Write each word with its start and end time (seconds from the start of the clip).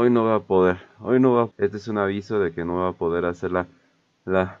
hoy 0.00 0.08
no 0.08 0.24
va 0.24 0.36
a 0.36 0.40
poder. 0.40 0.78
Hoy 1.00 1.20
no 1.20 1.34
va. 1.34 1.50
Este 1.58 1.76
es 1.76 1.86
un 1.88 1.98
aviso 1.98 2.38
de 2.40 2.52
que 2.52 2.64
no 2.64 2.76
va 2.76 2.88
a 2.88 2.92
poder 2.92 3.26
hacer 3.26 3.52
la. 3.52 3.66
La. 4.24 4.60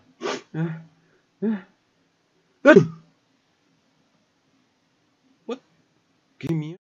¿Qué 6.38 6.54
mierda? 6.54 6.79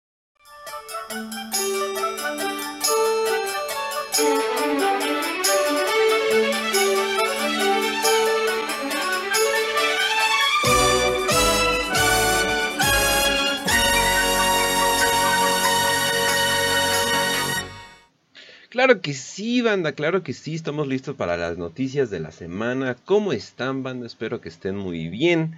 Claro 18.86 19.00
que 19.00 19.14
sí, 19.14 19.62
banda, 19.62 19.90
claro 19.90 20.22
que 20.22 20.32
sí, 20.32 20.54
estamos 20.54 20.86
listos 20.86 21.16
para 21.16 21.36
las 21.36 21.58
noticias 21.58 22.08
de 22.08 22.20
la 22.20 22.30
semana. 22.30 22.94
¿Cómo 23.04 23.32
están, 23.32 23.82
banda? 23.82 24.06
Espero 24.06 24.40
que 24.40 24.48
estén 24.48 24.76
muy 24.76 25.08
bien. 25.08 25.56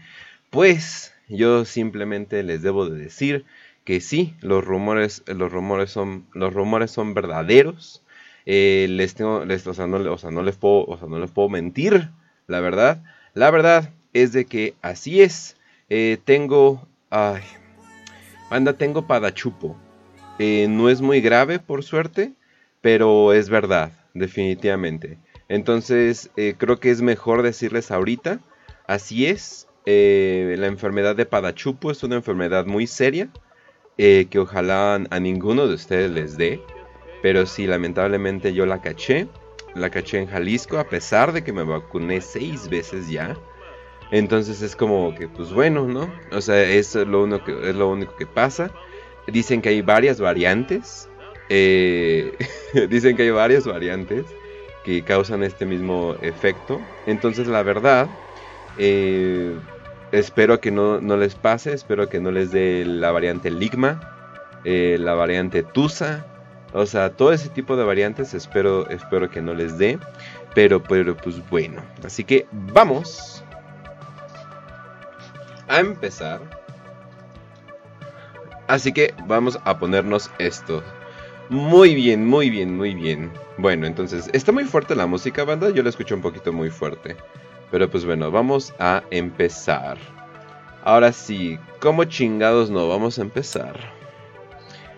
Pues 0.48 1.12
yo 1.28 1.66
simplemente 1.66 2.42
les 2.42 2.62
debo 2.62 2.88
de 2.88 2.98
decir 2.98 3.44
que 3.84 4.00
sí, 4.00 4.34
los 4.40 4.64
rumores, 4.64 5.24
los 5.26 5.52
rumores 5.52 5.90
son, 5.90 6.24
los 6.32 6.54
rumores 6.54 6.90
son 6.90 7.12
verdaderos. 7.12 8.02
Eh, 8.46 8.86
les 8.88 9.14
tengo, 9.14 9.44
les, 9.44 9.66
o, 9.66 9.74
sea, 9.74 9.86
no, 9.86 9.98
no 9.98 10.42
les 10.42 10.56
puedo, 10.56 10.86
o 10.86 10.96
sea, 10.96 11.06
no 11.06 11.18
les 11.18 11.30
puedo 11.30 11.50
mentir, 11.50 12.08
la 12.46 12.60
verdad. 12.60 13.04
La 13.34 13.50
verdad 13.50 13.92
es 14.14 14.32
de 14.32 14.46
que 14.46 14.74
así 14.80 15.20
es. 15.20 15.58
Eh, 15.90 16.16
tengo, 16.24 16.88
ay, 17.10 17.42
banda, 18.50 18.72
tengo 18.72 19.06
padachupo. 19.06 19.76
Eh, 20.38 20.66
no 20.70 20.88
es 20.88 21.02
muy 21.02 21.20
grave, 21.20 21.58
por 21.58 21.84
suerte 21.84 22.37
pero 22.80 23.32
es 23.32 23.50
verdad, 23.50 23.92
definitivamente. 24.14 25.18
Entonces, 25.48 26.30
eh, 26.36 26.54
creo 26.56 26.78
que 26.78 26.90
es 26.90 27.02
mejor 27.02 27.42
decirles 27.42 27.90
ahorita, 27.90 28.40
así 28.86 29.26
es, 29.26 29.66
eh, 29.86 30.56
la 30.58 30.66
enfermedad 30.66 31.16
de 31.16 31.26
Padachupo 31.26 31.90
es 31.90 32.02
una 32.02 32.16
enfermedad 32.16 32.66
muy 32.66 32.86
seria, 32.86 33.28
eh, 33.96 34.26
que 34.30 34.38
ojalá 34.38 34.94
a 34.94 35.20
ninguno 35.20 35.66
de 35.66 35.74
ustedes 35.74 36.10
les 36.10 36.36
dé, 36.36 36.60
pero 37.22 37.46
sí, 37.46 37.66
lamentablemente 37.66 38.52
yo 38.52 38.66
la 38.66 38.80
caché, 38.80 39.28
la 39.74 39.90
caché 39.90 40.18
en 40.18 40.26
Jalisco, 40.26 40.78
a 40.78 40.88
pesar 40.88 41.32
de 41.32 41.42
que 41.42 41.52
me 41.52 41.62
vacuné 41.62 42.20
seis 42.20 42.68
veces 42.68 43.08
ya. 43.08 43.36
Entonces 44.10 44.62
es 44.62 44.76
como 44.76 45.14
que, 45.14 45.28
pues 45.28 45.52
bueno, 45.52 45.86
¿no? 45.86 46.12
O 46.32 46.40
sea, 46.40 46.62
es 46.62 46.94
lo, 46.94 47.24
único 47.24 47.50
es 47.50 47.74
lo 47.74 47.88
único 47.90 48.16
que 48.16 48.26
pasa. 48.26 48.72
Dicen 49.26 49.60
que 49.60 49.68
hay 49.70 49.82
varias 49.82 50.20
variantes. 50.20 51.08
Eh, 51.48 52.36
dicen 52.90 53.16
que 53.16 53.22
hay 53.24 53.30
varias 53.30 53.66
variantes 53.66 54.26
que 54.84 55.02
causan 55.02 55.42
este 55.42 55.66
mismo 55.66 56.16
efecto. 56.22 56.80
Entonces 57.06 57.46
la 57.46 57.62
verdad, 57.62 58.08
eh, 58.78 59.54
espero 60.12 60.60
que 60.60 60.70
no, 60.70 60.98
les 61.00 61.34
pase, 61.34 61.72
espero 61.72 62.08
que 62.08 62.20
no 62.20 62.30
les 62.30 62.50
dé 62.50 62.84
la 62.84 63.10
variante 63.10 63.50
Ligma, 63.50 64.00
eh, 64.64 64.96
la 65.00 65.14
variante 65.14 65.62
Tusa. 65.62 66.26
O 66.74 66.84
sea, 66.84 67.10
todo 67.10 67.32
ese 67.32 67.48
tipo 67.48 67.76
de 67.76 67.84
variantes 67.84 68.34
espero, 68.34 68.88
espero 68.90 69.30
que 69.30 69.40
no 69.40 69.54
les 69.54 69.78
dé. 69.78 69.98
Pero, 70.54 70.82
pero 70.82 71.16
pues 71.16 71.36
bueno. 71.48 71.82
Así 72.04 72.24
que 72.24 72.46
vamos 72.52 73.44
a 75.68 75.80
empezar. 75.80 76.40
Así 78.66 78.92
que 78.92 79.14
vamos 79.26 79.58
a 79.64 79.78
ponernos 79.78 80.30
esto. 80.38 80.82
Muy 81.50 81.94
bien, 81.94 82.26
muy 82.26 82.50
bien, 82.50 82.76
muy 82.76 82.94
bien. 82.94 83.32
Bueno, 83.56 83.86
entonces, 83.86 84.28
está 84.34 84.52
muy 84.52 84.64
fuerte 84.64 84.94
la 84.94 85.06
música, 85.06 85.44
banda. 85.44 85.70
Yo 85.70 85.82
la 85.82 85.88
escucho 85.88 86.14
un 86.14 86.20
poquito 86.20 86.52
muy 86.52 86.68
fuerte. 86.68 87.16
Pero 87.70 87.90
pues 87.90 88.04
bueno, 88.04 88.30
vamos 88.30 88.74
a 88.78 89.02
empezar. 89.10 89.96
Ahora 90.84 91.12
sí, 91.12 91.58
¿cómo 91.80 92.04
chingados 92.04 92.70
no? 92.70 92.88
Vamos 92.88 93.18
a 93.18 93.22
empezar. 93.22 93.78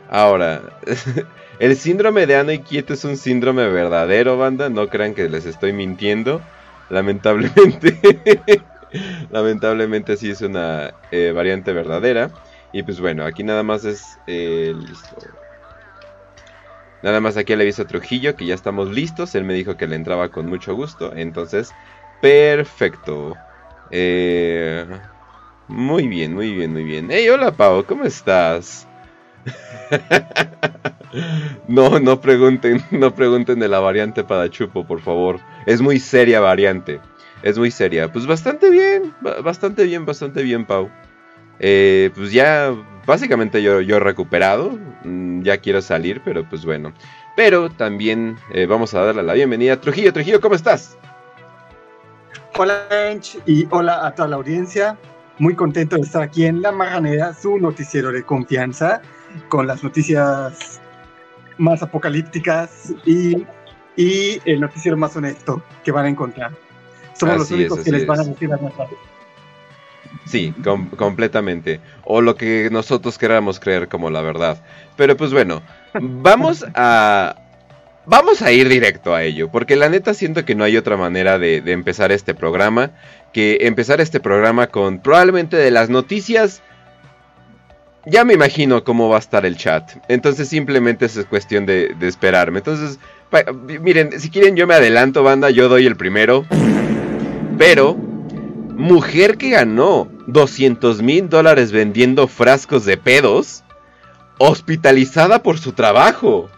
Ahora, 0.09 0.63
el 1.61 1.77
síndrome 1.77 2.27
de 2.27 2.37
Ano 2.37 2.51
y 2.53 2.59
Quieto 2.59 2.95
es 2.95 3.05
un 3.05 3.17
síndrome 3.17 3.69
verdadero, 3.69 4.37
banda. 4.37 4.69
No 4.69 4.89
crean 4.89 5.15
que 5.15 5.29
les 5.29 5.47
estoy 5.47 5.73
mintiendo. 5.73 6.41
Lamentablemente. 6.89 7.97
Lamentablemente 9.31 10.17
sí 10.17 10.31
es 10.31 10.41
una 10.41 10.95
eh, 11.13 11.33
variante 11.33 11.73
verdadera. 11.73 12.31
Y 12.73 12.83
pues 12.83 13.01
bueno, 13.01 13.25
aquí 13.25 13.45
nada 13.45 13.63
más 13.63 13.85
es... 13.85 14.19
Eh, 14.27 14.75
listo. 14.77 15.17
Nada 17.03 17.21
más 17.21 17.37
aquí 17.37 17.57
le 17.57 17.63
aviso 17.63 17.83
a 17.83 17.87
Trujillo 17.87 18.37
que 18.37 18.47
ya 18.47 18.55
estamos 18.55 18.91
listos. 18.91 19.35
Él 19.35 19.45
me 19.45 19.55
dijo 19.55 19.77
que 19.77 19.87
le 19.87 19.97
entraba 19.97 20.29
con 20.31 20.47
mucho 20.47 20.75
gusto. 20.75 21.13
Entonces, 21.15 21.73
perfecto. 22.21 23.37
Eh, 23.91 24.87
muy 25.69 26.09
bien, 26.09 26.35
muy 26.35 26.53
bien, 26.53 26.73
muy 26.73 26.85
bien. 26.85 27.09
Hey, 27.11 27.29
hola 27.29 27.53
Pau, 27.53 27.85
¿cómo 27.85 28.05
estás? 28.05 28.87
no, 31.69 31.99
no 31.99 32.21
pregunten, 32.21 32.85
no 32.91 33.15
pregunten 33.15 33.59
de 33.59 33.69
la 33.69 33.81
variante 33.81 34.25
Padachupo, 34.25 34.87
por 34.87 35.01
favor. 35.01 35.41
Es 35.67 35.81
muy 35.81 35.99
seria 35.99 36.41
variante. 36.41 37.01
Es 37.43 37.59
muy 37.59 37.71
seria. 37.71 38.13
Pues 38.13 38.27
bastante 38.27 38.71
bien, 38.71 39.15
bastante 39.43 39.85
bien, 39.85 40.05
bastante 40.05 40.43
bien, 40.43 40.67
Pau. 40.67 40.91
Eh, 41.61 42.11
pues 42.15 42.33
ya, 42.33 42.75
básicamente 43.07 43.63
yo, 43.63 43.83
yo 43.83 43.99
he 43.99 44.01
recuperado, 44.01 44.79
mm, 45.05 45.43
ya 45.43 45.59
quiero 45.59 45.83
salir, 45.83 46.23
pero 46.25 46.49
pues 46.49 46.65
bueno. 46.65 46.93
Pero 47.37 47.71
también 47.71 48.37
eh, 48.53 48.67
vamos 48.67 48.95
a 48.95 49.05
darle 49.05 49.23
la 49.23 49.35
bienvenida 49.35 49.75
a 49.75 49.81
Trujillo. 49.81 50.13
Trujillo, 50.13 50.41
¿cómo 50.41 50.55
estás? 50.55 50.97
Hola, 52.57 52.87
Ench, 52.91 53.39
y 53.47 53.67
hola 53.71 54.07
a 54.07 54.15
toda 54.15 54.29
la 54.29 54.37
audiencia. 54.37 54.97
Muy 55.39 55.55
contento 55.55 55.97
de 55.97 56.03
estar 56.03 56.23
aquí 56.23 56.45
en 56.45 56.61
La 56.61 56.73
Maganera, 56.73 57.33
su 57.33 57.59
noticiero 57.59 58.11
de 58.11 58.23
confianza, 58.23 59.01
con 59.49 59.67
las 59.67 59.83
noticias 59.83 60.81
más 61.57 61.83
apocalípticas 61.83 62.93
y, 63.05 63.47
y 63.97 64.41
el 64.45 64.61
noticiero 64.61 64.97
más 64.97 65.17
honesto 65.17 65.63
que 65.85 65.93
van 65.93 66.07
a 66.07 66.09
encontrar. 66.09 66.53
Somos 67.15 67.39
los 67.39 67.51
únicos 67.51 67.81
que 67.81 67.93
les 67.93 68.07
van 68.07 68.21
a 68.21 68.25
decir 68.25 68.49
las 68.49 68.61
verdad. 68.61 68.87
Sí, 70.27 70.55
completamente. 70.97 71.81
O 72.05 72.21
lo 72.21 72.37
que 72.37 72.69
nosotros 72.71 73.19
queramos 73.19 73.59
creer 73.59 73.89
como 73.89 74.11
la 74.11 74.21
verdad. 74.21 74.63
Pero 74.97 75.17
pues 75.17 75.33
bueno, 75.33 75.63
vamos 76.01 76.65
a... 76.75 77.37
Vamos 78.07 78.43
a 78.43 78.51
ir 78.51 78.69
directo 78.69 79.15
a 79.15 79.23
ello, 79.23 79.51
porque 79.53 79.77
la 79.77 79.89
neta 79.89 80.15
siento 80.15 80.45
que 80.45 80.55
no 80.55 80.65
hay 80.65 80.77
otra 80.77 80.97
manera 80.97 81.39
de, 81.39 81.59
empezar 81.67 82.11
este 82.11 82.35
programa 82.35 82.91
que 83.33 83.59
empezar 83.61 84.01
este 84.01 84.19
programa 84.19 84.67
con 84.69 85.01
probablemente 85.01 85.57
de 85.57 85.71
las 85.71 85.91
noticias 85.91 86.63
ya 88.07 88.25
me 88.25 88.33
imagino 88.33 88.83
cómo 88.83 89.11
va 89.11 89.17
a 89.17 89.21
estar 89.21 89.45
el 89.45 89.57
chat. 89.57 89.93
Entonces 90.09 90.49
simplemente 90.49 91.05
es 91.05 91.25
cuestión 91.27 91.67
de, 91.67 91.95
de 92.01 92.09
esperarme. 92.09 92.59
Entonces, 92.59 92.99
miren, 93.81 94.19
si 94.19 94.31
quieren 94.31 94.57
yo 94.57 94.67
me 94.67 94.75
adelanto, 94.75 95.23
banda, 95.23 95.51
yo 95.51 95.69
doy 95.69 95.87
el 95.87 95.97
primero. 95.97 96.47
Pero 97.59 98.10
Mujer 98.81 99.37
que 99.37 99.51
ganó 99.51 100.09
200 100.27 101.03
mil 101.03 101.29
dólares 101.29 101.71
vendiendo 101.71 102.27
frascos 102.27 102.87
de 102.87 102.97
pedos, 102.97 103.63
hospitalizada 104.39 105.43
por 105.43 105.59
su 105.59 105.73
trabajo. 105.73 106.49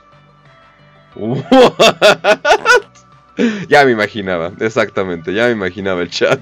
Ya 3.67 3.85
me 3.85 3.93
imaginaba, 3.93 4.53
exactamente, 4.61 5.33
ya 5.33 5.47
me 5.47 5.53
imaginaba 5.53 6.03
el 6.03 6.11
chat. 6.11 6.39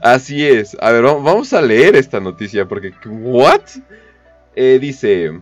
Así 0.00 0.44
es. 0.44 0.76
A 0.80 0.90
ver, 0.90 1.02
vamos 1.02 1.52
a 1.52 1.60
leer 1.60 1.94
esta 1.94 2.18
noticia 2.18 2.66
porque, 2.66 2.92
¿what? 3.06 3.60
Eh, 4.56 4.78
dice, 4.80 5.38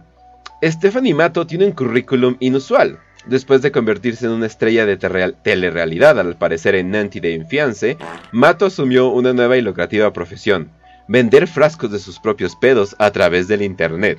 Stephanie 0.62 1.14
Mato 1.14 1.46
tiene 1.46 1.66
un 1.66 1.72
currículum 1.72 2.36
inusual. 2.40 2.98
Después 3.26 3.60
de 3.60 3.70
convertirse 3.70 4.26
en 4.26 4.32
una 4.32 4.46
estrella 4.46 4.86
de 4.86 4.96
telerrealidad, 4.96 6.18
al 6.18 6.36
parecer 6.38 6.74
en 6.74 6.90
Nanty 6.90 7.20
de 7.20 7.32
Infiance, 7.32 7.98
Mato 8.32 8.66
asumió 8.66 9.08
una 9.08 9.32
nueva 9.32 9.56
y 9.58 9.62
lucrativa 9.62 10.12
profesión, 10.12 10.70
vender 11.06 11.46
frascos 11.46 11.92
de 11.92 11.98
sus 11.98 12.18
propios 12.18 12.56
pedos 12.56 12.96
a 12.98 13.10
través 13.10 13.46
del 13.46 13.62
Internet. 13.62 14.18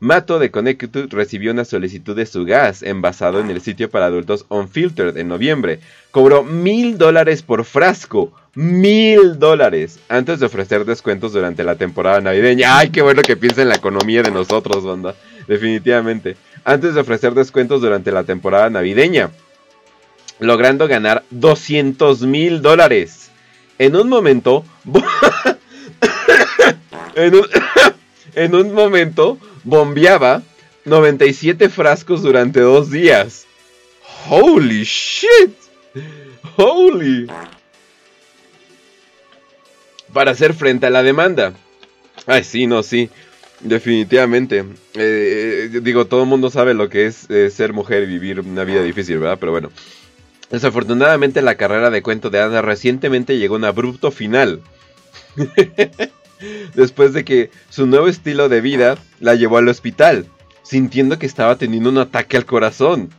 Mato 0.00 0.38
de 0.38 0.50
Connecticut 0.50 1.12
recibió 1.12 1.50
una 1.52 1.64
solicitud 1.64 2.14
de 2.14 2.26
su 2.26 2.44
gas 2.44 2.82
envasado 2.82 3.40
en 3.40 3.50
el 3.50 3.60
sitio 3.60 3.90
para 3.90 4.06
adultos 4.06 4.46
Unfiltered 4.48 5.16
en 5.16 5.28
noviembre. 5.28 5.80
Cobró 6.12 6.44
mil 6.44 6.98
dólares 6.98 7.42
por 7.42 7.64
frasco. 7.64 8.32
Mil 8.54 9.40
dólares. 9.40 9.98
Antes 10.08 10.38
de 10.38 10.46
ofrecer 10.46 10.84
descuentos 10.84 11.32
durante 11.32 11.64
la 11.64 11.74
temporada 11.74 12.20
navideña. 12.20 12.78
Ay, 12.78 12.90
qué 12.90 13.02
bueno 13.02 13.22
que 13.22 13.36
piensa 13.36 13.62
en 13.62 13.70
la 13.70 13.74
economía 13.74 14.22
de 14.22 14.30
nosotros, 14.30 14.84
banda. 14.84 15.16
Definitivamente 15.48 16.36
antes 16.68 16.94
de 16.94 17.00
ofrecer 17.00 17.32
descuentos 17.32 17.80
durante 17.80 18.12
la 18.12 18.24
temporada 18.24 18.68
navideña, 18.68 19.30
logrando 20.38 20.86
ganar 20.86 21.24
200 21.30 22.20
mil 22.22 22.60
dólares. 22.60 23.30
En 23.78 23.96
un 23.96 24.10
momento, 24.10 24.66
en, 28.34 28.54
un, 28.54 28.74
momento, 28.74 29.38
bombeaba 29.64 30.42
97 30.84 31.70
frascos 31.70 32.20
durante 32.20 32.60
dos 32.60 32.90
días. 32.90 33.46
Holy 34.28 34.84
shit. 34.84 35.54
Holy. 36.56 37.28
Para 40.12 40.32
hacer 40.32 40.52
frente 40.52 40.84
a 40.84 40.90
la 40.90 41.02
demanda. 41.02 41.54
Ay, 42.26 42.44
sí, 42.44 42.66
no, 42.66 42.82
sí. 42.82 43.08
Definitivamente. 43.60 44.64
Eh, 44.94 45.80
digo, 45.82 46.06
todo 46.06 46.22
el 46.22 46.28
mundo 46.28 46.50
sabe 46.50 46.74
lo 46.74 46.88
que 46.88 47.06
es 47.06 47.28
eh, 47.30 47.50
ser 47.50 47.72
mujer 47.72 48.04
y 48.04 48.06
vivir 48.06 48.40
una 48.40 48.64
vida 48.64 48.82
difícil, 48.82 49.18
¿verdad? 49.18 49.38
Pero 49.40 49.52
bueno. 49.52 49.70
Desafortunadamente 50.50 51.42
la 51.42 51.56
carrera 51.56 51.90
de 51.90 52.02
cuento 52.02 52.30
de 52.30 52.40
Ana 52.40 52.62
recientemente 52.62 53.36
llegó 53.36 53.56
a 53.56 53.58
un 53.58 53.64
abrupto 53.64 54.10
final. 54.10 54.62
Después 56.74 57.12
de 57.12 57.24
que 57.24 57.50
su 57.68 57.86
nuevo 57.86 58.08
estilo 58.08 58.48
de 58.48 58.60
vida 58.60 58.96
la 59.20 59.34
llevó 59.34 59.58
al 59.58 59.68
hospital, 59.68 60.26
sintiendo 60.62 61.18
que 61.18 61.26
estaba 61.26 61.56
teniendo 61.56 61.90
un 61.90 61.98
ataque 61.98 62.36
al 62.36 62.46
corazón. 62.46 63.10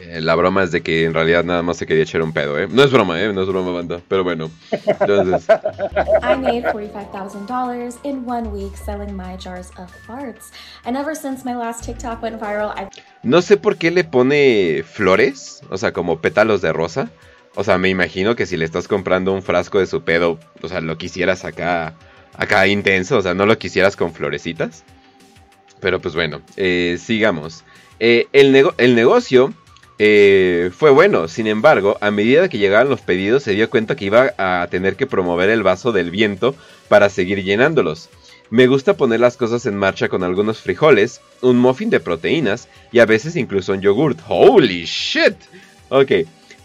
Eh, 0.00 0.20
la 0.20 0.34
broma 0.34 0.64
es 0.64 0.72
de 0.72 0.82
que 0.82 1.04
en 1.04 1.14
realidad 1.14 1.44
nada 1.44 1.62
más 1.62 1.76
se 1.76 1.86
quería 1.86 2.02
echar 2.02 2.22
un 2.22 2.32
pedo, 2.32 2.58
¿eh? 2.58 2.66
No 2.68 2.82
es 2.82 2.90
broma, 2.90 3.20
¿eh? 3.22 3.32
No 3.32 3.42
es 3.42 3.48
broma, 3.48 3.70
banda. 3.70 4.00
Pero 4.08 4.24
bueno. 4.24 4.50
Entonces. 4.70 5.46
I 6.22 6.36
made 6.36 6.64
$45,000 6.64 7.98
in 8.02 8.24
one 8.26 8.48
week 8.48 8.76
selling 8.76 9.14
my 9.14 9.36
jars 9.36 9.70
of 9.78 9.90
farts. 10.06 10.50
And 10.84 10.96
ever 10.96 11.14
since 11.14 11.44
my 11.44 11.54
last 11.54 11.84
TikTok 11.84 12.22
went 12.22 12.40
viral, 12.40 12.72
I've... 12.76 12.90
No 13.22 13.40
sé 13.40 13.56
por 13.56 13.76
qué 13.76 13.90
le 13.90 14.04
pone 14.04 14.82
flores, 14.84 15.62
o 15.70 15.78
sea, 15.78 15.92
como 15.92 16.20
pétalos 16.20 16.60
de 16.60 16.72
rosa. 16.72 17.10
O 17.54 17.62
sea, 17.62 17.78
me 17.78 17.88
imagino 17.88 18.34
que 18.34 18.46
si 18.46 18.56
le 18.56 18.64
estás 18.64 18.88
comprando 18.88 19.32
un 19.32 19.42
frasco 19.42 19.78
de 19.78 19.86
su 19.86 20.02
pedo, 20.02 20.40
o 20.60 20.68
sea, 20.68 20.80
lo 20.80 20.98
quisieras 20.98 21.44
acá, 21.44 21.94
acá 22.36 22.66
intenso, 22.66 23.18
o 23.18 23.22
sea, 23.22 23.34
no 23.34 23.46
lo 23.46 23.56
quisieras 23.58 23.94
con 23.94 24.12
florecitas. 24.12 24.82
Pero 25.80 26.00
pues 26.00 26.14
bueno, 26.14 26.40
eh, 26.56 26.98
sigamos. 27.00 27.64
Eh, 28.00 28.26
el, 28.32 28.72
el 28.78 28.94
negocio 28.96 29.54
eh, 29.98 30.70
fue 30.76 30.90
bueno. 30.90 31.28
Sin 31.28 31.46
embargo, 31.46 31.96
a 32.00 32.10
medida 32.10 32.48
que 32.48 32.58
llegaban 32.58 32.88
los 32.88 33.00
pedidos, 33.00 33.42
se 33.42 33.52
dio 33.52 33.70
cuenta 33.70 33.96
que 33.96 34.06
iba 34.06 34.34
a 34.38 34.66
tener 34.70 34.96
que 34.96 35.06
promover 35.06 35.50
el 35.50 35.62
vaso 35.62 35.92
del 35.92 36.10
viento 36.10 36.54
para 36.88 37.08
seguir 37.08 37.42
llenándolos. 37.42 38.10
Me 38.50 38.66
gusta 38.66 38.96
poner 38.96 39.20
las 39.20 39.36
cosas 39.36 39.66
en 39.66 39.76
marcha 39.76 40.08
con 40.08 40.22
algunos 40.22 40.60
frijoles, 40.60 41.20
un 41.40 41.58
muffin 41.58 41.90
de 41.90 42.00
proteínas 42.00 42.68
y 42.92 42.98
a 42.98 43.06
veces 43.06 43.36
incluso 43.36 43.72
un 43.72 43.80
yogurt. 43.80 44.20
¡Holy 44.28 44.84
shit! 44.84 45.36
Ok. 45.88 46.12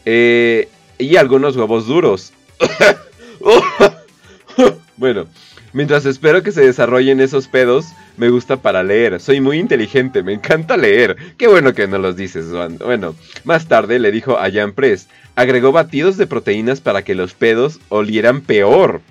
Eh, 0.06 0.68
y 0.98 1.16
algunos 1.16 1.56
huevos 1.56 1.88
duros. 1.88 2.34
bueno, 4.98 5.28
mientras 5.74 6.06
espero 6.06 6.44
que 6.44 6.52
se 6.52 6.62
desarrollen 6.62 7.20
esos 7.20 7.48
pedos, 7.48 7.88
me 8.18 8.30
gusta 8.30 8.58
para 8.58 8.84
leer. 8.84 9.20
Soy 9.20 9.42
muy 9.42 9.58
inteligente, 9.58 10.24
me 10.24 10.34
encanta 10.34 10.78
leer. 10.78 11.16
Qué 11.38 11.48
bueno 11.48 11.74
que 11.74 11.88
no 11.88 11.98
los 11.98 12.16
dices, 12.16 12.48
Bueno, 12.80 13.16
más 13.44 13.68
tarde 13.68 14.00
le 14.00 14.12
dijo 14.12 14.38
a 14.38 14.52
Jan 14.52 14.74
Press, 14.74 15.08
agregó 15.36 15.72
batidos 15.72 16.18
de 16.18 16.28
proteínas 16.28 16.82
para 16.82 17.04
que 17.04 17.16
los 17.16 17.34
pedos 17.34 17.80
olieran 17.90 18.42
peor. 18.42 19.02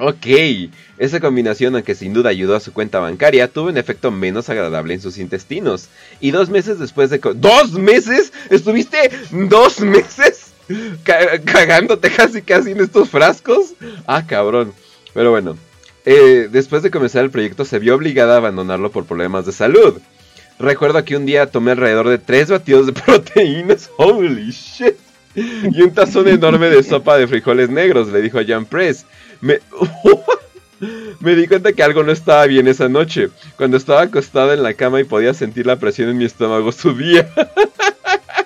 Ok, 0.00 0.26
esa 0.98 1.20
combinación, 1.20 1.76
aunque 1.76 1.94
sin 1.94 2.12
duda 2.12 2.30
ayudó 2.30 2.56
a 2.56 2.60
su 2.60 2.72
cuenta 2.72 2.98
bancaria, 2.98 3.46
tuvo 3.46 3.68
un 3.68 3.78
efecto 3.78 4.10
menos 4.10 4.48
agradable 4.48 4.94
en 4.94 5.00
sus 5.00 5.18
intestinos. 5.18 5.88
Y 6.20 6.32
dos 6.32 6.50
meses 6.50 6.80
después 6.80 7.10
de... 7.10 7.20
¿Dos 7.36 7.72
meses? 7.72 8.32
¿Estuviste 8.50 9.10
dos 9.30 9.80
meses 9.80 10.52
cagándote 11.04 12.10
casi 12.10 12.42
casi 12.42 12.72
en 12.72 12.80
estos 12.80 13.08
frascos? 13.08 13.74
Ah, 14.06 14.24
cabrón. 14.26 14.72
Pero 15.14 15.30
bueno, 15.30 15.56
eh, 16.04 16.48
después 16.50 16.82
de 16.82 16.90
comenzar 16.90 17.24
el 17.24 17.30
proyecto 17.30 17.64
se 17.64 17.78
vio 17.78 17.94
obligada 17.94 18.34
a 18.34 18.38
abandonarlo 18.38 18.90
por 18.90 19.06
problemas 19.06 19.46
de 19.46 19.52
salud. 19.52 20.00
Recuerdo 20.58 21.04
que 21.04 21.16
un 21.16 21.26
día 21.26 21.46
tomé 21.46 21.72
alrededor 21.72 22.08
de 22.08 22.18
3 22.18 22.50
batidos 22.50 22.86
de 22.86 22.92
proteínas, 23.06 23.90
holy 23.96 24.50
shit, 24.50 24.96
y 25.34 25.82
un 25.82 25.92
tazón 25.92 26.28
enorme 26.28 26.68
de 26.68 26.82
sopa 26.82 27.16
de 27.16 27.26
frijoles 27.26 27.70
negros, 27.70 28.08
le 28.08 28.22
dijo 28.22 28.38
a 28.38 28.44
Jan 28.44 28.66
Press. 28.66 29.06
Me, 29.40 29.60
me 31.20 31.34
di 31.34 31.48
cuenta 31.48 31.72
que 31.72 31.82
algo 31.82 32.02
no 32.02 32.12
estaba 32.12 32.46
bien 32.46 32.68
esa 32.68 32.88
noche. 32.88 33.30
Cuando 33.56 33.76
estaba 33.76 34.02
acostada 34.02 34.54
en 34.54 34.62
la 34.62 34.74
cama 34.74 35.00
y 35.00 35.04
podía 35.04 35.34
sentir 35.34 35.66
la 35.66 35.76
presión 35.76 36.10
en 36.10 36.18
mi 36.18 36.24
estómago 36.24 36.70
subía. 36.70 37.28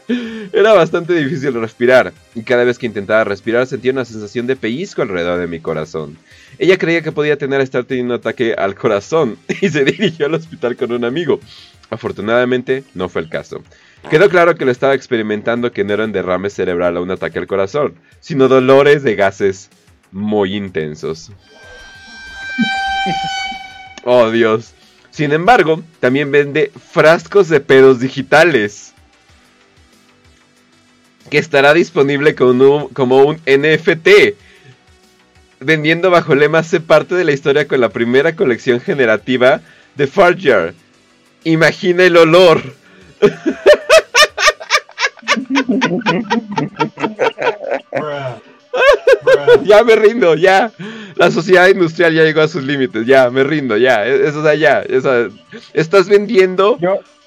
Era 0.52 0.72
bastante 0.72 1.12
difícil 1.12 1.52
respirar, 1.60 2.14
y 2.34 2.42
cada 2.42 2.64
vez 2.64 2.78
que 2.78 2.86
intentaba 2.86 3.24
respirar 3.24 3.66
sentía 3.66 3.92
una 3.92 4.06
sensación 4.06 4.46
de 4.46 4.56
pellizco 4.56 5.02
alrededor 5.02 5.38
de 5.38 5.46
mi 5.46 5.60
corazón. 5.60 6.16
Ella 6.58 6.76
creía 6.76 7.02
que 7.02 7.12
podía 7.12 7.38
tener 7.38 7.60
estar 7.60 7.84
teniendo 7.84 8.14
un 8.14 8.20
ataque 8.20 8.54
al 8.54 8.74
corazón 8.74 9.38
y 9.60 9.68
se 9.68 9.84
dirigió 9.84 10.26
al 10.26 10.34
hospital 10.34 10.76
con 10.76 10.92
un 10.92 11.04
amigo. 11.04 11.40
Afortunadamente, 11.90 12.84
no 12.94 13.08
fue 13.08 13.22
el 13.22 13.28
caso. 13.28 13.62
Quedó 14.10 14.28
claro 14.28 14.54
que 14.54 14.64
lo 14.64 14.70
estaba 14.70 14.94
experimentando 14.94 15.72
que 15.72 15.84
no 15.84 15.94
era 15.94 16.04
un 16.04 16.12
derrame 16.12 16.50
cerebral 16.50 16.96
o 16.96 17.02
un 17.02 17.10
ataque 17.10 17.38
al 17.38 17.46
corazón, 17.46 17.94
sino 18.20 18.48
dolores 18.48 19.02
de 19.02 19.14
gases 19.14 19.70
muy 20.12 20.56
intensos. 20.56 21.32
Oh 24.04 24.30
Dios. 24.30 24.72
Sin 25.10 25.32
embargo, 25.32 25.82
también 26.00 26.30
vende 26.30 26.70
frascos 26.92 27.48
de 27.50 27.60
pedos 27.60 28.00
digitales 28.00 28.94
que 31.28 31.38
estará 31.38 31.74
disponible 31.74 32.34
como 32.34 32.88
un, 33.22 33.36
NFT. 33.44 34.08
Vendiendo 35.60 36.10
bajo 36.10 36.32
el 36.32 36.40
lema 36.40 36.62
Sé 36.62 36.80
parte 36.80 37.14
de 37.14 37.24
la 37.24 37.32
historia 37.32 37.66
con 37.66 37.80
la 37.80 37.88
primera 37.88 38.36
colección 38.36 38.80
generativa 38.80 39.60
de 39.94 40.06
Farjar. 40.06 40.74
Imagina 41.44 42.04
el 42.04 42.16
olor. 42.16 42.62
ya 49.64 49.84
me 49.84 49.96
rindo, 49.96 50.34
ya. 50.34 50.72
La 51.16 51.30
sociedad 51.30 51.68
industrial 51.68 52.14
ya 52.14 52.24
llegó 52.24 52.40
a 52.42 52.48
sus 52.48 52.62
límites, 52.62 53.06
ya, 53.06 53.30
me 53.30 53.44
rindo, 53.44 53.76
ya. 53.76 54.06
E, 54.06 54.28
eso, 54.28 54.40
o 54.40 54.42
sea, 54.42 54.54
ya. 54.54 54.84
estás 55.72 56.08
vendiendo 56.08 56.78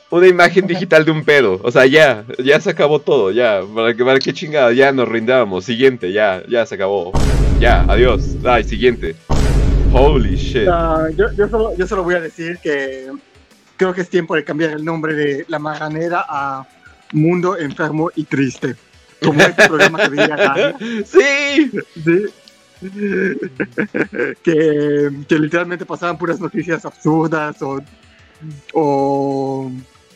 una 0.09 0.27
imagen 0.27 0.67
digital 0.67 1.05
de 1.05 1.11
un 1.11 1.23
pedo. 1.23 1.59
O 1.63 1.71
sea, 1.71 1.85
ya, 1.85 2.25
ya 2.43 2.59
se 2.59 2.69
acabó 2.69 2.99
todo, 2.99 3.31
ya. 3.31 3.61
Para 3.73 3.93
que, 3.93 4.03
para 4.05 4.19
qué 4.19 4.33
chingada, 4.33 4.71
ya 4.73 4.91
nos 4.91 5.07
rindábamos. 5.07 5.65
Siguiente, 5.65 6.11
ya, 6.11 6.43
ya 6.47 6.65
se 6.65 6.75
acabó. 6.75 7.11
Ya, 7.61 7.85
adiós. 7.87 8.37
Ay, 8.43 8.63
siguiente. 8.63 9.15
Holy 9.93 10.35
shit. 10.35 10.65
yo, 11.15 11.31
yo, 11.37 11.47
solo, 11.47 11.77
yo 11.77 11.85
solo 11.85 12.03
voy 12.03 12.15
a 12.15 12.19
decir 12.19 12.57
que 12.57 13.11
creo 13.77 13.93
que 13.93 14.01
es 14.01 14.09
tiempo 14.09 14.33
de 14.33 14.43
cambiar 14.43 14.71
el 14.71 14.83
nombre 14.83 15.13
de 15.13 15.45
La 15.47 15.59
Maganera 15.59 16.25
a 16.27 16.67
Mundo 17.13 17.55
Enfermo 17.55 18.09
y 18.15 18.23
Triste. 18.23 18.75
Como 19.21 19.39
este 19.43 19.67
programa 19.67 19.99
que 19.99 20.09
veía 20.09 20.75
Sí. 21.05 21.71
Sí. 22.03 22.25
que, 24.41 25.11
que 25.27 25.35
literalmente 25.37 25.85
pasaban 25.85 26.17
puras 26.17 26.39
noticias 26.39 26.83
absurdas 26.83 27.61
o, 27.61 27.79
o 28.73 29.71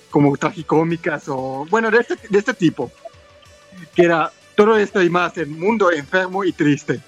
como 0.10 0.36
tragicómicas 0.36 1.26
o, 1.28 1.68
bueno, 1.70 1.92
de 1.92 2.00
este, 2.00 2.16
de 2.28 2.40
este 2.40 2.56
tipo. 2.56 2.92
Que 3.94 4.06
era 4.06 4.32
todo 4.56 4.76
esto 4.80 5.00
y 5.04 5.12
más, 5.12 5.38
el 5.38 5.50
mundo 5.50 5.92
enfermo 5.92 6.44
y 6.44 6.52
triste. 6.52 7.02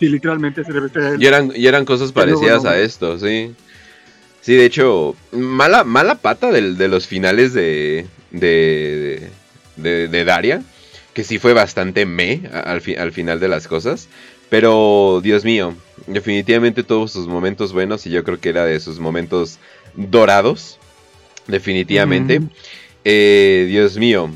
Sí, 0.00 0.08
literalmente 0.08 0.64
se. 0.64 0.72
Y 1.18 1.26
eran, 1.26 1.52
y 1.54 1.66
eran 1.66 1.84
cosas 1.84 2.10
parecidas 2.10 2.64
a 2.64 2.78
esto, 2.80 3.18
sí. 3.18 3.54
Sí, 4.40 4.56
de 4.56 4.64
hecho, 4.64 5.14
mala, 5.30 5.84
mala 5.84 6.16
pata 6.16 6.50
de, 6.50 6.74
de 6.74 6.88
los 6.88 7.06
finales 7.06 7.52
de, 7.52 8.06
de, 8.30 9.28
de, 9.76 10.08
de, 10.08 10.24
Daria, 10.24 10.62
que 11.12 11.22
sí 11.22 11.38
fue 11.38 11.52
bastante 11.52 12.06
me 12.06 12.40
al, 12.52 12.82
al 12.98 13.12
final 13.12 13.38
de 13.38 13.48
las 13.48 13.68
cosas. 13.68 14.08
Pero, 14.48 15.20
Dios 15.22 15.44
mío, 15.44 15.74
definitivamente 16.06 16.82
tuvo 16.82 17.06
sus 17.06 17.28
momentos 17.28 17.72
buenos 17.72 18.06
y 18.06 18.10
yo 18.10 18.24
creo 18.24 18.40
que 18.40 18.48
era 18.48 18.64
de 18.64 18.80
sus 18.80 18.98
momentos 18.98 19.58
dorados 19.94 20.80
definitivamente. 21.46 22.40
Eh, 23.04 23.66
Dios 23.68 23.96
mío. 23.98 24.30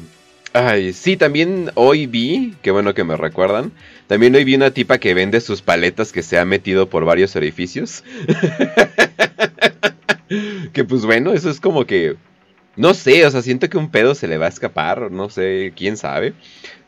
Ay, 0.52 0.92
sí, 0.92 1.16
también 1.16 1.70
hoy 1.74 2.06
vi, 2.06 2.54
qué 2.62 2.70
bueno 2.70 2.94
que 2.94 3.02
me 3.02 3.16
recuerdan, 3.16 3.72
también 4.06 4.34
hoy 4.34 4.44
vi 4.44 4.54
una 4.54 4.70
tipa 4.70 4.98
que 4.98 5.14
vende 5.14 5.40
sus 5.40 5.62
paletas 5.62 6.12
que 6.12 6.22
se 6.22 6.38
ha 6.38 6.44
metido 6.44 6.88
por 6.88 7.04
varios 7.04 7.36
orificios. 7.36 8.04
que 10.72 10.84
pues 10.84 11.04
bueno, 11.04 11.32
eso 11.32 11.50
es 11.50 11.60
como 11.60 11.86
que... 11.86 12.16
No 12.76 12.92
sé, 12.92 13.24
o 13.24 13.30
sea, 13.30 13.40
siento 13.40 13.70
que 13.70 13.78
un 13.78 13.88
pedo 13.88 14.16
se 14.16 14.26
le 14.26 14.36
va 14.36 14.46
a 14.46 14.48
escapar, 14.48 15.12
no 15.12 15.30
sé, 15.30 15.72
quién 15.76 15.96
sabe. 15.96 16.32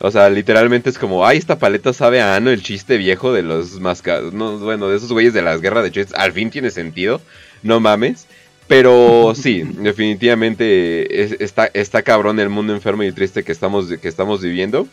O 0.00 0.11
sea, 0.11 0.28
literalmente 0.28 0.90
es 0.90 0.99
como, 0.99 1.25
ay, 1.25 1.38
esta 1.38 1.61
paleta 1.61 1.92
sabe 1.92 2.20
a 2.20 2.35
ano, 2.35 2.50
el 2.50 2.61
chiste 2.61 2.96
viejo 2.96 3.32
de 3.32 3.44
los 3.44 3.78
mascados, 3.78 4.35
no, 4.35 4.58
bueno, 4.58 4.88
de 4.88 4.96
esos 4.96 5.12
güeyes 5.12 5.32
de 5.32 5.42
las 5.42 5.61
guerras 5.61 5.85
de 5.85 5.92
chistes, 5.92 6.18
al 6.18 6.32
fin 6.32 6.50
tiene 6.50 6.73
sentido, 6.73 7.20
no 7.62 7.78
mames. 7.78 8.26
Pero 8.66 9.32
sí, 9.37 9.62
definitivamente 9.62 11.44
está, 11.44 11.70
está 11.73 12.02
cabrón 12.02 12.40
el 12.40 12.49
mundo 12.49 12.75
enfermo 12.75 13.02
y 13.02 13.12
triste 13.12 13.44
que 13.44 13.52
estamos, 13.52 13.87
que 13.87 14.08
estamos 14.08 14.42
viviendo. 14.42 14.88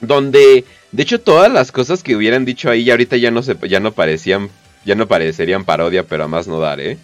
Donde, 0.00 0.64
de 0.92 1.02
hecho, 1.02 1.20
todas 1.20 1.50
las 1.52 1.72
cosas 1.72 2.02
que 2.02 2.16
hubieran 2.16 2.44
dicho 2.44 2.70
ahí 2.70 2.88
ahorita 2.90 3.16
ya 3.16 3.30
no 3.30 3.42
se, 3.42 3.56
ya 3.68 3.80
no 3.80 3.92
parecían, 3.92 4.48
ya 4.84 4.94
no 4.94 5.08
parecerían 5.08 5.64
parodia, 5.64 6.04
pero 6.04 6.24
a 6.24 6.28
más 6.28 6.46
no 6.46 6.60
dar, 6.60 6.80
¿eh? 6.80 6.98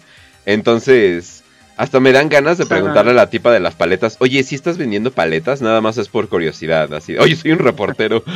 Entonces, 0.45 1.43
Hasta 1.77 1.99
me 1.99 2.13
dan 2.13 2.29
ganas 2.29 2.57
de 2.57 2.65
preguntarle 2.65 3.11
a 3.11 3.15
la 3.15 3.29
tipa 3.29 3.51
de 3.51 3.59
las 3.59 3.75
paletas, 3.75 4.15
oye, 4.19 4.43
si 4.43 4.55
estás 4.55 4.77
vendiendo 4.77 5.11
paletas, 5.11 5.61
nada 5.61 5.81
más 5.81 5.97
es 5.97 6.07
por 6.07 6.29
curiosidad, 6.29 6.93
así, 6.93 7.17
oye, 7.17 7.35
soy 7.35 7.51
un 7.51 7.59
reportero. 7.59 8.23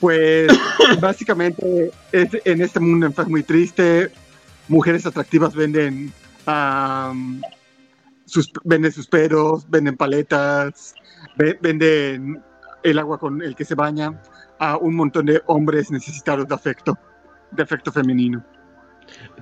Pues 0.00 0.48
básicamente 1.00 1.90
en 2.12 2.60
este 2.60 2.80
mundo 2.80 3.10
muy 3.26 3.42
triste, 3.42 4.10
mujeres 4.68 5.06
atractivas 5.06 5.54
venden 5.54 6.12
sus, 8.26 8.50
venden 8.64 8.92
sus 8.92 9.06
peros, 9.06 9.64
venden 9.70 9.96
paletas, 9.96 10.94
venden 11.36 12.42
el 12.82 12.98
agua 12.98 13.18
con 13.18 13.42
el 13.42 13.56
que 13.56 13.64
se 13.64 13.74
baña 13.74 14.20
a 14.58 14.76
un 14.76 14.94
montón 14.94 15.26
de 15.26 15.42
hombres 15.46 15.90
necesitados 15.90 16.46
de 16.46 16.54
afecto, 16.54 16.98
de 17.50 17.62
afecto 17.62 17.90
femenino. 17.90 18.44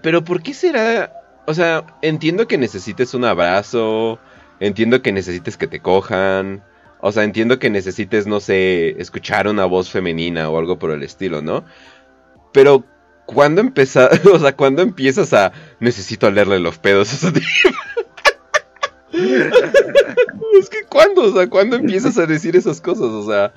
Pero 0.03 0.25
¿por 0.25 0.43
qué 0.43 0.55
será? 0.55 1.13
O 1.47 1.55
sea, 1.55 1.85
entiendo 2.03 2.47
que 2.47 2.59
necesites 2.59 3.15
un 3.15 3.25
abrazo, 3.25 4.19
entiendo 4.61 5.03
que 5.03 5.13
necesites 5.13 5.57
que 5.57 5.67
te 5.67 5.81
cojan, 5.81 6.63
o 7.01 7.11
sea, 7.11 7.25
entiendo 7.25 7.59
que 7.59 7.69
necesites, 7.69 8.29
no 8.29 8.39
sé, 8.39 9.01
escuchar 9.01 9.49
una 9.49 9.65
voz 9.65 9.91
femenina 9.91 10.49
o 10.49 10.57
algo 10.57 10.79
por 10.79 10.93
el 10.93 11.03
estilo, 11.03 11.43
¿no? 11.43 11.65
Pero, 12.53 12.85
¿cuándo 13.27 13.61
empiezas, 13.61 14.25
o 14.33 14.39
sea, 14.39 14.55
cuándo 14.55 14.83
empiezas 14.83 15.33
a 15.33 15.53
necesito 15.81 16.31
leerle 16.31 16.61
los 16.61 16.79
pedos 16.79 17.13
a 17.13 17.17
ese 17.17 17.41
es 20.59 20.69
que, 20.71 20.85
¿cuándo? 20.88 21.23
O 21.23 21.33
sea, 21.33 21.49
¿cuándo 21.49 21.76
empiezas 21.76 22.19
a 22.19 22.26
decir 22.26 22.57
esas 22.57 22.81
cosas? 22.81 23.07
O 23.07 23.26
sea... 23.26 23.52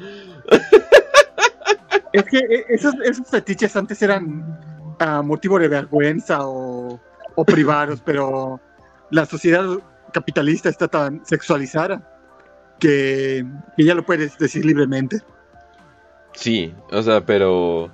es 2.14 2.24
que 2.24 2.38
eh, 2.38 2.66
esos, 2.70 2.94
esos 3.04 3.28
fetiches 3.30 3.76
antes 3.76 4.02
eran 4.02 4.60
a 5.00 5.22
motivo 5.22 5.60
de 5.60 5.68
vergüenza 5.68 6.48
o, 6.48 7.00
o 7.36 7.46
privados, 7.46 8.02
pero 8.04 8.60
la 9.12 9.26
sociedad 9.26 9.66
capitalista 10.14 10.70
está 10.70 10.88
tan 10.88 11.26
sexualizada 11.26 12.02
que, 12.80 13.46
ya 13.78 13.96
lo 13.96 14.06
puedes 14.06 14.38
decir 14.38 14.66
libremente. 14.66 15.22
Sí, 16.34 16.74
o 16.92 17.02
sea, 17.02 17.26
pero. 17.26 17.92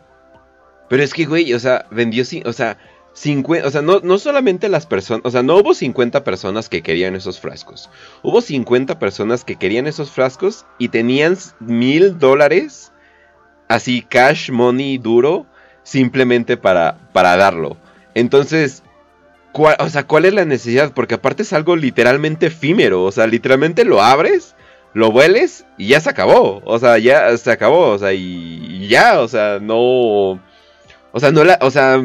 Pero 0.90 1.04
es 1.04 1.14
que, 1.14 1.26
güey, 1.26 1.54
o 1.54 1.60
sea, 1.60 1.86
vendió. 1.92 2.24
O 2.46 2.54
sea, 2.54 2.78
50, 3.14 3.68
o 3.68 3.72
sea, 3.72 3.82
no, 3.82 4.00
no 4.02 4.18
solamente 4.18 4.70
las 4.70 4.86
personas. 4.86 5.26
O 5.26 5.32
sea, 5.32 5.44
no 5.44 5.58
hubo 5.58 5.74
50 5.74 6.24
personas 6.24 6.70
que 6.70 6.82
querían 6.82 7.16
esos 7.16 7.40
frascos. 7.40 7.90
Hubo 8.24 8.42
50 8.42 9.00
personas 9.00 9.44
que 9.44 9.58
querían 9.58 9.88
esos 9.88 10.12
frascos 10.12 10.66
y 10.78 10.90
tenían 10.90 11.38
mil 11.60 12.20
dólares. 12.20 12.92
Así, 13.68 14.02
cash 14.02 14.52
money 14.52 14.98
duro. 14.98 15.46
Simplemente 15.84 16.58
para, 16.58 16.98
para 17.12 17.36
darlo. 17.38 17.76
Entonces, 18.14 18.84
o 19.54 19.90
sea, 19.90 20.06
¿cuál 20.06 20.26
es 20.26 20.34
la 20.34 20.46
necesidad? 20.46 20.94
Porque 20.94 21.16
aparte 21.16 21.44
es 21.44 21.54
algo 21.54 21.76
literalmente 21.76 22.48
efímero. 22.48 23.04
O 23.04 23.12
sea, 23.12 23.28
literalmente 23.28 23.84
lo 23.84 24.02
abres 24.02 24.56
lo 24.94 25.10
hueles 25.10 25.66
y 25.78 25.88
ya 25.88 26.00
se 26.02 26.10
acabó. 26.10 26.62
O 26.66 26.80
sea, 26.80 26.98
ya 26.98 27.36
se 27.38 27.52
acabó. 27.52 27.90
O 27.90 27.98
sea, 27.98 28.14
y, 28.14 28.88
ya, 28.88 29.20
o 29.20 29.28
sea, 29.28 29.60
no. 29.62 30.40
O 31.12 31.20
sea, 31.20 31.32
no 31.32 31.44
la. 31.44 31.58
O 31.62 31.72
sea. 31.72 32.02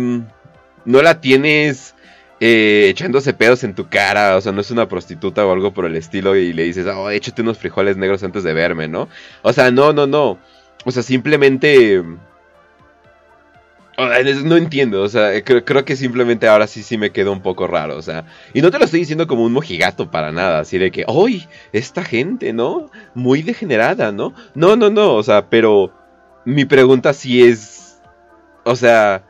No 0.87 1.02
la 1.02 1.21
tienes 1.21 1.95
eh, 2.40 2.87
echándose 2.88 3.35
pedos 3.35 3.64
en 3.64 3.75
tu 3.75 3.88
cara. 3.88 4.37
O 4.37 4.40
sea, 4.40 4.52
no 4.52 4.62
es 4.62 4.71
una 4.71 4.88
prostituta 4.88 5.45
o 5.45 5.52
algo 5.52 5.75
por 5.75 5.85
el 5.85 5.97
estilo. 5.97 6.37
Y 6.37 6.55
le 6.55 6.64
dices, 6.64 6.87
oh, 6.87 7.11
échate 7.11 7.43
unos 7.43 7.59
frijoles 7.59 7.99
negros 7.99 8.23
antes 8.23 8.43
de 8.43 8.55
verme, 8.55 8.88
¿no? 8.88 9.09
O 9.43 9.52
sea, 9.52 9.71
no, 9.71 9.93
no, 9.93 10.07
no. 10.07 10.38
O 10.87 10.90
sea, 10.90 11.02
simplemente. 11.02 12.02
No 14.45 14.57
entiendo, 14.59 15.00
o 15.00 15.09
sea, 15.09 15.43
creo, 15.43 15.85
que 15.87 15.97
simplemente 15.97 16.47
ahora 16.47 16.66
sí 16.66 16.83
sí 16.83 16.99
me 16.99 17.12
quedó 17.12 17.33
un 17.33 17.40
poco 17.40 17.66
raro, 17.66 17.97
o 17.97 18.02
sea, 18.02 18.26
y 18.52 18.61
no 18.61 18.71
te 18.71 18.78
lo 18.78 18.85
estoy 18.85 19.00
diciendo 19.00 19.26
como 19.26 19.43
un 19.43 19.55
mojigato 19.55 20.11
para 20.11 20.33
nada, 20.33 20.59
así 20.59 20.76
de 20.76 20.90
que, 20.90 21.07
¡ay! 21.09 21.49
Esta 21.73 22.05
gente, 22.05 22.52
¿no? 22.52 22.90
Muy 23.14 23.40
degenerada, 23.40 24.12
¿no? 24.12 24.35
No, 24.55 24.76
no, 24.76 24.90
no, 24.90 25.14
o 25.14 25.23
sea, 25.23 25.49
pero 25.49 25.95
mi 26.45 26.66
pregunta 26.66 27.14
sí 27.14 27.43
es, 27.43 28.02
o 28.64 28.76
sea, 28.76 29.25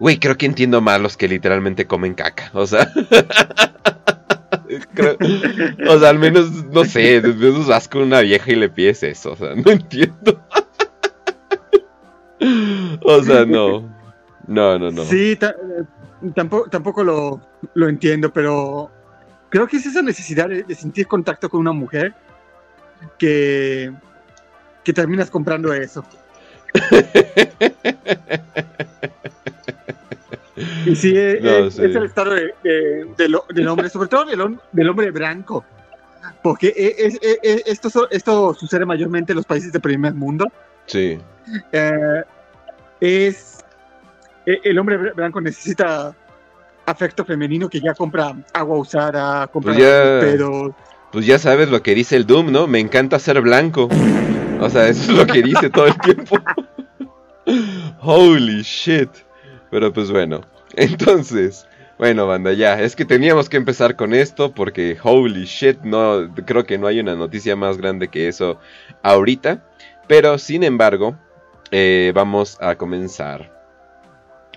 güey, 0.00 0.18
creo 0.18 0.36
que 0.36 0.46
entiendo 0.46 0.80
más 0.80 1.00
los 1.00 1.16
que 1.16 1.28
literalmente 1.28 1.86
comen 1.86 2.14
caca, 2.14 2.50
o 2.54 2.66
sea, 2.66 2.90
o 5.88 5.98
sea, 5.98 6.08
al 6.08 6.18
menos, 6.18 6.64
no 6.66 6.84
sé, 6.84 7.20
menos 7.20 7.68
vas 7.68 7.86
con 7.86 8.02
una 8.02 8.20
vieja 8.20 8.50
y 8.50 8.56
le 8.56 8.68
pides 8.68 9.02
eso, 9.02 9.32
o 9.32 9.36
sea, 9.36 9.54
no 9.54 9.70
entiendo. 9.70 10.40
o 13.02 13.22
sea, 13.22 13.44
no. 13.44 14.00
No, 14.46 14.78
no, 14.78 14.90
no. 14.90 15.04
Sí, 15.04 15.38
tampoco, 16.34 16.70
tampoco 16.70 17.04
lo, 17.04 17.40
lo, 17.74 17.88
entiendo, 17.88 18.32
pero 18.32 18.90
creo 19.50 19.68
que 19.68 19.76
es 19.76 19.86
esa 19.86 20.02
necesidad 20.02 20.48
de, 20.48 20.74
sentir 20.74 21.06
contacto 21.06 21.48
con 21.48 21.60
una 21.60 21.72
mujer 21.72 22.14
que, 23.18 23.92
que 24.82 24.92
terminas 24.92 25.30
comprando 25.30 25.72
eso. 25.72 26.04
y 30.86 30.96
sí, 30.96 31.16
es, 31.16 31.78
el 31.78 32.04
estado 32.04 32.34
de, 32.34 33.06
del 33.18 33.68
hombre, 33.68 33.88
sobre 33.88 34.08
todo 34.08 34.24
del, 34.24 34.58
del 34.72 34.88
hombre 34.88 35.10
blanco. 35.10 35.64
Porque 36.42 36.72
es, 36.98 37.18
esto, 37.66 38.08
esto 38.10 38.54
sucede 38.54 38.84
mayormente 38.84 39.32
en 39.32 39.36
los 39.36 39.46
países 39.46 39.72
de 39.72 39.80
primer 39.80 40.14
mundo. 40.14 40.50
Sí. 40.86 41.18
Eh, 41.72 42.22
es 43.00 43.64
el 44.46 44.78
hombre 44.78 44.96
blanco 45.12 45.40
necesita 45.40 46.14
afecto 46.86 47.24
femenino 47.24 47.68
que 47.68 47.80
ya 47.80 47.94
compra 47.94 48.34
agua 48.52 48.78
usada, 48.78 49.46
compra 49.46 49.74
pues 49.74 49.84
ya, 49.84 50.74
Pues 51.12 51.26
ya 51.26 51.38
sabes 51.38 51.70
lo 51.70 51.82
que 51.82 51.94
dice 51.94 52.16
el 52.16 52.26
Doom, 52.26 52.50
¿no? 52.50 52.66
Me 52.66 52.80
encanta 52.80 53.18
ser 53.18 53.40
blanco. 53.40 53.88
O 54.60 54.68
sea, 54.68 54.88
eso 54.88 55.12
es 55.12 55.18
lo 55.18 55.26
que 55.26 55.42
dice 55.42 55.70
todo 55.70 55.86
el 55.86 55.98
tiempo. 55.98 56.36
Holy 58.00 58.62
shit. 58.62 59.10
Pero 59.70 59.92
pues 59.92 60.10
bueno. 60.10 60.42
Entonces, 60.76 61.66
bueno, 61.98 62.26
banda, 62.26 62.52
ya. 62.52 62.80
Es 62.80 62.96
que 62.96 63.04
teníamos 63.04 63.48
que 63.48 63.56
empezar 63.56 63.96
con 63.96 64.14
esto 64.14 64.52
porque 64.52 64.96
holy 65.02 65.44
shit, 65.44 65.80
no 65.82 66.32
creo 66.46 66.64
que 66.64 66.78
no 66.78 66.86
hay 66.86 67.00
una 67.00 67.14
noticia 67.14 67.56
más 67.56 67.76
grande 67.78 68.08
que 68.08 68.28
eso 68.28 68.58
ahorita. 69.02 69.64
Pero 70.06 70.38
sin 70.38 70.64
embargo, 70.64 71.16
eh, 71.70 72.12
vamos 72.14 72.58
a 72.60 72.74
comenzar 72.76 73.60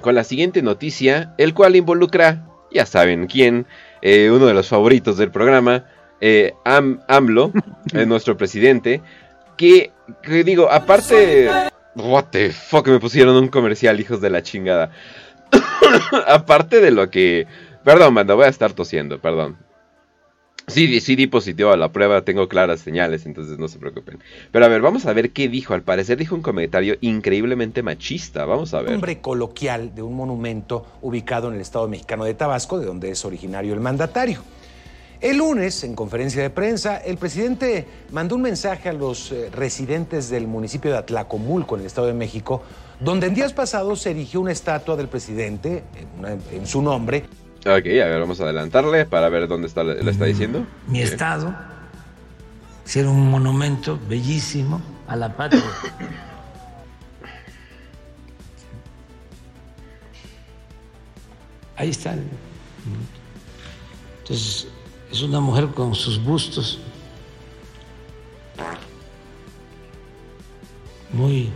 con 0.03 0.13
la 0.13 0.23
siguiente 0.23 0.61
noticia, 0.61 1.33
el 1.37 1.55
cual 1.55 1.75
involucra, 1.75 2.45
ya 2.71 2.85
saben 2.85 3.25
quién, 3.25 3.65
eh, 4.01 4.29
uno 4.31 4.45
de 4.45 4.53
los 4.53 4.67
favoritos 4.67 5.17
del 5.17 5.31
programa, 5.31 5.85
eh, 6.21 6.53
AMLO, 6.65 7.51
eh, 7.93 8.05
nuestro 8.05 8.37
presidente, 8.37 9.01
que, 9.57 9.91
digo, 10.45 10.69
aparte... 10.69 11.49
What 11.95 12.25
the 12.31 12.51
fuck, 12.51 12.87
me 12.87 12.99
pusieron 12.99 13.35
un 13.35 13.47
comercial, 13.47 13.99
hijos 13.99 14.21
de 14.21 14.29
la 14.29 14.41
chingada. 14.41 14.91
aparte 16.27 16.81
de 16.81 16.91
lo 16.91 17.09
que... 17.09 17.47
Perdón, 17.83 18.13
manda, 18.13 18.33
voy 18.33 18.45
a 18.45 18.49
estar 18.49 18.73
tosiendo, 18.73 19.19
perdón. 19.19 19.57
Sí, 20.67 21.01
sí 21.01 21.17
di 21.17 21.27
positivo 21.27 21.71
a 21.71 21.77
la 21.77 21.91
prueba, 21.91 22.21
tengo 22.23 22.47
claras 22.47 22.79
señales, 22.79 23.25
entonces 23.25 23.59
no 23.59 23.67
se 23.67 23.79
preocupen. 23.79 24.19
Pero 24.51 24.63
a 24.63 24.69
ver, 24.69 24.81
vamos 24.81 25.05
a 25.05 25.11
ver 25.11 25.31
qué 25.31 25.49
dijo. 25.49 25.73
Al 25.73 25.81
parecer 25.81 26.17
dijo 26.17 26.35
un 26.35 26.41
comentario 26.41 26.95
increíblemente 27.01 27.83
machista. 27.83 28.45
Vamos 28.45 28.73
a 28.73 28.81
ver. 28.81 28.91
Nombre 28.91 29.19
coloquial 29.19 29.93
de 29.93 30.01
un 30.01 30.15
monumento 30.15 30.85
ubicado 31.01 31.49
en 31.49 31.55
el 31.55 31.61
estado 31.61 31.89
mexicano 31.89 32.23
de 32.23 32.33
Tabasco, 32.33 32.79
de 32.79 32.85
donde 32.85 33.11
es 33.11 33.25
originario 33.25 33.73
el 33.73 33.81
mandatario. 33.81 34.41
El 35.21 35.37
lunes, 35.37 35.83
en 35.83 35.95
conferencia 35.95 36.41
de 36.41 36.49
prensa, 36.49 36.97
el 36.97 37.17
presidente 37.17 37.87
mandó 38.11 38.35
un 38.35 38.41
mensaje 38.41 38.89
a 38.89 38.93
los 38.93 39.31
eh, 39.31 39.49
residentes 39.51 40.29
del 40.29 40.47
municipio 40.47 40.91
de 40.91 40.97
Atlacomulco, 40.97 41.75
en 41.75 41.81
el 41.81 41.87
Estado 41.87 42.07
de 42.07 42.13
México, 42.13 42.63
donde 42.99 43.27
en 43.27 43.33
días 43.33 43.53
pasados 43.53 44.01
se 44.01 44.11
erigió 44.11 44.41
una 44.41 44.51
estatua 44.51 44.95
del 44.95 45.07
presidente 45.07 45.83
en 46.51 46.67
su 46.67 46.81
nombre 46.81 47.25
Ok, 47.65 47.85
a 47.85 48.07
ver, 48.07 48.19
vamos 48.19 48.41
a 48.41 48.43
adelantarle 48.43 49.05
para 49.05 49.29
ver 49.29 49.47
dónde 49.47 49.67
está, 49.67 49.85
lo 49.85 50.11
está 50.11 50.25
diciendo. 50.25 50.65
Mi 50.85 50.99
estado 50.99 51.55
hicieron 52.85 53.13
un 53.15 53.31
monumento 53.31 53.97
bellísimo 54.09 54.81
a 55.07 55.15
la 55.15 55.33
patria. 55.33 55.63
Ahí 61.77 61.89
está. 61.89 62.15
Entonces, 64.19 64.67
es 65.13 65.21
una 65.21 65.39
mujer 65.39 65.67
con 65.67 65.95
sus 65.95 66.21
bustos 66.21 66.79
muy 71.13 71.49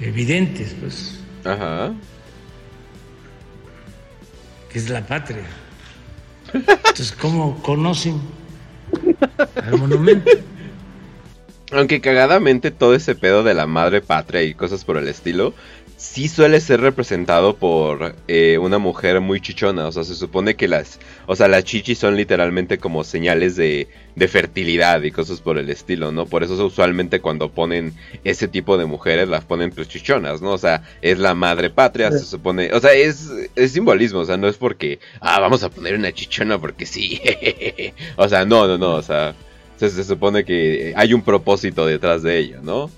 evidentes, 0.00 0.76
pues. 0.78 1.20
Ajá 1.44 1.94
que 4.72 4.78
es 4.78 4.88
la 4.88 5.06
patria. 5.06 5.44
Entonces, 6.52 7.12
¿cómo 7.12 7.62
conocen 7.62 8.20
al 9.62 9.78
monumento? 9.78 10.30
Aunque 11.72 12.00
cagadamente 12.00 12.70
todo 12.70 12.94
ese 12.94 13.14
pedo 13.14 13.42
de 13.42 13.54
la 13.54 13.66
madre 13.66 14.00
patria 14.00 14.42
y 14.42 14.54
cosas 14.54 14.84
por 14.84 14.96
el 14.96 15.08
estilo, 15.08 15.54
sí 16.02 16.26
suele 16.26 16.60
ser 16.60 16.80
representado 16.80 17.56
por 17.56 18.16
eh, 18.26 18.58
una 18.58 18.78
mujer 18.78 19.20
muy 19.20 19.40
chichona. 19.40 19.86
O 19.86 19.92
sea, 19.92 20.02
se 20.02 20.16
supone 20.16 20.56
que 20.56 20.66
las, 20.66 20.98
o 21.26 21.36
sea, 21.36 21.46
las 21.46 21.62
chichis 21.62 21.96
son 21.96 22.16
literalmente 22.16 22.78
como 22.78 23.04
señales 23.04 23.54
de, 23.54 23.86
de 24.16 24.28
fertilidad 24.28 25.00
y 25.02 25.12
cosas 25.12 25.40
por 25.40 25.58
el 25.58 25.70
estilo, 25.70 26.10
¿no? 26.10 26.26
Por 26.26 26.42
eso 26.42 26.54
usualmente 26.66 27.20
cuando 27.20 27.52
ponen 27.52 27.94
ese 28.24 28.48
tipo 28.48 28.76
de 28.76 28.84
mujeres 28.86 29.28
las 29.28 29.44
ponen 29.44 29.70
pues 29.70 29.88
chichonas, 29.88 30.42
¿no? 30.42 30.50
O 30.50 30.58
sea, 30.58 30.82
es 31.02 31.20
la 31.20 31.34
madre 31.34 31.70
patria, 31.70 32.10
se 32.10 32.24
supone, 32.24 32.72
o 32.72 32.80
sea, 32.80 32.92
es, 32.94 33.30
es 33.54 33.70
simbolismo, 33.70 34.18
o 34.18 34.24
sea, 34.24 34.36
no 34.36 34.48
es 34.48 34.56
porque, 34.56 34.98
ah, 35.20 35.38
vamos 35.38 35.62
a 35.62 35.70
poner 35.70 35.94
una 35.94 36.12
chichona 36.12 36.58
porque 36.58 36.84
sí, 36.84 37.20
o 38.16 38.28
sea, 38.28 38.44
no, 38.44 38.66
no, 38.66 38.76
no, 38.76 38.94
o 38.94 39.02
sea, 39.02 39.36
se, 39.76 39.88
se 39.88 40.02
supone 40.02 40.44
que 40.44 40.94
hay 40.96 41.14
un 41.14 41.22
propósito 41.22 41.86
detrás 41.86 42.24
de 42.24 42.38
ello, 42.38 42.58
¿no? 42.60 42.90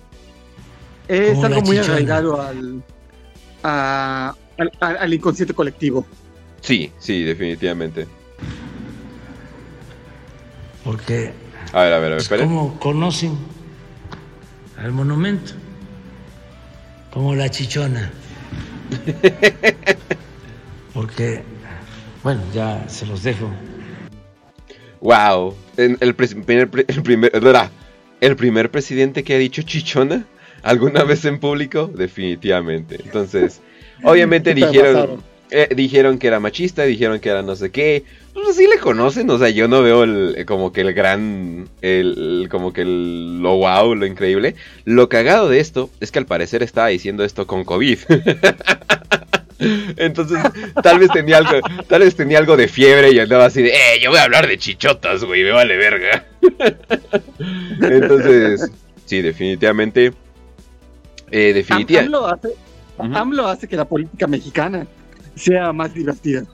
Es 1.06 1.42
Como 1.42 1.44
algo 1.44 1.60
muy 1.60 1.76
chichona. 1.76 1.94
arraigado 1.94 2.40
al, 2.40 2.82
a- 3.64 4.34
al, 5.00 5.12
inconsciente 5.14 5.54
colectivo. 5.54 6.06
Sí, 6.60 6.92
sí, 6.98 7.24
definitivamente. 7.24 8.06
Porque 10.84 11.32
A 11.72 11.82
ver, 11.82 11.92
a 11.94 11.98
ver, 11.98 12.12
a 12.12 12.16
ver. 12.16 12.40
¿cómo 12.40 12.78
conocen 12.78 13.36
al 14.76 14.92
monumento? 14.92 15.52
Como 17.10 17.34
la 17.34 17.48
chichona. 17.48 18.12
Porque, 20.94 21.42
bueno, 22.22 22.42
ya 22.52 22.88
se 22.88 23.06
los 23.06 23.22
dejo. 23.22 23.50
Wow, 25.00 25.54
el, 25.76 26.14
primer, 26.14 26.70
el, 26.88 27.02
primer, 27.02 27.32
el 28.20 28.36
primer 28.36 28.70
presidente 28.70 29.22
que 29.24 29.34
ha 29.34 29.38
dicho 29.38 29.62
chichona 29.62 30.24
alguna 30.64 31.04
vez 31.04 31.24
en 31.24 31.38
público, 31.38 31.90
definitivamente. 31.94 32.98
Entonces, 33.04 33.60
obviamente 34.02 34.54
dijeron, 34.54 35.22
eh, 35.50 35.68
dijeron 35.76 36.18
que 36.18 36.26
era 36.26 36.40
machista, 36.40 36.82
dijeron 36.84 37.20
que 37.20 37.28
era 37.28 37.42
no 37.42 37.54
sé 37.54 37.70
qué. 37.70 38.02
Pues 38.32 38.56
sí 38.56 38.66
le 38.66 38.78
conocen, 38.80 39.30
o 39.30 39.38
sea, 39.38 39.50
yo 39.50 39.68
no 39.68 39.80
veo 39.82 40.02
el, 40.02 40.44
como 40.46 40.72
que 40.72 40.80
el 40.80 40.92
gran, 40.92 41.68
el- 41.82 42.48
como 42.50 42.72
que 42.72 42.82
el, 42.82 43.40
lo 43.40 43.56
wow, 43.58 43.94
lo 43.94 44.06
increíble. 44.06 44.56
Lo 44.84 45.08
cagado 45.08 45.48
de 45.48 45.60
esto 45.60 45.88
es 46.00 46.10
que 46.10 46.18
al 46.18 46.26
parecer 46.26 46.62
estaba 46.64 46.88
diciendo 46.88 47.22
esto 47.24 47.46
con 47.46 47.64
COVID. 47.64 47.98
Entonces, 49.96 50.38
tal 50.82 50.98
vez 50.98 51.10
tenía 51.12 51.38
algo, 51.38 51.52
tal 51.86 52.00
vez 52.02 52.16
tenía 52.16 52.38
algo 52.38 52.56
de 52.56 52.66
fiebre 52.66 53.12
y 53.12 53.20
andaba 53.20 53.46
así 53.46 53.62
de, 53.62 53.68
eh, 53.70 54.00
yo 54.02 54.10
voy 54.10 54.18
a 54.18 54.24
hablar 54.24 54.48
de 54.48 54.58
chichotas, 54.58 55.22
güey, 55.24 55.44
me 55.44 55.52
vale 55.52 55.76
verga. 55.76 56.26
Entonces, 57.80 58.70
sí, 59.06 59.22
definitivamente, 59.22 60.12
eh, 61.34 61.52
definitiva- 61.52 62.00
AMLO 62.00 62.26
hace. 62.26 62.48
AMLO 62.98 63.48
hace 63.48 63.66
que 63.66 63.76
la 63.76 63.84
política 63.84 64.26
mexicana 64.26 64.86
sea 65.34 65.72
más 65.72 65.92
divertida. 65.92 66.44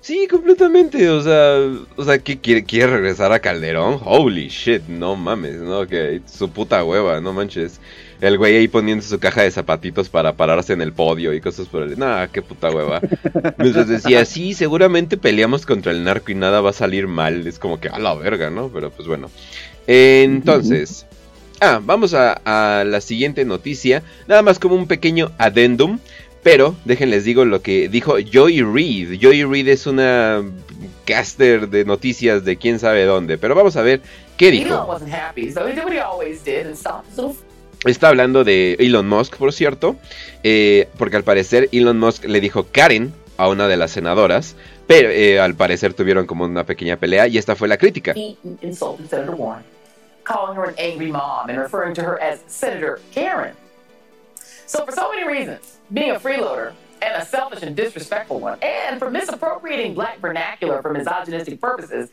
Sí, 0.00 0.28
completamente, 0.28 1.08
o 1.10 1.20
sea, 1.20 1.58
o 1.96 2.04
sea, 2.04 2.18
¿qué 2.20 2.38
quiere, 2.38 2.64
quiere 2.64 2.86
regresar 2.86 3.32
a 3.32 3.40
Calderón? 3.40 4.00
Holy 4.04 4.48
shit, 4.48 4.82
no 4.86 5.16
mames, 5.16 5.56
no, 5.56 5.86
que 5.88 6.20
su 6.24 6.50
puta 6.50 6.84
hueva, 6.84 7.20
no 7.20 7.32
manches. 7.32 7.80
El 8.20 8.38
güey 8.38 8.56
ahí 8.56 8.68
poniendo 8.68 9.04
su 9.04 9.18
caja 9.18 9.42
de 9.42 9.50
zapatitos 9.50 10.08
para 10.08 10.32
pararse 10.34 10.72
en 10.72 10.82
el 10.82 10.92
podio 10.92 11.32
y 11.34 11.40
cosas 11.40 11.66
por 11.68 11.82
el... 11.82 11.98
Nah, 11.98 12.26
qué 12.28 12.42
puta 12.42 12.70
hueva. 12.70 13.00
Mientras 13.58 13.88
decía, 13.88 14.24
sí, 14.24 14.54
seguramente 14.54 15.16
peleamos 15.16 15.66
contra 15.66 15.92
el 15.92 16.02
narco 16.02 16.32
y 16.32 16.34
nada 16.34 16.60
va 16.60 16.70
a 16.70 16.72
salir 16.72 17.06
mal. 17.06 17.46
Es 17.46 17.58
como 17.58 17.78
que 17.80 17.88
a 17.88 17.98
la 17.98 18.14
verga, 18.14 18.50
¿no? 18.50 18.70
Pero 18.72 18.90
pues 18.90 19.06
bueno. 19.06 19.30
Entonces... 19.86 21.06
Ah, 21.60 21.80
vamos 21.82 22.14
a, 22.14 22.40
a 22.44 22.84
la 22.84 23.00
siguiente 23.00 23.44
noticia. 23.44 24.02
Nada 24.26 24.42
más 24.42 24.58
como 24.58 24.74
un 24.74 24.86
pequeño 24.86 25.32
addendum. 25.38 25.98
Pero 26.42 26.76
déjenles 26.84 27.24
digo 27.24 27.44
lo 27.44 27.62
que 27.62 27.88
dijo 27.88 28.16
Joy 28.18 28.62
Reid. 28.62 29.18
Joy 29.20 29.44
Reid 29.44 29.68
es 29.68 29.86
una 29.86 30.42
caster 31.04 31.68
de 31.68 31.84
noticias 31.84 32.44
de 32.44 32.56
quién 32.56 32.78
sabe 32.78 33.04
dónde. 33.04 33.38
Pero 33.38 33.54
vamos 33.54 33.76
a 33.76 33.82
ver 33.82 34.00
qué 34.36 34.50
dijo. 34.50 34.68
Está 37.84 38.08
hablando 38.08 38.44
de 38.44 38.76
Elon 38.78 39.08
Musk, 39.08 39.36
por 39.36 39.52
cierto. 39.52 39.96
eh, 40.42 40.88
porque 40.96 41.16
al 41.16 41.24
parecer 41.24 41.68
Elon 41.72 41.98
Musk 41.98 42.24
le 42.24 42.40
dijo 42.40 42.66
Karen 42.70 43.12
a 43.36 43.48
una 43.48 43.66
de 43.68 43.76
las 43.76 43.90
senadoras. 43.90 44.54
Pero 44.86 45.10
eh, 45.10 45.40
al 45.40 45.54
parecer 45.54 45.92
tuvieron 45.92 46.26
como 46.26 46.44
una 46.44 46.64
pequeña 46.64 46.96
pelea 46.96 47.26
y 47.26 47.36
esta 47.36 47.56
fue 47.56 47.68
la 47.68 47.76
crítica. 47.76 48.14
he 49.20 49.77
calling 50.28 50.54
her 50.56 50.64
an 50.64 50.74
angry 50.76 51.10
mom 51.10 51.48
and 51.48 51.58
referring 51.58 51.94
to 51.94 52.02
her 52.02 52.20
as 52.20 52.42
Senator 52.46 53.00
Karen. 53.12 53.56
So, 54.66 54.84
for 54.84 54.92
so 54.92 55.10
many 55.10 55.26
reasons, 55.26 55.78
being 55.90 56.10
a 56.10 56.20
freeloader 56.20 56.74
and 57.00 57.22
a 57.22 57.24
selfish 57.24 57.62
and 57.62 57.74
disrespectful 57.74 58.38
one, 58.38 58.58
and 58.60 58.98
for 58.98 59.10
misappropriating 59.10 59.94
black 59.94 60.20
vernacular 60.20 60.82
for 60.82 60.92
misogynistic 60.92 61.60
purposes, 61.60 62.10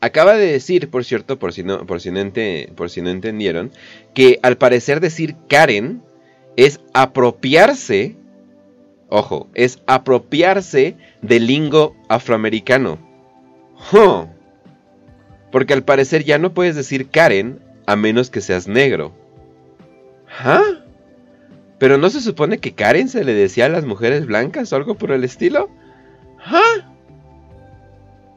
Acaba 0.00 0.34
de 0.34 0.46
decir, 0.52 0.90
por 0.90 1.04
cierto, 1.04 1.38
por 1.38 1.52
si 1.52 1.62
no, 1.62 1.86
por 1.86 2.00
si 2.00 2.10
no, 2.10 2.20
ente- 2.20 2.70
por 2.74 2.88
si 2.90 3.02
no 3.02 3.10
entendieron, 3.10 3.70
que 4.14 4.38
al 4.42 4.56
parecer 4.56 5.00
decir 5.00 5.36
Karen 5.48 6.02
es 6.56 6.80
apropiarse, 6.92 8.14
ojo, 9.08 9.48
es 9.54 9.82
apropiarse 9.86 10.96
del 11.22 11.46
lingo 11.46 11.94
afroamericano. 12.08 12.98
Huh. 13.92 14.26
Porque 15.54 15.72
al 15.72 15.84
parecer 15.84 16.24
ya 16.24 16.36
no 16.36 16.52
puedes 16.52 16.74
decir 16.74 17.10
Karen 17.10 17.60
a 17.86 17.94
menos 17.94 18.28
que 18.28 18.40
seas 18.40 18.66
negro. 18.66 19.12
¿Ah? 20.40 20.80
Pero 21.78 21.96
no 21.96 22.10
se 22.10 22.20
supone 22.20 22.58
que 22.58 22.72
Karen 22.72 23.08
se 23.08 23.22
le 23.22 23.34
decía 23.34 23.66
a 23.66 23.68
las 23.68 23.84
mujeres 23.84 24.26
blancas 24.26 24.72
o 24.72 24.76
algo 24.76 24.96
por 24.96 25.12
el 25.12 25.22
estilo. 25.22 25.70
¿Ah? 26.44 26.90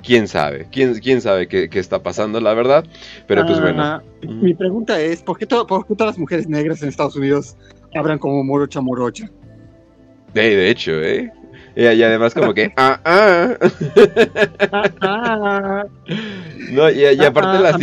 quién 0.03 0.27
sabe, 0.27 0.67
quién, 0.71 0.93
quién 0.99 1.19
sabe 1.19 1.47
qué, 1.47 1.71
qué 1.71 1.79
está 1.79 2.03
pasando, 2.03 2.39
la 2.39 2.53
verdad. 2.53 2.85
Pero 3.25 3.47
pues 3.47 3.59
bueno. 3.59 3.81
Ah, 3.81 4.03
Mi 4.21 4.53
pregunta 4.53 5.01
es, 5.01 5.23
¿por 5.23 5.39
qué, 5.39 5.47
por 5.47 5.87
qué 5.87 5.95
todas 5.95 6.13
las 6.13 6.19
mujeres 6.19 6.47
negras 6.47 6.83
en 6.83 6.89
Estados 6.89 7.15
Unidos 7.15 7.57
hablan 7.95 8.19
como 8.19 8.43
morocha 8.43 8.79
morocha? 8.79 9.27
De, 10.35 10.55
de 10.55 10.69
hecho, 10.69 10.91
¿eh? 11.01 11.31
Y, 11.77 11.83
y 11.83 12.03
además 12.03 12.33
como 12.33 12.53
que... 12.53 12.73
Ah, 12.75 12.99
ah. 13.05 13.55
No, 16.71 16.89
y, 16.89 17.03
y 17.05 17.23
aparte 17.23 17.59
las... 17.59 17.75
a- 17.75 17.79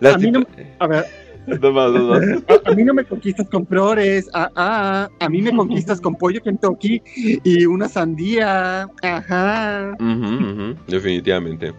las 0.00 0.18
mí 0.20 0.30
no, 0.30 0.40
tipo- 0.40 0.50
a 0.78 0.86
ver, 0.86 1.04
no 1.46 1.72
más, 1.72 1.90
no 1.90 2.04
más. 2.04 2.20
a, 2.48 2.70
a 2.70 2.74
mí 2.74 2.84
no 2.84 2.94
me 2.94 3.04
conquistas 3.04 3.48
con 3.48 3.66
flores, 3.66 4.28
ah, 4.34 4.50
ah, 4.54 5.08
a 5.18 5.28
mí 5.28 5.42
me 5.42 5.54
conquistas 5.56 6.00
con 6.00 6.14
pollo 6.16 6.40
Kentucky 6.42 7.02
y 7.16 7.66
una 7.66 7.88
sandía, 7.88 8.86
ajá. 9.02 9.96
Ujú, 9.98 10.34
ujú, 10.52 10.76
definitivamente. 10.86 11.72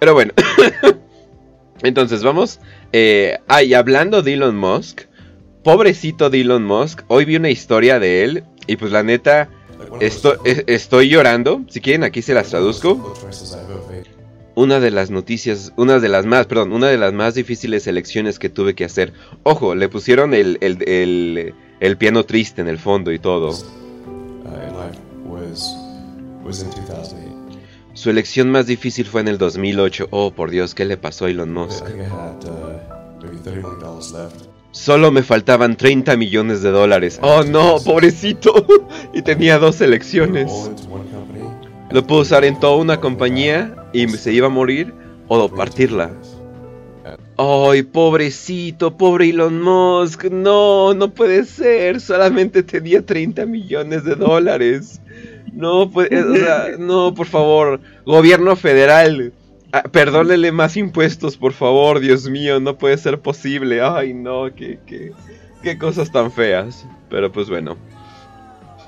Pero 0.00 0.14
bueno. 0.14 0.32
Entonces 1.82 2.22
vamos. 2.24 2.58
Eh, 2.92 3.38
ah, 3.48 3.62
y 3.62 3.74
hablando 3.74 4.22
de 4.22 4.32
Elon 4.34 4.56
Musk. 4.56 5.02
Pobrecito 5.62 6.30
de 6.30 6.40
Elon 6.40 6.64
Musk. 6.64 7.02
Hoy 7.08 7.24
vi 7.26 7.36
una 7.36 7.50
historia 7.50 7.98
de 8.00 8.24
él. 8.24 8.44
Y 8.66 8.76
pues 8.76 8.90
la 8.92 9.02
neta. 9.02 9.48
Esto, 10.00 10.36
estoy 10.44 11.08
llorando. 11.08 11.62
Si 11.68 11.80
quieren, 11.80 12.04
aquí 12.04 12.22
se 12.22 12.34
las 12.34 12.48
traduzco. 12.48 13.14
Una 14.54 14.80
de 14.80 14.90
las 14.90 15.10
noticias, 15.10 15.72
una 15.76 15.98
de 15.98 16.08
las 16.08 16.24
más, 16.24 16.46
perdón, 16.46 16.72
una 16.72 16.88
de 16.88 16.96
las 16.96 17.12
más 17.12 17.34
difíciles 17.34 17.86
elecciones 17.86 18.38
que 18.38 18.48
tuve 18.48 18.74
que 18.74 18.84
hacer. 18.84 19.12
Ojo, 19.42 19.74
le 19.74 19.88
pusieron 19.88 20.32
el, 20.32 20.56
el, 20.62 20.82
el, 20.88 21.54
el 21.80 21.96
piano 21.98 22.24
triste 22.24 22.62
en 22.62 22.68
el 22.68 22.78
fondo 22.78 23.12
y 23.12 23.18
todo. 23.18 23.50
in 24.46 24.76
life 24.76 24.98
was 25.26 25.74
was 26.42 26.62
in 26.62 26.70
2008. 26.70 27.36
Su 27.94 28.10
elección 28.10 28.50
más 28.50 28.66
difícil 28.66 29.06
fue 29.06 29.22
en 29.22 29.28
el 29.28 29.38
2008. 29.38 30.08
Oh, 30.10 30.30
por 30.30 30.50
Dios, 30.50 30.74
¿qué 30.74 30.84
le 30.84 30.96
pasó 30.96 31.24
a 31.26 31.30
Elon 31.30 31.52
Musk? 31.52 31.84
Think 34.72 34.88
I 34.88 34.92
had 34.92 35.12
maybe 35.12 35.12
30 35.12 35.12
million 35.12 35.12
dollars 35.12 35.12
left. 35.12 35.12
Solo 35.12 35.12
me 35.12 35.22
faltaban 35.22 35.76
30 35.76 36.16
millones 36.16 36.62
de 36.62 36.70
dólares. 36.70 37.18
Oh 37.22 37.42
no, 37.42 37.78
pobrecito. 37.84 38.66
y 39.14 39.22
tenía 39.22 39.58
dos 39.58 39.80
elecciones. 39.80 40.52
Lo 41.90 42.06
puedo 42.06 42.22
usar 42.22 42.44
en 42.44 42.58
toda 42.58 42.76
una 42.76 43.00
compañía 43.00 43.74
y 43.92 44.08
se 44.08 44.32
iba 44.32 44.46
a 44.46 44.50
morir 44.50 44.92
o 45.28 45.48
partirla. 45.48 46.10
Ay, 47.38 47.82
pobrecito, 47.82 48.96
pobre 48.96 49.30
Elon 49.30 49.60
Musk. 49.60 50.24
No, 50.24 50.94
no 50.94 51.10
puede 51.10 51.44
ser. 51.44 52.00
Solamente 52.00 52.62
tenía 52.62 53.04
30 53.04 53.46
millones 53.46 54.04
de 54.04 54.14
dólares. 54.14 55.00
No, 55.52 55.82
o 55.82 56.04
sea, 56.04 56.76
no, 56.78 57.14
por 57.14 57.26
favor. 57.26 57.80
Gobierno 58.04 58.56
federal. 58.56 59.32
Ah, 59.72 59.82
Perdónele 59.84 60.52
más 60.52 60.76
impuestos, 60.76 61.36
por 61.36 61.52
favor, 61.52 62.00
Dios 62.00 62.28
mío, 62.28 62.60
no 62.60 62.76
puede 62.78 62.96
ser 62.98 63.20
posible. 63.20 63.82
Ay, 63.82 64.14
no, 64.14 64.54
qué, 64.54 64.78
qué, 64.86 65.12
qué 65.62 65.78
cosas 65.78 66.10
tan 66.10 66.30
feas. 66.32 66.86
Pero 67.10 67.30
pues 67.30 67.48
bueno. 67.48 67.76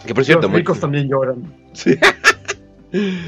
Que 0.07 0.15
por 0.15 0.25
cierto, 0.25 0.43
Los 0.43 0.51
muy- 0.53 0.61
ricos 0.61 0.81
también 0.81 1.09
lloran. 1.09 1.53
Sí. 1.73 1.97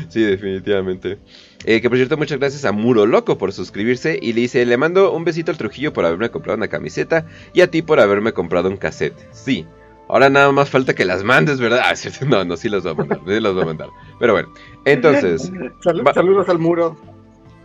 Sí, 0.08 0.22
definitivamente. 0.22 1.18
Eh, 1.66 1.82
que 1.82 1.90
por 1.90 1.98
cierto, 1.98 2.16
muchas 2.16 2.38
gracias 2.38 2.64
a 2.64 2.72
Muro 2.72 3.04
Loco 3.04 3.36
por 3.36 3.52
suscribirse. 3.52 4.18
Y 4.22 4.32
le 4.32 4.40
dice: 4.40 4.64
Le 4.64 4.78
mando 4.78 5.12
un 5.12 5.22
besito 5.22 5.50
al 5.50 5.58
Trujillo 5.58 5.92
por 5.92 6.06
haberme 6.06 6.30
comprado 6.30 6.56
una 6.56 6.68
camiseta. 6.68 7.26
Y 7.52 7.60
a 7.60 7.70
ti 7.70 7.82
por 7.82 8.00
haberme 8.00 8.32
comprado 8.32 8.70
un 8.70 8.78
cassette. 8.78 9.14
Sí, 9.32 9.66
Ahora 10.10 10.28
nada 10.28 10.50
más 10.50 10.68
falta 10.68 10.92
que 10.94 11.04
las 11.04 11.22
mandes, 11.22 11.60
¿verdad? 11.60 11.82
Ah, 11.84 11.94
no, 12.26 12.44
no, 12.44 12.56
sí 12.56 12.68
las 12.68 12.82
voy 12.82 12.92
a 12.92 12.94
mandar, 12.94 13.20
sí 13.24 13.38
las 13.40 13.54
voy 13.54 13.62
a 13.62 13.66
mandar. 13.66 13.88
Pero 14.18 14.32
bueno, 14.32 14.48
entonces... 14.84 15.52
saludos 15.82 16.48
al 16.48 16.58
muro. 16.58 16.96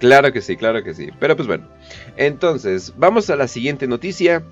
Claro 0.06 0.32
que 0.32 0.42
sí, 0.42 0.56
claro 0.56 0.84
que 0.84 0.94
sí. 0.94 1.10
Pero 1.20 1.36
pues 1.36 1.48
bueno, 1.48 1.68
entonces 2.16 2.94
vamos 2.98 3.30
a 3.30 3.36
la 3.36 3.48
siguiente 3.48 3.88
noticia. 3.88 4.44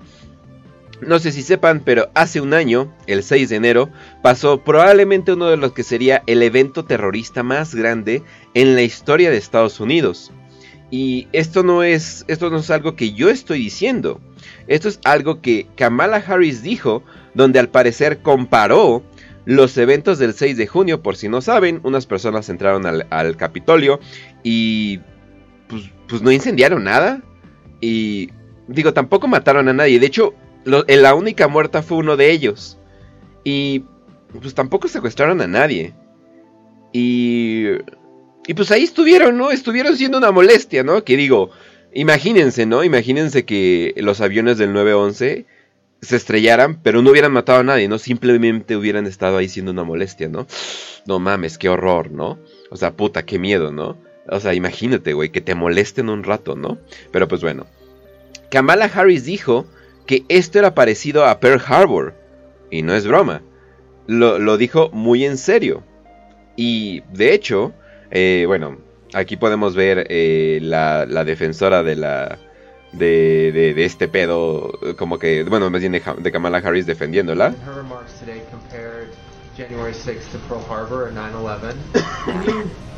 No 1.00 1.18
sé 1.18 1.32
si 1.32 1.42
sepan, 1.42 1.82
pero 1.84 2.08
hace 2.14 2.40
un 2.40 2.54
año, 2.54 2.92
el 3.06 3.22
6 3.22 3.50
de 3.50 3.56
enero, 3.56 3.90
pasó 4.22 4.62
probablemente 4.62 5.32
uno 5.32 5.46
de 5.46 5.56
los 5.56 5.72
que 5.72 5.82
sería 5.82 6.22
el 6.26 6.42
evento 6.42 6.84
terrorista 6.84 7.42
más 7.42 7.74
grande 7.74 8.22
en 8.54 8.74
la 8.74 8.82
historia 8.82 9.30
de 9.30 9.36
Estados 9.36 9.80
Unidos. 9.80 10.32
Y 10.90 11.28
esto 11.32 11.62
no 11.62 11.82
es, 11.82 12.24
esto 12.28 12.50
no 12.50 12.58
es 12.58 12.70
algo 12.70 12.96
que 12.96 13.12
yo 13.12 13.28
estoy 13.28 13.58
diciendo. 13.58 14.20
Esto 14.66 14.88
es 14.88 15.00
algo 15.04 15.40
que 15.40 15.66
Kamala 15.76 16.16
Harris 16.16 16.62
dijo, 16.62 17.02
donde 17.34 17.58
al 17.58 17.68
parecer 17.68 18.18
comparó 18.18 19.02
los 19.44 19.76
eventos 19.76 20.18
del 20.18 20.34
6 20.34 20.56
de 20.56 20.66
junio, 20.66 21.02
por 21.02 21.16
si 21.16 21.28
no 21.28 21.40
saben, 21.40 21.80
unas 21.82 22.06
personas 22.06 22.48
entraron 22.48 22.86
al, 22.86 23.36
Capitolio 23.36 24.00
y 24.42 25.00
pues, 25.68 25.90
pues, 26.08 26.22
no 26.22 26.30
incendiaron 26.32 26.84
nada. 26.84 27.22
Y 27.80 28.30
digo, 28.68 28.92
tampoco 28.92 29.28
mataron 29.28 29.68
a 29.68 29.72
nadie. 29.72 29.98
De 29.98 30.06
hecho, 30.06 30.34
la 30.64 31.14
única 31.14 31.48
muerta 31.48 31.82
fue 31.82 31.98
uno 31.98 32.16
de 32.16 32.30
ellos. 32.30 32.78
Y 33.44 33.84
pues 34.40 34.54
tampoco 34.54 34.88
secuestraron 34.88 35.40
a 35.40 35.46
nadie. 35.46 35.94
Y... 36.92 37.66
Y 38.46 38.54
pues 38.54 38.70
ahí 38.70 38.82
estuvieron, 38.82 39.38
¿no? 39.38 39.50
Estuvieron 39.50 39.96
siendo 39.96 40.18
una 40.18 40.30
molestia, 40.30 40.82
¿no? 40.82 41.02
Que 41.02 41.16
digo, 41.16 41.50
imagínense, 41.94 42.66
¿no? 42.66 42.84
Imagínense 42.84 43.44
que 43.44 43.94
los 43.96 44.20
aviones 44.20 44.58
del 44.58 44.72
911 44.74 45.46
se 46.02 46.16
estrellaran, 46.16 46.78
pero 46.82 47.00
no 47.00 47.10
hubieran 47.10 47.32
matado 47.32 47.60
a 47.60 47.64
nadie, 47.64 47.88
¿no? 47.88 47.98
Simplemente 47.98 48.76
hubieran 48.76 49.06
estado 49.06 49.38
ahí 49.38 49.48
siendo 49.48 49.72
una 49.72 49.84
molestia, 49.84 50.28
¿no? 50.28 50.46
No 51.06 51.18
mames, 51.18 51.56
qué 51.56 51.70
horror, 51.70 52.10
¿no? 52.10 52.38
O 52.70 52.76
sea, 52.76 52.92
puta, 52.92 53.24
qué 53.24 53.38
miedo, 53.38 53.72
¿no? 53.72 53.96
O 54.28 54.40
sea, 54.40 54.54
imagínate, 54.54 55.12
güey, 55.12 55.30
que 55.30 55.40
te 55.40 55.54
molesten 55.54 56.08
un 56.08 56.24
rato, 56.24 56.56
¿no? 56.56 56.78
Pero 57.10 57.28
pues 57.28 57.42
bueno. 57.42 57.66
Kamala 58.50 58.86
Harris 58.86 59.24
dijo 59.24 59.66
que 60.06 60.24
esto 60.28 60.58
era 60.58 60.74
parecido 60.74 61.24
a 61.26 61.40
Pearl 61.40 61.62
Harbor. 61.66 62.14
Y 62.70 62.82
no 62.82 62.94
es 62.94 63.06
broma. 63.06 63.42
Lo, 64.06 64.56
dijo 64.56 64.90
muy 64.90 65.24
en 65.24 65.36
serio. 65.36 65.82
Y 66.56 67.02
de 67.12 67.34
hecho, 67.34 67.72
eh, 68.10 68.44
bueno, 68.46 68.78
aquí 69.12 69.36
podemos 69.36 69.74
ver 69.74 70.06
eh, 70.08 70.58
la, 70.62 71.06
la 71.06 71.24
defensora 71.24 71.82
de 71.82 71.96
la, 71.96 72.38
de, 72.92 73.50
de, 73.52 73.74
de, 73.74 73.84
este 73.84 74.08
pedo, 74.08 74.78
como 74.96 75.18
que, 75.18 75.42
bueno, 75.44 75.70
más 75.70 75.80
bien 75.80 75.92
de, 75.92 76.02
de 76.18 76.32
Kamala 76.32 76.58
Harris 76.58 76.86
defendiéndola. 76.86 77.54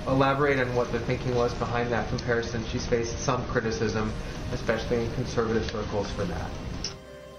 January 0.06 0.14
6th 0.14 0.14
to 0.14 0.14
Pearl 0.14 0.22
Harbor 0.22 0.46
or 0.46 0.54
9/11. 0.54 0.56
Can 0.56 0.56
you 0.56 0.56
elaborate 0.56 0.58
on 0.58 0.74
what 0.74 0.92
the 0.92 1.00
thinking 1.00 1.34
was 1.34 1.54
behind 1.54 1.90
that 1.92 2.08
comparison? 2.08 2.64
She's 2.70 2.86
faced 2.86 3.18
some 3.18 3.44
criticism, 3.46 4.12
especially 4.52 5.04
in 5.04 5.12
conservative 5.14 5.70
circles, 5.70 6.10
for 6.12 6.24
that. 6.24 6.50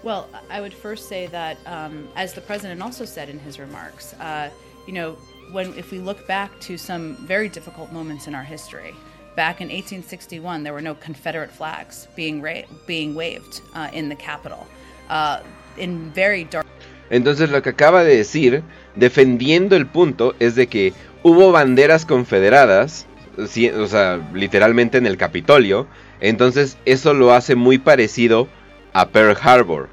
Well, 0.02 0.28
I 0.50 0.60
would 0.60 0.74
first 0.74 1.08
say 1.08 1.26
that, 1.28 1.58
um, 1.66 2.08
as 2.14 2.32
the 2.32 2.40
president 2.40 2.82
also 2.82 3.04
said 3.04 3.28
in 3.28 3.38
his 3.38 3.58
remarks, 3.58 4.14
uh, 4.14 4.50
you 4.86 4.92
know, 4.92 5.16
when 5.52 5.74
if 5.76 5.90
we 5.90 5.98
look 5.98 6.26
back 6.26 6.58
to 6.60 6.76
some 6.78 7.16
very 7.26 7.48
difficult 7.48 7.92
moments 7.92 8.26
in 8.26 8.34
our 8.34 8.44
history, 8.44 8.94
back 9.34 9.60
in 9.60 9.68
1861, 9.68 10.62
there 10.62 10.72
were 10.72 10.82
no 10.82 10.94
Confederate 10.94 11.50
flags 11.50 12.06
being, 12.16 12.40
ra- 12.40 12.62
being 12.86 13.14
waved 13.14 13.60
uh, 13.74 13.88
in 13.92 14.08
the 14.08 14.16
Capitol. 14.16 14.66
Uh, 15.08 15.40
in 15.76 16.12
very 16.12 16.44
dark. 16.44 16.66
Entonces, 17.10 17.50
lo 17.50 17.62
que 17.62 17.70
acaba 17.70 18.04
de 18.04 18.16
decir, 18.16 18.62
defendiendo 18.94 19.76
el 19.76 19.86
punto, 19.86 20.34
es 20.40 20.56
de 20.56 20.66
que 20.66 20.92
hubo 21.22 21.52
banderas 21.52 22.06
confederadas, 22.06 23.06
o 23.36 23.86
sea, 23.86 24.20
literalmente 24.34 24.98
en 24.98 25.06
el 25.06 25.16
Capitolio. 25.16 25.86
Entonces, 26.20 26.78
eso 26.84 27.14
lo 27.14 27.32
hace 27.32 27.54
muy 27.54 27.78
parecido 27.78 28.48
a 28.92 29.08
Pearl 29.08 29.36
Harbor. 29.40 29.88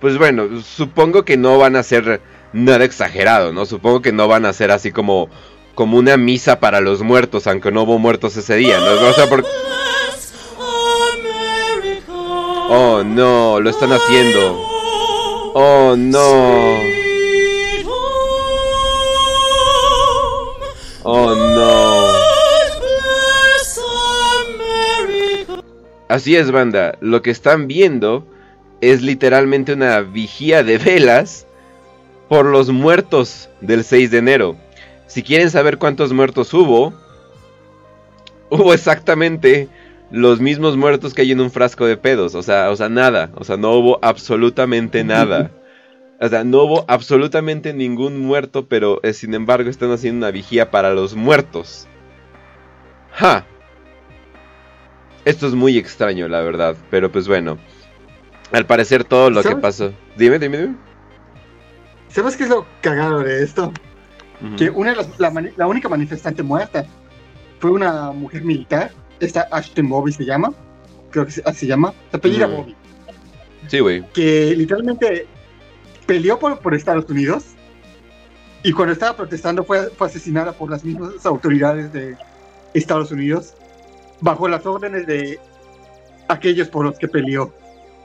Pues 0.00 0.18
bueno, 0.18 0.60
supongo 0.62 1.24
que 1.24 1.36
no 1.36 1.58
van 1.58 1.76
a 1.76 1.82
ser 1.82 2.20
nada 2.52 2.84
exagerado, 2.84 3.52
¿no? 3.52 3.66
Supongo 3.66 4.02
que 4.02 4.12
no 4.12 4.28
van 4.28 4.46
a 4.46 4.52
ser 4.52 4.70
así 4.70 4.90
como 4.90 5.28
como 5.74 5.96
una 5.96 6.16
misa 6.16 6.58
para 6.58 6.80
los 6.80 7.02
muertos, 7.02 7.46
aunque 7.46 7.70
no 7.70 7.84
hubo 7.84 8.00
muertos 8.00 8.36
ese 8.36 8.56
día, 8.56 8.80
¿no? 8.80 9.08
O 9.08 9.12
sea. 9.12 9.28
Oh, 12.68 13.04
no, 13.04 13.60
lo 13.60 13.70
están 13.70 13.92
haciendo. 13.92 14.60
Oh, 15.54 15.94
no. 15.96 16.97
Oh, 21.02 21.34
no. 21.34 22.28
Así 26.08 26.36
es, 26.36 26.50
banda. 26.50 26.96
Lo 27.00 27.22
que 27.22 27.30
están 27.30 27.68
viendo 27.68 28.26
es 28.80 29.02
literalmente 29.02 29.74
una 29.74 30.00
vigía 30.00 30.62
de 30.62 30.78
velas 30.78 31.46
por 32.28 32.46
los 32.46 32.70
muertos 32.70 33.48
del 33.60 33.84
6 33.84 34.10
de 34.10 34.18
enero. 34.18 34.56
Si 35.06 35.22
quieren 35.22 35.50
saber 35.50 35.78
cuántos 35.78 36.12
muertos 36.12 36.52
hubo, 36.54 36.94
hubo 38.50 38.72
exactamente 38.72 39.68
los 40.10 40.40
mismos 40.40 40.76
muertos 40.76 41.12
que 41.12 41.22
hay 41.22 41.32
en 41.32 41.40
un 41.40 41.50
frasco 41.50 41.86
de 41.86 41.96
pedos. 41.96 42.34
O 42.34 42.42
sea, 42.42 42.70
o 42.70 42.76
sea, 42.76 42.88
nada. 42.88 43.30
O 43.34 43.44
sea, 43.44 43.56
no 43.56 43.72
hubo 43.72 43.98
absolutamente 44.02 45.04
nada. 45.04 45.50
O 46.20 46.28
sea, 46.28 46.42
no 46.42 46.64
hubo 46.64 46.84
absolutamente 46.88 47.72
ningún 47.72 48.18
muerto, 48.18 48.66
pero 48.66 49.00
eh, 49.02 49.12
sin 49.12 49.34
embargo 49.34 49.70
están 49.70 49.92
haciendo 49.92 50.26
una 50.26 50.32
vigía 50.32 50.70
para 50.70 50.92
los 50.92 51.14
muertos. 51.14 51.86
¡Ja! 53.12 53.46
Esto 55.24 55.46
es 55.46 55.54
muy 55.54 55.78
extraño, 55.78 56.26
la 56.28 56.40
verdad. 56.40 56.76
Pero 56.90 57.12
pues 57.12 57.28
bueno. 57.28 57.58
Al 58.50 58.66
parecer 58.66 59.04
todo 59.04 59.30
lo 59.30 59.42
que 59.42 59.56
pasó. 59.56 59.92
Dime, 60.16 60.38
dime, 60.38 60.58
dime. 60.58 60.76
¿Sabes 62.08 62.36
qué 62.36 62.44
es 62.44 62.48
lo 62.48 62.66
cagado 62.80 63.20
de 63.20 63.42
esto? 63.42 63.72
que 64.56 64.70
una 64.70 64.94
la, 65.18 65.66
única 65.66 65.88
manifestante 65.88 66.44
muerta 66.44 66.86
fue 67.58 67.72
una 67.72 68.12
mujer 68.12 68.44
militar, 68.44 68.92
esta 69.18 69.48
Ashton 69.50 69.88
Bobby 69.88 70.12
se 70.12 70.24
llama, 70.24 70.52
creo 71.10 71.26
que 71.26 71.42
así 71.44 71.60
se 71.60 71.66
llama, 71.66 71.92
se 72.10 72.16
apellida 72.16 72.46
Bobby. 72.46 72.76
Sí, 73.66 73.80
güey. 73.80 74.04
Que 74.12 74.54
literalmente 74.56 75.26
peleó 76.08 76.38
por, 76.38 76.58
por, 76.58 76.74
Estados 76.74 77.08
Unidos 77.10 77.44
y 78.62 78.72
cuando 78.72 78.94
estaba 78.94 79.14
protestando 79.14 79.62
fue, 79.62 79.90
fue 79.90 80.06
asesinada 80.06 80.52
por 80.52 80.70
las 80.70 80.82
mismas 80.82 81.24
autoridades 81.26 81.92
de 81.92 82.16
Estados 82.72 83.12
Unidos 83.12 83.54
bajo 84.20 84.48
las 84.48 84.64
órdenes 84.66 85.06
de 85.06 85.38
aquellos 86.26 86.68
por 86.68 86.86
los 86.86 86.98
que 86.98 87.06
peleó. 87.08 87.52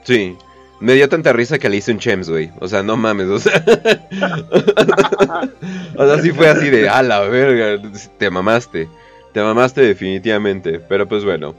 Sí. 0.04 0.36
Me 0.80 0.94
dio 0.94 1.08
tanta 1.08 1.32
risa 1.32 1.58
que 1.58 1.68
le 1.70 1.76
hice 1.76 1.92
un 1.92 1.98
chems, 1.98 2.28
güey. 2.28 2.50
O 2.60 2.68
sea, 2.68 2.82
no 2.82 2.96
mames, 2.96 3.28
o 3.28 3.38
sea. 3.38 3.64
o 5.96 6.06
sea, 6.06 6.20
sí 6.20 6.30
fue 6.32 6.48
así 6.48 6.68
de, 6.68 6.88
a 6.88 7.02
la 7.02 7.20
verga, 7.20 7.80
te 8.18 8.28
mamaste. 8.28 8.88
Te 9.32 9.40
mamaste 9.40 9.80
definitivamente. 9.80 10.80
Pero 10.80 11.08
pues 11.08 11.24
bueno. 11.24 11.54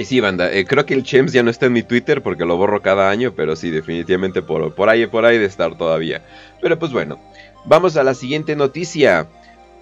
Y 0.00 0.06
sí, 0.06 0.18
banda, 0.18 0.50
eh, 0.50 0.64
creo 0.64 0.86
que 0.86 0.94
el 0.94 1.02
chems 1.02 1.30
ya 1.30 1.42
no 1.42 1.50
está 1.50 1.66
en 1.66 1.74
mi 1.74 1.82
Twitter 1.82 2.22
porque 2.22 2.46
lo 2.46 2.56
borro 2.56 2.80
cada 2.80 3.10
año, 3.10 3.34
pero 3.36 3.54
sí, 3.54 3.68
definitivamente 3.68 4.40
por, 4.40 4.74
por 4.74 4.88
ahí, 4.88 5.06
por 5.06 5.26
ahí 5.26 5.36
de 5.36 5.44
estar 5.44 5.76
todavía. 5.76 6.24
Pero 6.62 6.78
pues 6.78 6.90
bueno, 6.90 7.20
vamos 7.66 7.98
a 7.98 8.02
la 8.02 8.14
siguiente 8.14 8.56
noticia. 8.56 9.28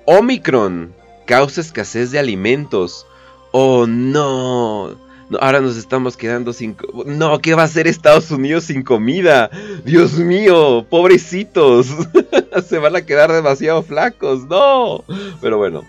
Omicron 0.06 0.92
causa 1.24 1.60
escasez 1.60 2.10
de 2.10 2.18
alimentos. 2.18 3.06
Oh 3.52 3.86
no 3.86 4.98
ahora 5.40 5.60
nos 5.60 5.76
estamos 5.76 6.16
quedando 6.16 6.52
sin... 6.52 6.76
No, 7.06 7.38
¿qué 7.38 7.54
va 7.54 7.62
a 7.62 7.66
hacer 7.66 7.86
Estados 7.86 8.32
Unidos 8.32 8.64
sin 8.64 8.82
comida? 8.82 9.50
Dios 9.84 10.14
mío, 10.14 10.84
pobrecitos. 10.90 11.86
Se 12.66 12.78
van 12.78 12.96
a 12.96 13.02
quedar 13.02 13.30
demasiado 13.30 13.84
flacos. 13.84 14.48
No. 14.48 15.04
Pero 15.40 15.58
bueno, 15.58 15.84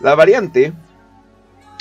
la 0.00 0.16
variante 0.16 0.72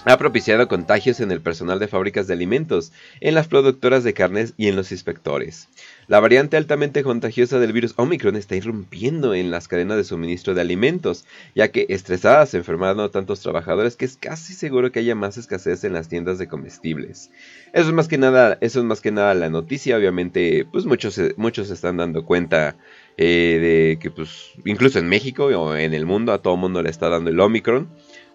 ha 0.06 0.18
propiciado 0.18 0.68
contagios 0.68 1.20
en 1.20 1.32
el 1.32 1.42
personal 1.42 1.80
de 1.80 1.88
fábricas 1.88 2.28
de 2.28 2.34
alimentos, 2.34 2.92
en 3.20 3.36
las 3.36 3.48
productoras 3.48 4.04
de 4.04 4.14
carnes 4.14 4.54
y 4.58 4.68
en 4.68 4.76
los 4.76 4.92
inspectores. 4.92 5.68
La 6.08 6.20
variante 6.20 6.58
altamente 6.58 7.04
contagiosa 7.04 7.60
del 7.60 7.74
virus 7.74 7.94
Omicron 7.98 8.36
está 8.36 8.56
irrumpiendo 8.56 9.34
en 9.34 9.52
las 9.52 9.68
cadenas 9.68 9.98
de 9.98 10.04
suministro 10.04 10.54
de 10.54 10.62
alimentos, 10.62 11.26
ya 11.54 11.68
que 11.68 11.86
estresadas 11.90 12.54
enfermando 12.54 13.04
a 13.04 13.12
tantos 13.12 13.42
trabajadores 13.42 13.96
que 13.96 14.06
es 14.06 14.18
casi 14.18 14.54
seguro 14.54 14.92
que 14.92 15.00
haya 15.00 15.16
más 15.16 15.38
escasez 15.38 15.84
en 15.84 15.94
las 15.94 16.08
tiendas 16.08 16.40
de 16.40 16.48
comestibles. 16.48 17.30
Eso 17.74 17.90
es 17.90 17.94
más 17.94 18.08
que 18.08 18.18
nada, 18.18 18.58
eso 18.62 18.80
es 18.80 18.86
más 18.86 19.02
que 19.02 19.12
nada 19.12 19.34
la 19.36 19.50
noticia, 19.50 19.98
obviamente, 19.98 20.66
pues 20.72 20.86
muchos, 20.86 21.20
muchos 21.38 21.68
se 21.68 21.74
están 21.74 21.98
dando 21.98 22.26
cuenta 22.26 22.76
eh, 23.18 23.60
de 23.60 24.00
que 24.00 24.12
pues 24.12 24.54
incluso 24.66 24.98
en 24.98 25.08
México 25.10 25.46
o 25.46 25.76
en 25.76 25.94
el 25.94 26.06
mundo 26.06 26.32
a 26.32 26.42
todo 26.42 26.56
mundo 26.56 26.82
le 26.82 26.90
está 26.90 27.10
dando 27.10 27.30
el 27.30 27.40
Omicron. 27.40 27.90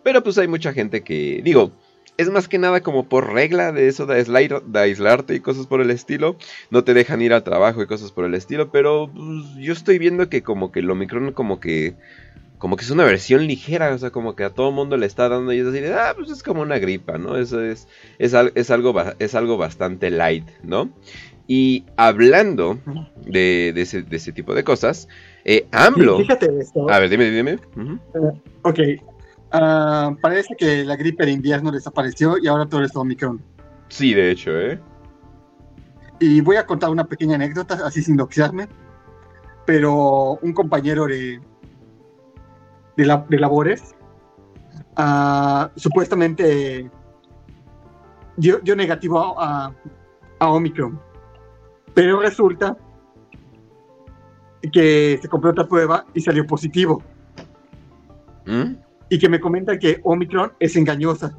Pero 0.04 0.22
pues 0.22 0.38
hay 0.38 0.46
mucha 0.46 0.72
gente 0.72 1.02
que, 1.02 1.40
digo, 1.42 1.72
es 2.16 2.30
más 2.30 2.46
que 2.46 2.58
nada 2.58 2.82
como 2.82 3.08
por 3.08 3.32
regla 3.32 3.72
de 3.72 3.88
eso 3.88 4.06
de, 4.06 4.22
de, 4.22 4.78
aislarte 4.78 5.34
y 5.34 5.40
cosas 5.40 5.66
por 5.66 5.80
el 5.80 5.90
estilo. 5.90 6.36
No 6.70 6.84
te 6.84 6.94
dejan 6.94 7.22
ir 7.22 7.32
al 7.32 7.42
trabajo 7.42 7.82
y 7.82 7.86
cosas 7.86 8.12
por 8.12 8.24
el 8.24 8.34
estilo. 8.34 8.70
Pero 8.70 9.10
pues, 9.12 9.56
yo 9.56 9.72
estoy 9.72 9.98
viendo 9.98 10.28
que 10.28 10.42
como 10.42 10.70
que 10.70 10.80
el 10.80 10.90
Omicron 10.90 11.32
como 11.32 11.58
que... 11.58 11.94
Como 12.58 12.76
que 12.76 12.84
es 12.84 12.90
una 12.90 13.04
versión 13.04 13.46
ligera, 13.46 13.92
o 13.92 13.98
sea, 13.98 14.10
como 14.10 14.36
que 14.36 14.44
a 14.44 14.48
todo 14.48 14.72
mundo 14.72 14.96
le 14.96 15.04
está 15.04 15.28
dando 15.28 15.52
y 15.52 15.58
es 15.58 15.66
así 15.66 15.80
de, 15.80 15.92
ah, 15.92 16.14
pues 16.16 16.30
es 16.30 16.42
como 16.42 16.62
una 16.62 16.78
gripa, 16.78 17.18
¿no? 17.18 17.36
Eso 17.36 17.62
es, 17.62 17.88
es, 18.18 18.32
es, 18.54 18.70
algo, 18.70 18.94
es 19.18 19.34
algo 19.34 19.58
bastante 19.58 20.08
light, 20.08 20.48
¿no? 20.62 20.88
Y 21.46 21.84
hablando 21.96 22.78
de, 23.26 23.72
de, 23.74 23.82
ese, 23.82 24.02
de 24.02 24.16
ese 24.16 24.32
tipo 24.32 24.54
de 24.54 24.64
cosas, 24.64 25.08
eh, 25.44 25.66
AMLO... 25.72 26.18
fíjate 26.20 26.48
esto. 26.58 26.88
A 26.88 27.00
ver, 27.00 27.10
dime, 27.10 27.30
dime. 27.30 27.58
Uh 27.76 27.98
ok, 28.62 28.78
Uh, 29.54 30.16
parece 30.20 30.56
que 30.56 30.84
la 30.84 30.96
gripe 30.96 31.24
de 31.24 31.30
invierno 31.30 31.70
desapareció 31.70 32.38
y 32.38 32.48
ahora 32.48 32.66
todo 32.66 32.82
es 32.82 32.96
Omicron. 32.96 33.40
Sí, 33.88 34.12
de 34.12 34.32
hecho, 34.32 34.50
¿eh? 34.50 34.80
Y 36.18 36.40
voy 36.40 36.56
a 36.56 36.66
contar 36.66 36.90
una 36.90 37.04
pequeña 37.04 37.36
anécdota, 37.36 37.78
así 37.84 38.02
sin 38.02 38.16
doxearme. 38.16 38.68
Pero 39.64 40.38
un 40.42 40.52
compañero 40.52 41.06
de, 41.06 41.40
de, 42.96 43.06
la, 43.06 43.24
de 43.28 43.38
labores 43.38 43.94
uh, 44.98 45.68
supuestamente 45.76 46.90
dio, 48.36 48.76
negativo 48.76 49.40
a, 49.40 49.72
a, 50.40 50.48
Omicron. 50.50 51.00
Pero 51.94 52.20
resulta 52.20 52.76
que 54.72 55.18
se 55.22 55.28
compró 55.28 55.50
otra 55.50 55.68
prueba 55.68 56.04
y 56.12 56.20
salió 56.20 56.44
positivo. 56.44 57.02
¿Mm? 58.46 58.83
Y 59.08 59.18
que 59.18 59.28
me 59.28 59.40
comentan 59.40 59.78
que 59.78 60.00
Omicron 60.02 60.52
es 60.60 60.76
engañosa. 60.76 61.36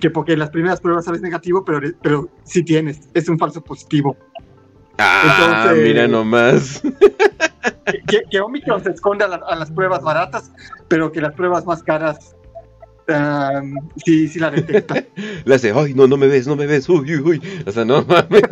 Que 0.00 0.10
porque 0.10 0.32
en 0.32 0.38
las 0.38 0.50
primeras 0.50 0.80
pruebas 0.80 1.04
sales 1.04 1.20
negativo, 1.20 1.64
pero, 1.64 1.80
pero 2.02 2.28
sí 2.44 2.62
tienes, 2.64 3.08
es 3.14 3.28
un 3.28 3.38
falso 3.38 3.62
positivo. 3.62 4.16
Ah, 4.98 5.72
mira 5.74 6.06
nomás. 6.06 6.82
Que, 8.30 8.40
Omicron 8.40 8.82
se 8.82 8.90
esconde 8.90 9.24
a, 9.24 9.56
las 9.56 9.70
pruebas 9.70 10.02
baratas, 10.02 10.52
pero 10.88 11.12
que 11.12 11.20
las 11.20 11.34
pruebas 11.34 11.64
más 11.66 11.82
caras 11.82 12.36
um, 13.08 13.90
sí, 14.04 14.28
sí 14.28 14.38
la 14.38 14.50
detectan. 14.50 15.06
Le 15.44 15.54
hace, 15.54 15.72
ay, 15.74 15.94
no, 15.94 16.06
no 16.06 16.16
me 16.16 16.26
ves, 16.26 16.46
no 16.46 16.56
me 16.56 16.66
ves, 16.66 16.88
uy, 16.88 17.16
uy, 17.16 17.20
uy. 17.20 17.42
O 17.66 17.72
sea, 17.72 17.84
no 17.84 18.02
mames. 18.08 18.42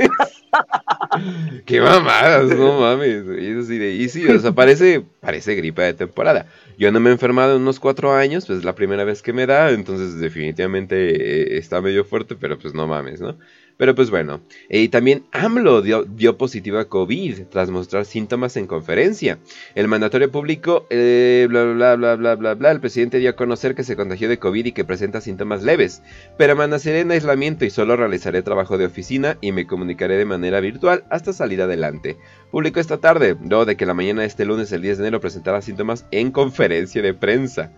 Qué 1.67 1.81
mamadas, 1.81 2.57
no 2.57 2.81
mames. 2.81 3.25
Y, 3.39 4.09
sí, 4.09 4.27
o 4.27 4.39
sea, 4.39 4.53
parece, 4.53 5.05
parece 5.21 5.55
gripa 5.55 5.83
de 5.83 5.95
temporada. 5.95 6.47
Yo 6.79 6.91
no 6.93 7.01
me 7.01 7.11
he 7.11 7.13
enfermado 7.13 7.57
en 7.57 7.63
unos 7.63 7.81
cuatro 7.81 8.13
años, 8.15 8.47
pues 8.47 8.61
es 8.61 8.65
la 8.65 8.75
primera 8.75 9.05
vez 9.05 9.23
que 9.23 9.33
me 9.33 9.47
da, 9.47 9.71
entonces 9.71 10.19
definitivamente 10.19 11.55
eh, 11.55 11.59
está 11.59 11.81
medio 11.81 12.05
fuerte, 12.05 12.37
pero 12.37 12.59
pues 12.59 12.75
no 12.75 12.87
mames, 12.87 13.21
¿no? 13.21 13.39
Pero 13.81 13.95
pues 13.95 14.11
bueno, 14.11 14.43
y 14.69 14.91
también 14.91 15.25
AMLO 15.33 15.81
dio, 15.81 16.05
dio 16.05 16.37
positivo 16.37 16.79
a 16.79 16.85
COVID 16.85 17.45
tras 17.47 17.71
mostrar 17.71 18.05
síntomas 18.05 18.59
en 18.59 18.67
conferencia. 18.67 19.39
El 19.75 19.89
mandatorio 19.89 20.31
público, 20.31 20.87
eh, 20.91 21.47
bla, 21.49 21.65
bla, 21.65 21.97
bla, 21.97 22.35
bla, 22.37 22.55
bla, 22.55 22.71
el 22.73 22.81
presidente 22.81 23.21
dio 23.21 23.31
a 23.31 23.37
conocer 23.37 23.75
que 23.75 23.83
se 23.83 23.97
contagió 23.97 24.29
de 24.29 24.39
COVID 24.39 24.67
y 24.67 24.73
que 24.73 24.85
presenta 24.85 25.23
síntomas 25.23 25.63
leves. 25.63 26.03
Pero 26.37 26.51
permaneceré 26.51 27.01
en 27.01 27.11
aislamiento 27.11 27.65
y 27.65 27.71
solo 27.71 27.97
realizaré 27.97 28.43
trabajo 28.43 28.77
de 28.77 28.85
oficina 28.85 29.39
y 29.41 29.53
me 29.53 29.67
comunicaré 29.67 30.19
de 30.19 30.27
manera 30.27 30.61
virtual 30.61 31.05
hasta 31.09 31.33
salir 31.33 31.63
adelante. 31.63 32.19
Publicó 32.51 32.81
esta 32.81 32.99
tarde, 32.99 33.39
luego 33.41 33.65
de 33.65 33.79
que 33.79 33.87
la 33.87 33.95
mañana 33.95 34.21
de 34.21 34.27
este 34.27 34.45
lunes, 34.45 34.73
el 34.73 34.83
10 34.83 34.99
de 34.99 35.05
enero, 35.05 35.21
presentara 35.23 35.63
síntomas 35.63 36.05
en 36.11 36.33
conferencia 36.33 37.01
de 37.01 37.15
prensa. 37.15 37.73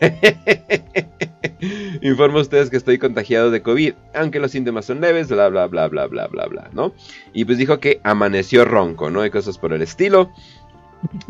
Informo 2.02 2.38
a 2.38 2.42
ustedes 2.42 2.70
que 2.70 2.76
estoy 2.76 2.98
contagiado 2.98 3.50
de 3.50 3.62
COVID, 3.62 3.94
aunque 4.14 4.40
los 4.40 4.52
síntomas 4.52 4.84
son 4.84 5.00
leves, 5.00 5.28
bla, 5.28 5.48
bla, 5.48 5.66
bla, 5.66 5.88
bla, 5.88 6.06
bla, 6.06 6.26
bla, 6.26 6.46
bla, 6.46 6.70
¿no? 6.72 6.92
Y 7.32 7.44
pues 7.44 7.58
dijo 7.58 7.80
que 7.80 8.00
amaneció 8.04 8.64
ronco, 8.64 9.10
¿no? 9.10 9.22
Hay 9.22 9.30
cosas 9.30 9.58
por 9.58 9.72
el 9.72 9.82
estilo. 9.82 10.30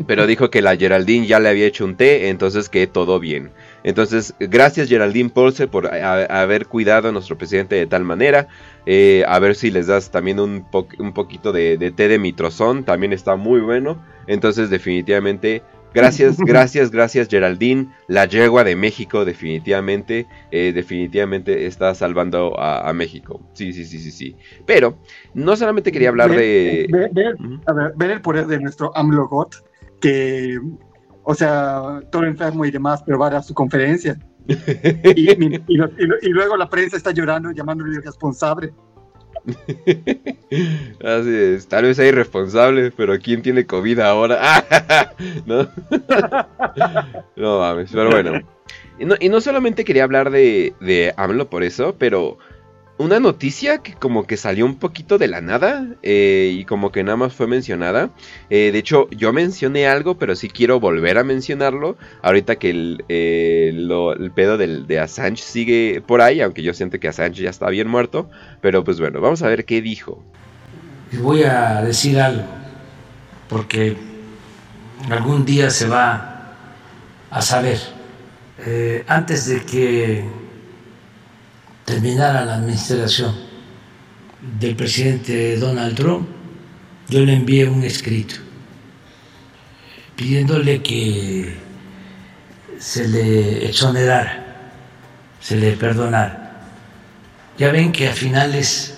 Pero 0.07 0.25
dijo 0.25 0.49
que 0.49 0.63
la 0.63 0.75
Geraldine 0.75 1.27
ya 1.27 1.39
le 1.39 1.49
había 1.49 1.67
hecho 1.67 1.85
un 1.85 1.95
té, 1.95 2.29
entonces 2.29 2.69
que 2.69 2.87
todo 2.87 3.19
bien. 3.19 3.51
Entonces, 3.83 4.33
gracias 4.39 4.89
Geraldine 4.89 5.29
Pulse 5.29 5.67
por 5.67 5.93
haber 5.93 6.65
cuidado 6.65 7.09
a 7.09 7.11
nuestro 7.11 7.37
presidente 7.37 7.75
de 7.75 7.85
tal 7.85 8.03
manera. 8.03 8.47
Eh, 8.87 9.23
a 9.27 9.37
ver 9.37 9.55
si 9.55 9.69
les 9.69 9.85
das 9.85 10.09
también 10.09 10.39
un, 10.39 10.65
un 10.97 11.13
poquito 11.13 11.51
de, 11.51 11.77
de, 11.77 11.91
té 11.91 12.07
de 12.07 12.17
mitrozón, 12.17 12.83
también 12.83 13.13
está 13.13 13.35
muy 13.35 13.59
bueno. 13.59 14.03
Entonces, 14.25 14.71
definitivamente, 14.71 15.61
Gracias, 15.93 16.37
gracias, 16.45 16.91
gracias 16.91 17.27
Geraldine. 17.27 17.87
La 18.07 18.25
yegua 18.25 18.63
de 18.63 18.75
México 18.75 19.25
definitivamente, 19.25 20.27
eh, 20.51 20.71
definitivamente 20.73 21.65
está 21.65 21.93
salvando 21.95 22.59
a, 22.59 22.91
México. 22.93 23.41
Sí, 23.53 23.73
sí, 23.73 23.85
sí, 23.85 23.99
sí, 23.99 24.11
sí. 24.11 24.35
Pero 24.65 24.97
no 25.33 25.55
solamente 25.55 25.91
quería 25.91 26.09
hablar 26.09 26.31
de... 26.31 26.87
a 27.65 27.73
ver, 27.73 27.93
ver 27.95 28.11
el 28.11 28.21
poder 28.21 28.47
de 28.47 28.59
nuestro 28.59 28.91
AMLOGOT, 28.95 29.55
que, 30.01 30.59
o 31.23 31.35
sea, 31.35 32.01
todo 32.11 32.25
enfermo 32.25 32.65
y 32.65 32.71
demás, 32.71 33.03
pero 33.05 33.19
va 33.19 33.27
a 33.27 33.31
dar 33.31 33.43
su 33.43 33.53
conferencia. 33.53 34.17
y, 35.15 35.55
y, 35.67 36.29
luego 36.29 36.57
la 36.57 36.67
prensa 36.69 36.97
está 36.97 37.11
llorando, 37.11 37.51
llamándole 37.51 37.97
irresponsable. 37.97 38.73
Así 41.03 41.35
es, 41.35 41.67
tal 41.67 41.83
vez 41.83 41.97
sea 41.97 42.07
irresponsable, 42.07 42.91
pero 42.91 43.17
¿quién 43.19 43.41
tiene 43.41 43.65
COVID 43.65 43.99
ahora? 43.99 44.65
no, 45.45 45.63
no 47.35 47.59
mames, 47.59 47.91
pero 47.91 48.09
bueno. 48.09 48.41
Y 49.19 49.29
no, 49.29 49.39
solamente 49.41 49.85
quería 49.85 50.03
hablar 50.03 50.29
de, 50.29 50.73
de 50.81 51.13
AMLO 51.15 51.49
por 51.49 51.63
eso, 51.63 51.95
pero 51.97 52.37
una 52.99 53.21
noticia 53.21 53.77
que 53.77 53.93
como 53.93 54.27
que 54.27 54.35
salió 54.35 54.65
un 54.65 54.75
poquito 54.75 55.17
de 55.17 55.29
la 55.29 55.39
nada 55.39 55.87
eh, 56.03 56.53
y 56.53 56.65
como 56.65 56.91
que 56.91 57.01
nada 57.01 57.15
más 57.15 57.33
fue 57.33 57.47
mencionada. 57.47 58.09
Eh, 58.49 58.71
de 58.73 58.77
hecho, 58.77 59.09
yo 59.11 59.31
mencioné 59.31 59.87
algo, 59.87 60.17
pero 60.19 60.35
sí 60.35 60.49
quiero 60.49 60.81
volver 60.81 61.17
a 61.17 61.23
mencionarlo. 61.23 61.95
Ahorita 62.21 62.57
que 62.57 62.71
el, 62.71 63.05
eh, 63.07 63.71
el 63.73 64.31
pedo 64.31 64.57
del, 64.57 64.85
de 64.85 64.99
Assange 64.99 65.41
sigue 65.41 66.03
por 66.05 66.19
ahí, 66.19 66.41
aunque 66.41 66.61
yo 66.61 66.73
siento 66.73 66.99
que 66.99 67.07
Assange 67.07 67.41
ya 67.41 67.49
está 67.49 67.69
bien 67.69 67.87
muerto. 67.87 68.29
Pero 68.59 68.83
pues 68.83 68.99
bueno, 68.99 69.21
vamos 69.21 69.41
a 69.43 69.47
ver 69.47 69.63
qué 69.63 69.81
dijo. 69.81 70.21
Voy 71.21 71.43
a 71.43 71.81
decir 71.81 72.19
algo, 72.19 72.43
porque 73.47 73.95
algún 75.09 75.45
día 75.45 75.69
se 75.69 75.87
va 75.87 76.53
a 77.31 77.41
saber. 77.41 77.79
antes 79.07 79.45
de 79.45 79.61
que 79.61 80.48
terminara 81.89 82.45
la 82.45 82.57
administración 82.57 83.35
del 84.59 84.75
presidente 84.75 85.57
Donald 85.57 85.95
Trump, 85.95 86.29
yo 87.07 87.25
le 87.25 87.33
envié 87.33 87.67
un 87.67 87.83
escrito 87.83 88.35
pidiéndole 90.15 90.83
que 90.83 91.57
se 92.77 93.07
le 93.07 93.65
exonerara, 93.65 94.69
se 95.41 95.55
le 95.55 95.71
perdonara. 95.71 96.61
Ya 97.57 97.71
ven 97.71 97.91
que 97.91 98.07
a 98.07 98.13
finales 98.13 98.93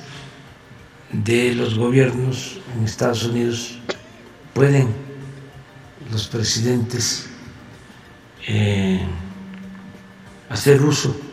de 1.14 1.56
los 1.56 1.76
gobiernos 1.76 2.60
en 2.76 2.84
Estados 2.84 3.24
Unidos 3.24 3.80
pueden 4.54 4.90
los 6.12 6.28
presidentes 6.28 7.30
eh, 8.50 9.00
hacer 10.50 10.82
uso 10.82 11.31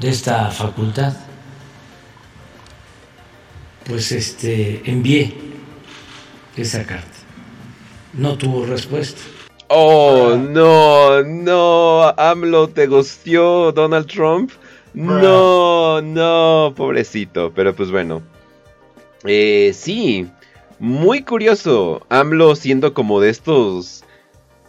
de 0.00 0.08
esta 0.08 0.50
facultad, 0.50 1.14
pues 3.86 4.12
este 4.12 4.82
envié 4.90 5.34
esa 6.56 6.84
carta. 6.84 7.16
No 8.12 8.36
tuvo 8.38 8.64
respuesta. 8.64 9.20
Oh, 9.68 10.36
no, 10.36 11.22
no, 11.22 12.14
AMLO 12.16 12.68
te 12.68 12.86
gustió 12.86 13.72
Donald 13.72 14.06
Trump. 14.06 14.52
No, 14.94 16.00
no, 16.00 16.72
pobrecito. 16.74 17.52
Pero 17.54 17.74
pues 17.74 17.90
bueno. 17.90 18.22
Eh, 19.24 19.72
sí, 19.74 20.26
muy 20.78 21.22
curioso. 21.22 22.06
AMLO 22.08 22.56
siendo 22.56 22.94
como 22.94 23.20
de 23.20 23.30
estos... 23.30 24.04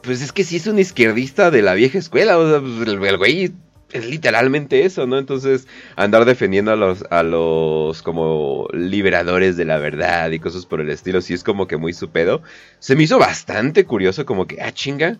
Pues 0.01 0.21
es 0.21 0.31
que 0.31 0.43
sí 0.43 0.55
es 0.57 0.67
un 0.67 0.79
izquierdista 0.79 1.51
de 1.51 1.61
la 1.61 1.73
vieja 1.73 1.97
escuela. 1.97 2.37
O 2.37 2.49
sea, 2.49 2.59
pues, 2.59 2.87
el 2.87 3.17
güey 3.17 3.53
es 3.91 4.05
literalmente 4.05 4.85
eso, 4.85 5.07
¿no? 5.07 5.17
Entonces, 5.17 5.67
andar 5.95 6.25
defendiendo 6.25 6.71
a 6.71 6.75
los, 6.75 7.05
a 7.09 7.23
los 7.23 8.01
como 8.01 8.67
liberadores 8.73 9.55
de 9.57 9.65
la 9.65 9.77
verdad 9.77 10.31
y 10.31 10.39
cosas 10.39 10.65
por 10.65 10.81
el 10.81 10.89
estilo, 10.89 11.21
sí 11.21 11.33
es 11.33 11.43
como 11.43 11.67
que 11.67 11.77
muy 11.77 11.93
su 11.93 12.09
pedo. 12.09 12.41
Se 12.79 12.95
me 12.95 13.03
hizo 13.03 13.19
bastante 13.19 13.85
curioso, 13.85 14.25
como 14.25 14.45
que, 14.47 14.61
ah, 14.61 14.71
chinga. 14.71 15.17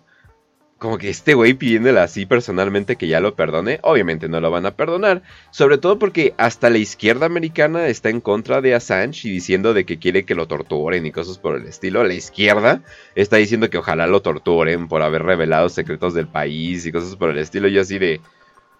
Como 0.79 0.99
que 0.99 1.09
este 1.09 1.33
güey 1.33 1.55
pidiéndole 1.55 1.99
así 1.99 2.27
personalmente 2.27 2.97
que 2.97 3.07
ya 3.07 3.19
lo 3.19 3.33
perdone, 3.33 3.79
obviamente 3.81 4.29
no 4.29 4.39
lo 4.39 4.51
van 4.51 4.67
a 4.67 4.75
perdonar. 4.75 5.23
Sobre 5.49 5.79
todo 5.79 5.97
porque 5.97 6.35
hasta 6.37 6.69
la 6.69 6.77
izquierda 6.77 7.25
americana 7.25 7.87
está 7.87 8.09
en 8.09 8.21
contra 8.21 8.61
de 8.61 8.75
Assange 8.75 9.27
y 9.27 9.31
diciendo 9.31 9.73
de 9.73 9.87
que 9.87 9.97
quiere 9.97 10.23
que 10.23 10.35
lo 10.35 10.47
torturen 10.47 11.03
y 11.07 11.11
cosas 11.11 11.39
por 11.39 11.55
el 11.55 11.65
estilo. 11.65 12.03
La 12.03 12.13
izquierda 12.13 12.83
está 13.15 13.37
diciendo 13.37 13.71
que 13.71 13.79
ojalá 13.79 14.05
lo 14.05 14.21
torturen 14.21 14.87
por 14.87 15.01
haber 15.01 15.23
revelado 15.23 15.67
secretos 15.69 16.13
del 16.13 16.27
país 16.27 16.85
y 16.85 16.91
cosas 16.91 17.15
por 17.15 17.31
el 17.31 17.39
estilo. 17.39 17.67
Y 17.69 17.79
así 17.79 17.97
de, 17.97 18.21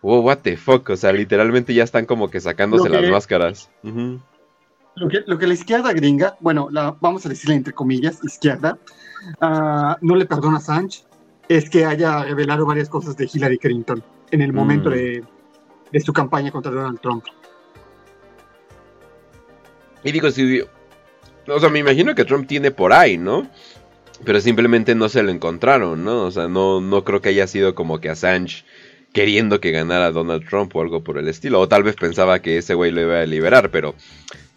Oh, 0.09 0.21
what 0.21 0.37
the 0.37 0.55
fuck, 0.55 0.89
o 0.89 0.95
sea, 0.95 1.11
literalmente 1.11 1.73
ya 1.73 1.83
están 1.83 2.05
como 2.05 2.29
que 2.29 2.39
sacándose 2.39 2.87
las 2.87 3.11
máscaras. 3.11 3.69
lo, 3.83 5.09
que, 5.09 5.19
lo 5.27 5.37
que 5.37 5.47
la 5.47 5.53
izquierda 5.53 5.91
gringa, 5.91 6.37
bueno, 6.39 6.69
la, 6.71 6.95
vamos 7.01 7.25
a 7.25 7.29
decirle 7.29 7.55
entre 7.55 7.73
comillas, 7.73 8.23
izquierda, 8.23 8.79
ah, 9.41 9.97
no 9.99 10.15
le 10.15 10.25
perdona 10.25 10.59
a 10.59 10.61
Sánchez, 10.61 11.05
es 11.49 11.69
que 11.69 11.83
haya 11.83 12.23
revelado 12.23 12.65
varias 12.65 12.87
cosas 12.87 13.17
de 13.17 13.29
Hillary 13.33 13.57
Clinton 13.57 14.01
en 14.31 14.41
el 14.41 14.53
momento 14.53 14.89
mm. 14.89 14.93
de, 14.93 15.23
de 15.91 15.99
su 15.99 16.13
campaña 16.13 16.51
contra 16.51 16.71
Donald 16.71 17.01
Trump. 17.01 17.25
Y 20.05 20.13
digo, 20.13 20.31
si. 20.31 20.61
O 21.49 21.59
sea, 21.59 21.67
me 21.67 21.79
imagino 21.79 22.15
que 22.15 22.23
Trump 22.23 22.47
tiene 22.47 22.71
por 22.71 22.93
ahí, 22.93 23.17
¿no? 23.17 23.45
Pero 24.23 24.39
simplemente 24.39 24.95
no 24.95 25.09
se 25.09 25.21
lo 25.21 25.31
encontraron, 25.31 26.05
¿no? 26.05 26.23
O 26.23 26.31
sea, 26.31 26.47
no, 26.47 26.79
no 26.79 27.03
creo 27.03 27.21
que 27.21 27.27
haya 27.27 27.45
sido 27.45 27.75
como 27.75 27.99
que 27.99 28.09
Assange 28.09 28.63
queriendo 29.13 29.59
que 29.59 29.71
ganara 29.71 30.11
Donald 30.11 30.47
Trump 30.47 30.75
o 30.75 30.81
algo 30.81 31.03
por 31.03 31.17
el 31.17 31.27
estilo. 31.27 31.59
O 31.59 31.67
tal 31.67 31.83
vez 31.83 31.95
pensaba 31.95 32.39
que 32.41 32.57
ese 32.57 32.73
güey 32.73 32.91
lo 32.91 33.01
iba 33.01 33.21
a 33.21 33.25
liberar, 33.25 33.71
pero 33.71 33.95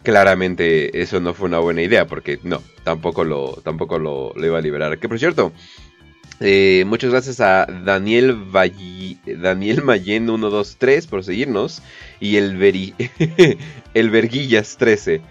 claramente 0.03 1.01
eso 1.01 1.19
no 1.19 1.33
fue 1.33 1.47
una 1.47 1.59
buena 1.59 1.81
idea, 1.81 2.07
porque 2.07 2.39
no, 2.43 2.61
tampoco 2.83 3.23
lo, 3.23 3.53
tampoco 3.63 3.99
lo, 3.99 4.33
iba 4.35 4.57
a 4.57 4.61
liberar. 4.61 4.99
Que 4.99 5.09
por 5.09 5.19
cierto, 5.19 5.51
eh, 6.39 6.83
muchas 6.87 7.11
gracias 7.11 7.39
a 7.39 7.65
Daniel 7.65 8.37
Daniel 9.25 9.83
Mayen 9.83 10.25
123 10.25 11.07
por 11.07 11.23
seguirnos. 11.23 11.81
Y 12.19 12.37
el, 12.37 12.57
Veri 12.57 12.93
el 13.93 14.09
Verguillas 14.09 14.77
13. 14.77 15.21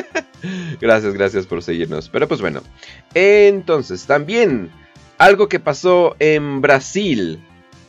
gracias, 0.80 1.14
gracias 1.14 1.46
por 1.46 1.62
seguirnos. 1.62 2.08
Pero 2.08 2.28
pues 2.28 2.40
bueno. 2.40 2.62
Entonces, 3.14 4.06
también 4.06 4.70
algo 5.18 5.48
que 5.48 5.60
pasó 5.60 6.16
en 6.18 6.60
Brasil. 6.60 7.40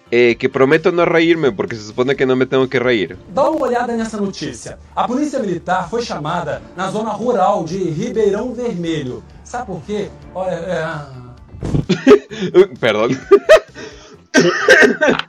Eh, 0.10 0.38
que 0.40 0.48
prometo 0.48 0.92
no 0.94 1.04
reírme 1.04 1.52
porque 1.52 1.76
se 1.76 1.84
supone 1.84 2.16
que 2.16 2.26
no 2.26 2.38
me 2.38 2.46
tengo 2.46 2.70
que 2.70 2.80
reír. 2.80 3.18
Dá 3.34 3.50
uma 3.50 3.68
olhada 3.68 3.94
nessa 3.96 4.16
notícia. 4.16 4.80
A 4.96 5.06
polícia 5.06 5.38
militar 5.40 5.90
foi 5.90 6.02
chamada 6.02 6.62
na 6.78 6.90
zona 6.90 7.12
rural 7.12 7.66
de 7.66 7.78
Ribeirão 7.90 8.54
Vermelho. 8.54 9.22
Sabe 9.44 9.66
por 9.66 9.82
quê? 9.82 10.08
Olha, 10.34 10.56
é... 10.56 10.88
perdón. 12.80 13.10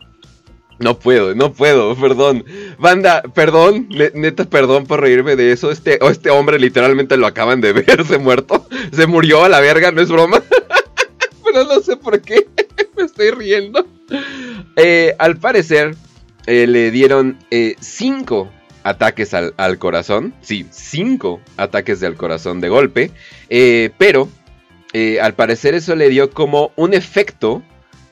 No 0.81 0.97
puedo, 0.97 1.35
no 1.35 1.53
puedo, 1.53 1.97
perdón. 1.97 2.45
Banda, 2.79 3.23
perdón, 3.35 3.89
neta, 4.15 4.45
perdón 4.45 4.87
por 4.87 5.01
reírme 5.01 5.35
de 5.35 5.51
eso. 5.51 5.73
Este, 5.73 5.99
este 6.07 6.31
hombre 6.31 6.57
literalmente 6.59 7.17
lo 7.17 7.27
acaban 7.27 7.61
de 7.61 7.73
ver, 7.85 8.07
se 8.07 8.19
muerto. 8.19 8.65
Se 8.93 9.09
murió 9.09 9.43
a 9.43 9.49
la 9.49 9.59
verga, 9.61 9.91
no 9.91 10.01
es 10.01 10.09
broma. 10.09 10.41
Pero 11.45 11.65
no 11.65 11.81
sé 11.81 11.97
por 11.97 12.21
qué. 12.21 12.47
Me 12.97 13.03
estoy 13.05 13.33
riendo. 13.33 13.85
Eh, 14.77 15.15
al 15.19 15.37
parecer, 15.39 15.95
eh, 16.47 16.67
le 16.67 16.91
dieron 16.91 17.39
eh, 17.51 17.75
cinco 17.81 18.51
ataques 18.83 19.35
al, 19.35 19.55
al, 19.57 19.79
corazón. 19.79 20.35
Sí, 20.41 20.67
cinco 20.71 21.41
ataques 21.57 22.03
al 22.03 22.17
corazón 22.17 22.61
de 22.61 22.69
golpe. 22.69 23.11
pero 23.99 24.29
eh, 24.95 25.21
al 25.21 25.35
parecer 25.35 25.75
eso 25.75 25.95
le 25.95 26.09
dio 26.09 26.31
como 26.31 26.73
un 26.77 26.95
efecto 26.95 27.63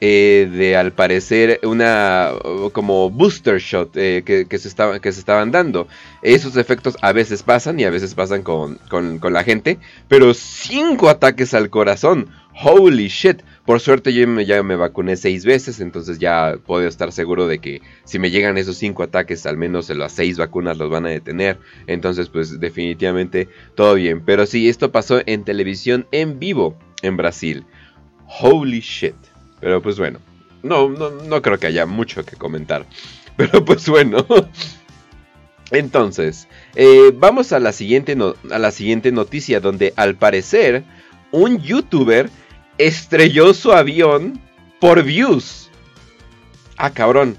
eh, 0.03 0.51
de 0.53 0.77
al 0.77 0.93
parecer 0.93 1.59
una 1.63 2.33
como 2.73 3.09
booster 3.09 3.59
shot 3.59 3.97
eh, 3.97 4.23
que, 4.27 4.59
se 4.59 5.01
que 5.01 5.13
se 5.13 5.21
estaban 5.21 5.51
dando. 5.51 5.89
Esos 6.21 6.57
efectos 6.59 6.97
a 7.01 7.13
veces 7.13 7.43
pasan 7.43 7.81
y 7.81 7.85
a 7.85 7.91
veces 7.91 8.15
pasan 8.15 8.43
con, 8.43 8.79
con, 8.91 9.19
con 9.19 9.33
la 9.33 9.43
gente, 9.43 9.79
pero 10.07 10.35
cinco 10.35 11.09
ataques 11.09 11.55
al 11.55 11.71
corazón. 11.71 12.29
Holy 12.59 13.09
shit. 13.09 13.43
Por 13.67 13.81
suerte 13.81 14.15
yo 14.15 14.41
ya 14.41 14.63
me 14.63 14.77
vacuné 14.77 15.17
seis 15.17 15.45
veces, 15.45 15.81
entonces 15.81 16.19
ya 16.19 16.57
puedo 16.65 16.87
estar 16.89 17.13
seguro 17.13 17.47
de 17.47 17.59
que 17.59 17.83
si 18.05 18.19
me 18.19 18.31
llegan 18.31 18.57
esos 18.57 18.79
cinco 18.79 19.03
ataques, 19.03 19.45
al 19.45 19.59
menos 19.59 19.91
las 19.91 20.13
seis 20.13 20.39
vacunas 20.39 20.79
los 20.79 20.89
van 20.89 21.05
a 21.05 21.11
detener. 21.11 21.59
Entonces 21.87 22.29
pues 22.29 22.59
definitivamente 22.59 23.49
todo 23.75 23.95
bien. 23.95 24.23
Pero 24.25 24.47
sí, 24.47 24.69
esto 24.69 24.91
pasó 24.91 25.21
en 25.27 25.45
televisión 25.45 26.07
en 26.13 26.39
vivo 26.39 26.79
en 27.03 27.17
Brasil. 27.17 27.67
Holy 28.41 28.81
shit. 28.81 29.17
Pero 29.61 29.83
pues 29.83 29.99
bueno, 29.99 30.19
no, 30.63 30.89
no, 30.89 31.43
creo 31.43 31.59
que 31.59 31.67
haya 31.67 31.85
mucho 31.85 32.25
que 32.25 32.37
comentar. 32.37 32.87
Pero 33.37 33.65
pues 33.65 33.89
bueno. 33.89 34.25
Entonces, 35.73 36.47
eh, 36.77 37.13
vamos 37.13 37.53
a 37.53 37.59
la, 37.59 37.73
siguiente 37.73 38.17
a 38.51 38.59
la 38.59 38.71
siguiente 38.71 39.11
noticia 39.11 39.59
donde 39.59 39.93
al 39.97 40.15
parecer 40.15 40.85
un 41.33 41.61
youtuber 41.61 42.31
estrelló 42.79 43.55
su 43.55 43.73
avión 43.73 44.41
por 44.81 45.03
views. 45.03 45.71
Ah, 46.77 46.91
cabrón. 46.91 47.37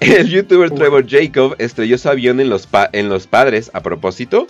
El 0.00 0.28
youtuber 0.28 0.70
Trevor 0.70 1.08
Jacob 1.08 1.54
estrelló 1.58 1.96
su 1.96 2.08
avión 2.08 2.40
en 2.40 2.48
los, 2.48 2.68
en 2.92 3.08
los 3.08 3.26
padres 3.26 3.70
a 3.72 3.82
propósito. 3.82 4.48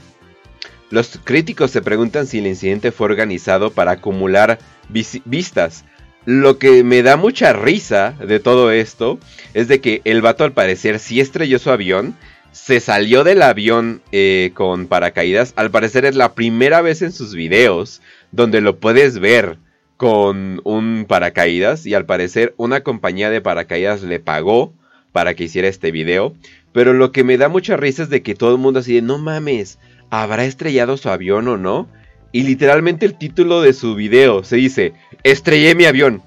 Los 0.91 1.19
críticos 1.23 1.71
se 1.71 1.83
preguntan 1.83 2.27
si 2.27 2.39
el 2.39 2.47
incidente 2.47 2.93
fue 2.93 3.07
organizado 3.07 3.71
para 3.71 3.93
acumular 3.93 4.59
vistas. 4.89 5.85
Lo 6.25 6.59
que 6.59 6.85
me 6.85 7.03
da 7.03 7.17
mucha 7.17 7.53
risa 7.53 8.15
de 8.27 8.41
todo 8.41 8.71
esto 8.71 9.19
es 9.55 9.69
de 9.69 9.81
que 9.81 10.01
el 10.05 10.23
vato 10.23 10.45
al 10.45 10.53
parecer 10.53 10.99
sí 10.99 11.21
estrelló 11.21 11.59
su 11.59 11.71
avión, 11.71 12.17
se 12.53 12.81
salió 12.81 13.25
del 13.25 13.43
avión 13.43 14.03
eh, 14.13 14.53
con 14.55 14.87
paracaídas. 14.87 15.53
Al 15.57 15.71
parecer 15.71 16.05
es 16.05 16.15
la 16.15 16.35
primera 16.35 16.81
vez 16.81 17.03
en 17.03 17.13
sus 17.13 17.35
videos 17.35 18.01
donde 18.31 18.61
lo 18.61 18.79
puedes 18.79 19.19
ver 19.19 19.59
con 20.03 20.61
un 20.65 21.07
paracaídas 21.07 21.87
y 21.87 21.95
al 21.95 22.07
parecer 22.07 22.55
una 22.57 22.81
compañía 22.81 23.31
de 23.31 23.41
paracaídas 23.41 24.03
le 24.03 24.19
pagó 24.19 24.73
para 25.13 25.35
que 25.35 25.45
hiciera 25.45 25.69
este 25.69 25.93
video. 25.93 26.35
Pero 26.73 26.93
lo 26.93 27.13
que 27.13 27.23
me 27.23 27.39
da 27.39 27.49
mucha 27.49 27.77
risa 27.77 28.03
es 28.03 28.11
de 28.11 28.21
que 28.21 28.35
todo 28.35 28.51
el 28.51 28.59
mundo 28.59 28.81
así 28.81 28.97
de 28.97 29.03
no 29.03 29.19
mames, 29.19 29.79
¿habrá 30.11 30.45
estrellado 30.45 30.97
su 30.97 31.09
avión 31.09 31.47
o 31.47 31.57
no? 31.57 31.87
Y 32.33 32.43
literalmente 32.43 33.07
el 33.07 33.17
título 33.17 33.63
de 33.63 33.75
su 33.75 33.95
video 33.95 34.43
se 34.43 34.57
dice, 34.57 34.93
estrellé 35.23 35.77
mi 35.77 35.85
avión. 35.85 36.21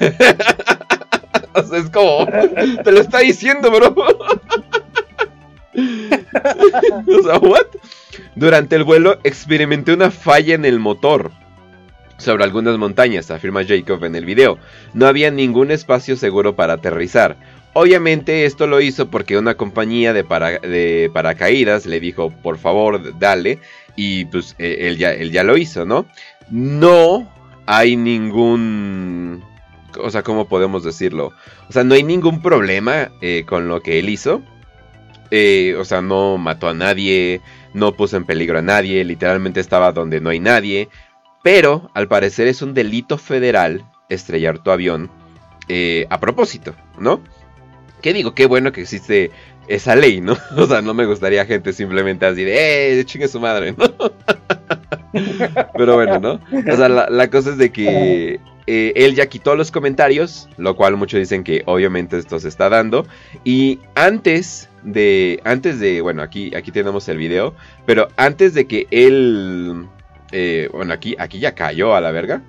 o 1.54 1.62
sea, 1.62 1.78
es 1.78 1.88
como, 1.88 2.26
te 2.82 2.90
lo 2.90 3.00
está 3.00 3.20
diciendo, 3.20 3.70
bro. 3.70 3.94
o 7.16 7.22
sea, 7.22 7.38
¿what? 7.38 7.66
Durante 8.34 8.74
el 8.74 8.82
vuelo 8.82 9.20
experimenté 9.22 9.92
una 9.92 10.10
falla 10.10 10.56
en 10.56 10.64
el 10.64 10.80
motor 10.80 11.30
sobre 12.22 12.44
algunas 12.44 12.78
montañas, 12.78 13.30
afirma 13.30 13.64
Jacob 13.64 14.04
en 14.04 14.14
el 14.14 14.24
video. 14.24 14.58
No 14.94 15.06
había 15.06 15.30
ningún 15.30 15.70
espacio 15.70 16.16
seguro 16.16 16.56
para 16.56 16.74
aterrizar. 16.74 17.36
Obviamente 17.74 18.44
esto 18.44 18.66
lo 18.66 18.80
hizo 18.80 19.08
porque 19.10 19.38
una 19.38 19.54
compañía 19.54 20.12
de, 20.12 20.22
de 20.22 21.10
paracaídas 21.12 21.86
le 21.86 22.00
dijo, 22.00 22.30
por 22.30 22.58
favor, 22.58 23.18
dale. 23.18 23.58
Y 23.96 24.26
pues 24.26 24.54
e, 24.58 24.88
él 24.88 24.98
ya, 24.98 25.12
él 25.12 25.30
ya 25.30 25.42
lo 25.42 25.56
hizo, 25.56 25.84
¿no? 25.84 26.06
No 26.50 27.30
hay 27.66 27.96
ningún... 27.96 29.42
O 29.98 30.10
sea, 30.10 30.22
¿cómo 30.22 30.48
podemos 30.48 30.84
decirlo? 30.84 31.32
O 31.68 31.72
sea, 31.72 31.84
no 31.84 31.94
hay 31.94 32.02
ningún 32.02 32.40
problema 32.40 33.10
eh, 33.20 33.44
con 33.46 33.68
lo 33.68 33.80
que 33.80 33.98
él 33.98 34.08
hizo. 34.08 34.42
Eh, 35.30 35.74
o 35.78 35.84
sea, 35.84 36.02
no 36.02 36.36
mató 36.36 36.68
a 36.68 36.74
nadie, 36.74 37.40
no 37.72 37.94
puso 37.94 38.18
en 38.18 38.24
peligro 38.24 38.58
a 38.58 38.62
nadie, 38.62 39.02
literalmente 39.02 39.60
estaba 39.60 39.92
donde 39.92 40.20
no 40.20 40.28
hay 40.28 40.40
nadie. 40.40 40.90
Pero 41.42 41.90
al 41.94 42.08
parecer 42.08 42.46
es 42.46 42.62
un 42.62 42.74
delito 42.74 43.18
federal 43.18 43.84
estrellar 44.08 44.58
tu 44.58 44.70
avión 44.70 45.10
eh, 45.68 46.06
a 46.10 46.20
propósito, 46.20 46.74
¿no? 46.98 47.20
¿Qué 48.00 48.12
digo? 48.12 48.34
Qué 48.34 48.46
bueno 48.46 48.72
que 48.72 48.82
existe 48.82 49.30
esa 49.68 49.96
ley, 49.96 50.20
¿no? 50.20 50.36
O 50.56 50.66
sea, 50.66 50.82
no 50.82 50.94
me 50.94 51.06
gustaría 51.06 51.44
gente 51.46 51.72
simplemente 51.72 52.26
así 52.26 52.44
de, 52.44 53.00
¡eh, 53.00 53.04
chingue 53.04 53.28
su 53.28 53.40
madre! 53.40 53.74
¿no? 53.76 53.84
Pero 55.76 55.94
bueno, 55.94 56.18
¿no? 56.18 56.40
O 56.72 56.76
sea, 56.76 56.88
la, 56.88 57.30
cosa 57.30 57.50
es 57.50 57.58
de 57.58 57.70
que 57.70 58.40
eh, 58.66 58.92
él 58.96 59.14
ya 59.14 59.26
quitó 59.26 59.54
los 59.56 59.70
comentarios, 59.70 60.48
lo 60.56 60.74
cual 60.76 60.96
muchos 60.96 61.20
dicen 61.20 61.44
que 61.44 61.62
obviamente 61.66 62.18
esto 62.18 62.38
se 62.40 62.48
está 62.48 62.68
dando. 62.68 63.06
Y 63.44 63.78
antes 63.94 64.68
de, 64.82 65.40
antes 65.44 65.80
de, 65.80 66.00
bueno, 66.00 66.22
aquí, 66.22 66.54
aquí 66.54 66.72
tenemos 66.72 67.08
el 67.08 67.18
video, 67.18 67.54
pero 67.86 68.08
antes 68.16 68.54
de 68.54 68.66
que 68.66 68.86
él 68.90 69.86
eh, 70.32 70.68
bueno, 70.72 70.92
aquí, 70.92 71.14
aquí 71.18 71.38
ya 71.38 71.54
cayó 71.54 71.94
a 71.94 72.00
la 72.00 72.10
verga. 72.10 72.42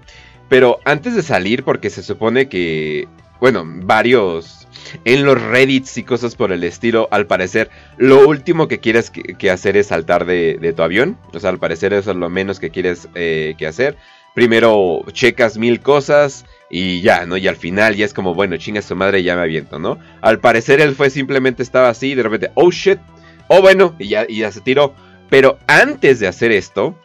Pero 0.49 0.79
antes 0.86 1.15
de 1.15 1.21
salir, 1.21 1.63
porque 1.63 1.89
se 1.89 2.03
supone 2.03 2.47
que, 2.47 3.07
bueno, 3.39 3.63
varios... 3.65 4.59
En 5.05 5.23
los 5.23 5.41
reddits 5.41 5.97
y 5.97 6.03
cosas 6.03 6.36
por 6.36 6.51
el 6.51 6.63
estilo, 6.63 7.07
al 7.09 7.25
parecer, 7.25 7.69
lo 7.97 8.27
último 8.27 8.67
que 8.67 8.79
quieres 8.79 9.09
que, 9.11 9.49
hacer 9.49 9.77
es 9.77 9.88
saltar 9.88 10.25
de, 10.25 10.73
tu 10.75 10.84
avión. 10.84 11.17
O 11.34 11.39
sea, 11.39 11.51
al 11.51 11.57
parecer 11.57 11.93
eso 11.93 12.11
es 12.11 12.17
lo 12.17 12.29
menos 12.29 12.59
que 12.59 12.69
quieres 12.69 13.07
eh, 13.15 13.55
que 13.57 13.65
hacer. 13.65 13.97
Primero 14.36 15.03
checas 15.11 15.57
mil 15.57 15.79
cosas 15.79 16.45
y 16.69 17.01
ya, 17.01 17.25
¿no? 17.25 17.38
Y 17.38 17.47
al 17.47 17.55
final 17.55 17.95
ya 17.95 18.05
es 18.05 18.13
como, 18.13 18.34
bueno, 18.34 18.57
chinga 18.57 18.81
su 18.81 18.95
madre 18.95 19.19
y 19.19 19.23
ya 19.23 19.36
me 19.36 19.43
aviento, 19.43 19.79
¿no? 19.79 19.99
Al 20.21 20.39
parecer 20.39 20.81
él 20.81 20.95
fue 20.95 21.09
simplemente 21.09 21.63
estaba 21.63 21.89
así 21.89 22.11
y 22.11 22.15
de 22.15 22.23
repente, 22.23 22.51
oh 22.55 22.71
shit, 22.71 22.99
oh 23.47 23.61
bueno, 23.61 23.95
y 23.99 24.09
ya, 24.09 24.25
y 24.27 24.39
ya 24.39 24.51
se 24.51 24.61
tiró. 24.61 24.93
Pero 25.29 25.59
antes 25.67 26.19
de 26.19 26.27
hacer 26.27 26.51
esto, 26.51 26.95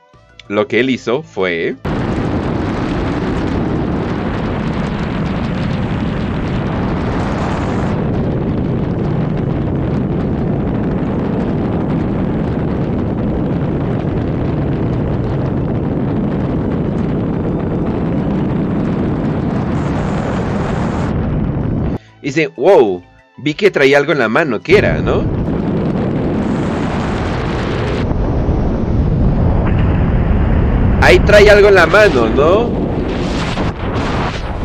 lo 0.49 0.67
que 0.67 0.81
él 0.81 0.91
hizo 0.91 1.23
fue... 1.23 1.77
dice, 22.29 22.49
wow, 22.57 23.03
vi 23.39 23.55
que 23.55 23.71
traía 23.71 23.97
algo 23.97 24.13
en 24.13 24.19
la 24.19 24.29
mano, 24.29 24.61
¿qué 24.61 24.79
era, 24.79 25.01
no? 25.01 25.38
Ahí 31.09 31.19
trae 31.21 31.49
algo 31.49 31.69
en 31.69 31.75
la 31.75 31.87
mano, 31.87 32.29
¿no? 32.29 32.71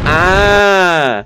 Ah, 0.05 1.25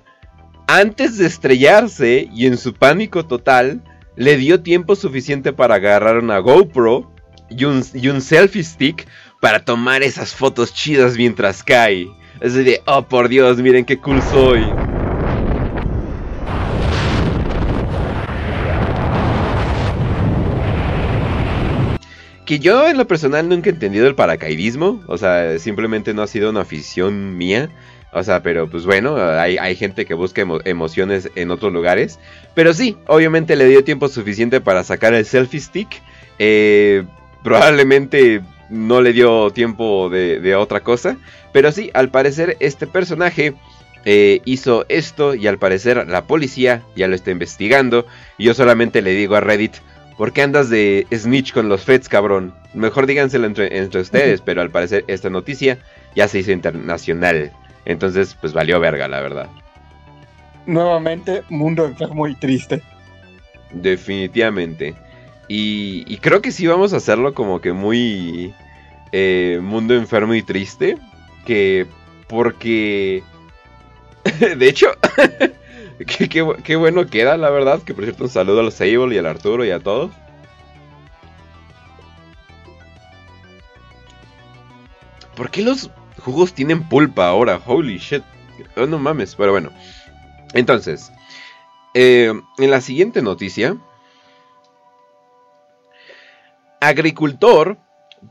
antes 0.67 1.17
de 1.17 1.25
estrellarse 1.25 2.29
y 2.31 2.45
en 2.45 2.55
su 2.55 2.75
pánico 2.75 3.25
total, 3.25 3.81
le 4.15 4.37
dio 4.37 4.61
tiempo 4.61 4.95
suficiente 4.95 5.53
para 5.53 5.73
agarrar 5.73 6.19
una 6.19 6.37
GoPro 6.37 7.11
y 7.49 7.65
un, 7.65 7.83
y 7.95 8.09
un 8.09 8.21
selfie 8.21 8.63
stick 8.63 9.07
para 9.41 9.65
tomar 9.65 10.03
esas 10.03 10.35
fotos 10.35 10.71
chidas 10.71 11.17
mientras 11.17 11.63
cae. 11.63 12.07
Es 12.39 12.53
de, 12.53 12.83
oh 12.85 13.07
por 13.07 13.27
Dios, 13.27 13.57
miren 13.57 13.85
qué 13.85 13.97
cool 13.97 14.21
soy. 14.21 14.67
Que 22.47 22.59
yo 22.59 22.87
en 22.87 22.97
lo 22.97 23.05
personal 23.07 23.49
nunca 23.49 23.69
he 23.69 23.73
entendido 23.73 24.07
el 24.07 24.15
paracaidismo. 24.15 25.03
O 25.07 25.17
sea, 25.17 25.59
simplemente 25.59 26.13
no 26.13 26.21
ha 26.21 26.27
sido 26.27 26.49
una 26.49 26.61
afición 26.61 27.37
mía. 27.37 27.69
O 28.13 28.23
sea, 28.23 28.41
pero 28.41 28.69
pues 28.69 28.85
bueno, 28.85 29.17
hay, 29.17 29.75
gente 29.75 30.05
que 30.05 30.13
busca 30.13 30.41
emo- 30.41 30.61
emociones 30.63 31.29
en 31.35 31.51
otros 31.51 31.73
lugares. 31.73 32.19
Pero 32.55 32.73
sí, 32.73 32.95
obviamente 33.05 33.57
le 33.57 33.65
dio 33.65 33.83
tiempo 33.83 34.07
suficiente 34.07 34.61
para 34.61 34.85
sacar 34.85 35.13
el 35.13 35.25
selfie 35.25 35.59
stick. 35.59 36.01
Eh, 36.39 37.03
probablemente 37.43 38.41
no 38.69 39.01
le 39.01 39.11
dio 39.11 39.51
tiempo 39.51 40.09
de, 40.09 40.39
de 40.39 40.55
otra 40.55 40.79
cosa. 40.79 41.17
Pero 41.51 41.73
sí, 41.73 41.91
al 41.93 42.09
parecer 42.11 42.55
este 42.61 42.87
personaje 42.87 43.55
eh, 44.05 44.39
hizo 44.45 44.85
esto 44.87 45.35
y 45.35 45.47
al 45.47 45.59
parecer 45.59 46.07
la 46.07 46.23
policía 46.27 46.81
ya 46.95 47.09
lo 47.09 47.15
está 47.15 47.31
investigando. 47.31 48.07
Y 48.37 48.45
yo 48.45 48.53
solamente 48.53 49.01
le 49.01 49.11
digo 49.11 49.35
a 49.35 49.41
Reddit, 49.41 49.73
¿por 50.17 50.33
qué 50.33 50.41
andas 50.41 50.69
de 50.69 51.07
snitch 51.13 51.53
con 51.53 51.69
los 51.69 51.83
feds, 51.83 52.09
cabrón? 52.09 52.53
Mejor 52.73 53.05
díganselo 53.05 53.45
entre, 53.45 53.77
entre 53.77 54.01
ustedes, 54.01 54.41
pero 54.41 54.61
al 54.61 54.71
parecer 54.71 55.05
esta 55.07 55.29
noticia 55.29 55.77
ya 56.15 56.27
se 56.27 56.39
hizo 56.39 56.51
internacional. 56.51 57.51
Entonces, 57.85 58.35
pues 58.39 58.53
valió 58.53 58.79
verga, 58.79 59.07
la 59.07 59.21
verdad. 59.21 59.47
Nuevamente, 60.65 61.43
mundo 61.49 61.85
enfermo 61.85 62.27
y 62.27 62.35
triste. 62.35 62.81
Definitivamente. 63.71 64.95
Y, 65.47 66.03
y 66.07 66.17
creo 66.17 66.41
que 66.41 66.51
sí 66.51 66.67
vamos 66.67 66.93
a 66.93 66.97
hacerlo 66.97 67.33
como 67.33 67.61
que 67.61 67.71
muy 67.71 68.53
eh, 69.11 69.59
mundo 69.61 69.95
enfermo 69.95 70.33
y 70.33 70.41
triste. 70.41 70.97
Que 71.45 71.85
porque... 72.27 73.23
de 74.57 74.67
hecho, 74.67 74.87
qué, 76.05 76.29
qué 76.29 76.43
bu- 76.43 76.61
qué 76.63 76.75
bueno 76.75 77.05
queda, 77.07 77.37
la 77.37 77.49
verdad. 77.49 77.81
Que 77.83 77.93
por 77.93 78.03
cierto, 78.03 78.23
un 78.25 78.29
saludo 78.29 78.59
a 78.59 78.63
los 78.63 78.75
Sable 78.75 79.15
y 79.15 79.17
al 79.17 79.25
Arturo 79.25 79.65
y 79.65 79.71
a 79.71 79.79
todos. 79.79 80.11
¿Por 85.35 85.51
qué 85.51 85.61
los 85.61 85.91
jugos 86.19 86.53
tienen 86.53 86.87
pulpa 86.87 87.27
ahora? 87.27 87.61
Holy 87.65 87.97
shit. 87.97 88.23
Oh, 88.75 88.85
no 88.85 88.97
mames, 88.97 89.35
pero 89.35 89.51
bueno. 89.51 89.71
Entonces, 90.53 91.11
eh, 91.93 92.33
en 92.57 92.71
la 92.71 92.81
siguiente 92.81 93.21
noticia, 93.21 93.77
agricultor 96.79 97.77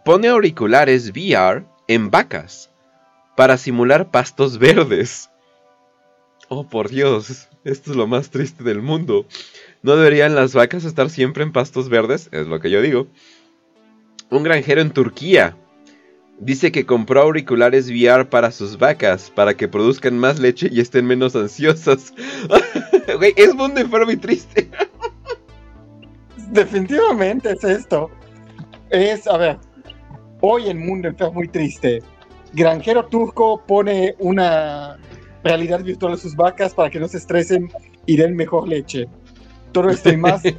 pone 0.05 0.29
auriculares 0.29 1.11
VR 1.11 1.65
en 1.89 2.11
vacas 2.11 2.71
para 3.37 3.57
simular 3.57 4.11
pastos 4.11 4.59
verdes. 4.59 5.31
Oh, 6.49 6.65
por 6.67 6.89
Dios, 6.89 7.49
esto 7.67 7.91
es 7.91 7.97
lo 7.97 8.07
más 8.07 8.31
triste 8.31 8.65
del 8.65 8.81
mundo. 8.81 9.27
¿No 9.83 9.97
deberían 9.97 10.35
las 10.35 10.55
vacas 10.55 10.85
estar 10.85 11.11
siempre 11.11 11.43
en 11.43 11.53
pastos 11.53 11.89
verdes? 11.89 12.29
Es 12.33 12.47
lo 12.47 12.61
que 12.61 12.71
yo 12.71 12.81
digo. 12.81 13.09
Un 14.31 14.43
granjero 14.43 14.81
en 14.81 14.91
Turquía 14.91 15.57
dice 16.39 16.71
que 16.71 16.87
compró 16.87 17.23
auriculares 17.23 17.89
VR 17.89 18.29
para 18.29 18.53
sus 18.53 18.79
vacas, 18.79 19.31
para 19.31 19.55
que 19.55 19.69
produzcan 19.69 20.19
más 20.19 20.39
leche 20.39 20.69
y 20.71 20.81
estén 20.81 21.07
menos 21.07 21.35
ansiosas. 21.37 22.15
Güey, 23.19 23.35
es 23.37 23.55
mundo 23.55 23.81
enfermo 23.81 24.11
y 24.11 24.17
triste. 24.17 24.69
Definitivamente 26.51 27.53
es 27.53 27.63
esto. 27.63 28.11
Es, 28.91 29.27
a 29.29 29.37
ver, 29.37 29.59
hoy 30.41 30.69
en 30.69 30.85
Mundo 30.85 31.09
Enfermo 31.09 31.43
y 31.43 31.49
Triste, 31.49 32.03
granjero 32.53 33.07
turco 33.07 33.63
pone 33.67 34.15
una 34.19 34.99
realidad 35.47 35.83
virtual 35.83 36.15
a 36.15 36.17
sus 36.17 36.35
vacas 36.35 36.75
para 36.75 36.91
que 36.91 36.99
no 36.99 37.09
se 37.09 37.19
estresen 37.19 37.71
y 38.05 38.17
den 38.17 38.35
mejor 38.37 38.69
leche. 38.69 39.07
Todo 39.73 39.91
esto 39.91 40.11
y 40.11 40.17
más. 40.17 40.43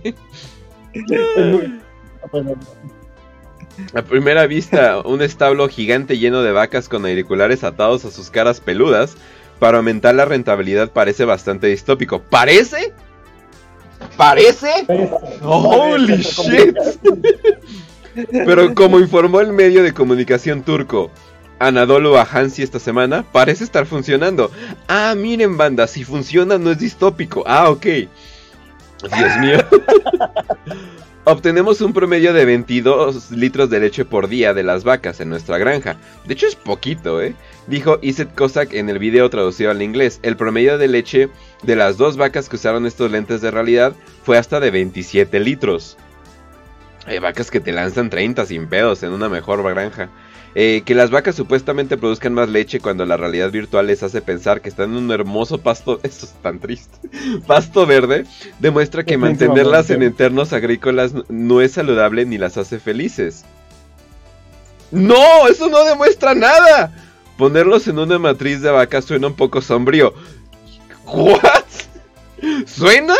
A 3.93 4.01
primera 4.01 4.47
vista, 4.47 4.99
un 5.05 5.21
establo 5.21 5.69
gigante 5.69 6.17
lleno 6.17 6.41
de 6.41 6.51
vacas 6.51 6.89
con 6.89 7.05
auriculares 7.05 7.63
atados 7.63 8.05
a 8.05 8.11
sus 8.11 8.31
caras 8.31 8.59
peludas 8.59 9.15
para 9.59 9.77
aumentar 9.77 10.15
la 10.15 10.25
rentabilidad 10.25 10.91
parece 10.91 11.25
bastante 11.25 11.67
distópico. 11.67 12.21
¿Parece? 12.21 12.93
¿Parece? 14.15 14.71
¡Holy 15.41 16.17
shit! 16.17 16.75
Pero 18.31 18.73
como 18.73 18.99
informó 18.99 19.41
el 19.41 19.53
medio 19.53 19.83
de 19.83 19.93
comunicación 19.93 20.63
turco 20.63 21.11
Anadolu 21.59 22.17
Ahansi 22.17 22.63
esta 22.63 22.79
semana, 22.79 23.23
parece 23.31 23.63
estar 23.63 23.85
funcionando. 23.85 24.51
Ah, 24.87 25.15
miren 25.15 25.57
banda, 25.57 25.87
si 25.87 26.03
funciona 26.03 26.57
no 26.57 26.71
es 26.71 26.79
distópico. 26.79 27.43
Ah, 27.47 27.69
ok. 27.69 27.85
Dios 27.85 29.37
mío. 29.39 29.57
Obtenemos 31.29 31.81
un 31.81 31.91
promedio 31.91 32.31
de 32.31 32.45
22 32.45 33.31
litros 33.31 33.69
de 33.69 33.81
leche 33.81 34.05
por 34.05 34.29
día 34.29 34.53
de 34.53 34.63
las 34.63 34.85
vacas 34.85 35.19
en 35.19 35.29
nuestra 35.29 35.57
granja. 35.57 35.97
De 36.25 36.33
hecho 36.33 36.47
es 36.47 36.55
poquito, 36.55 37.21
¿eh? 37.21 37.35
Dijo 37.67 37.99
Iset 38.01 38.33
Kozak 38.33 38.73
en 38.73 38.89
el 38.89 38.97
video 38.97 39.29
traducido 39.29 39.71
al 39.71 39.81
inglés. 39.81 40.21
El 40.23 40.37
promedio 40.37 40.77
de 40.77 40.87
leche 40.87 41.29
de 41.63 41.75
las 41.75 41.97
dos 41.97 42.15
vacas 42.15 42.47
que 42.47 42.55
usaron 42.55 42.85
estos 42.85 43.11
lentes 43.11 43.41
de 43.41 43.51
realidad 43.51 43.93
fue 44.23 44.37
hasta 44.37 44.61
de 44.61 44.71
27 44.71 45.37
litros. 45.41 45.97
Hay 47.05 47.19
vacas 47.19 47.51
que 47.51 47.59
te 47.59 47.73
lanzan 47.73 48.09
30 48.09 48.45
sin 48.45 48.67
pedos 48.67 49.03
en 49.03 49.11
una 49.11 49.27
mejor 49.27 49.61
granja. 49.63 50.09
Eh, 50.59 50.81
que 50.83 50.95
las 50.95 51.11
vacas 51.11 51.35
supuestamente 51.35 51.97
produzcan 51.97 52.33
más 52.33 52.49
leche 52.49 52.79
cuando 52.79 53.05
la 53.05 53.15
realidad 53.15 53.51
virtual 53.51 53.85
les 53.85 54.01
hace 54.01 54.23
pensar 54.23 54.59
que 54.59 54.69
están 54.69 54.89
en 54.89 55.03
un 55.03 55.11
hermoso 55.11 55.59
pasto. 55.59 55.99
Esto 56.03 56.25
es 56.25 56.33
tan 56.41 56.57
triste. 56.57 56.97
Pasto 57.45 57.85
verde 57.85 58.25
demuestra 58.57 59.05
que 59.05 59.19
mantenerlas 59.19 59.91
en 59.91 60.01
entornos 60.01 60.53
agrícolas 60.53 61.13
no 61.29 61.61
es 61.61 61.73
saludable 61.73 62.25
ni 62.25 62.39
las 62.39 62.57
hace 62.57 62.79
felices. 62.79 63.45
¡No! 64.89 65.47
¡Eso 65.47 65.69
no 65.69 65.83
demuestra 65.83 66.33
nada! 66.33 66.91
Ponerlos 67.37 67.87
en 67.87 67.99
una 67.99 68.17
matriz 68.17 68.61
de 68.61 68.71
vaca 68.71 69.03
suena 69.03 69.27
un 69.27 69.35
poco 69.35 69.61
sombrío. 69.61 70.15
¿What? 71.05 71.65
¿Suena? 72.65 73.13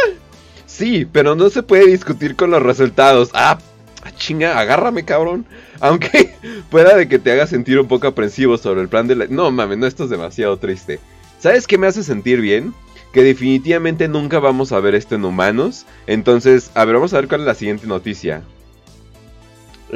Sí, 0.66 1.06
pero 1.06 1.36
no 1.36 1.52
se 1.52 1.62
puede 1.62 1.86
discutir 1.86 2.36
con 2.36 2.50
los 2.50 2.64
resultados. 2.64 3.30
Ah, 3.36 3.60
ah, 4.08 4.12
chinga, 4.18 4.60
agárrame, 4.60 5.04
cabrón. 5.06 5.46
Aunque 5.80 6.36
pueda 6.70 6.96
de 6.96 7.08
que 7.08 7.20
te 7.20 7.32
haga 7.32 7.48
sentir 7.48 7.80
un 7.80 7.88
poco 7.88 8.08
aprensivo 8.08 8.58
sobre 8.58 8.82
el 8.82 8.90
plan 8.90 9.08
de 9.08 9.16
la... 9.16 9.26
No, 9.28 9.52
mames, 9.52 9.78
no, 9.78 9.88
esto 9.88 10.06
es 10.06 10.10
demasiado 10.10 10.58
triste. 10.58 11.00
¿Sabes 11.40 11.68
qué 11.68 11.78
me 11.78 11.88
hace 11.88 12.04
sentir 12.04 12.42
bien? 12.42 12.74
Que 13.14 13.24
definitivamente 13.24 14.08
nunca 14.08 14.40
vamos 14.40 14.72
a 14.72 14.80
ver 14.80 14.96
esto 14.96 15.16
en 15.16 15.26
humanos. 15.26 15.86
Entonces, 16.08 16.72
a 16.74 16.86
ver, 16.86 16.96
vamos 16.96 17.14
a 17.14 17.18
ver 17.18 17.28
cuál 17.28 17.42
es 17.42 17.48
la 17.48 17.56
siguiente 17.56 17.88
noticia. 17.88 18.44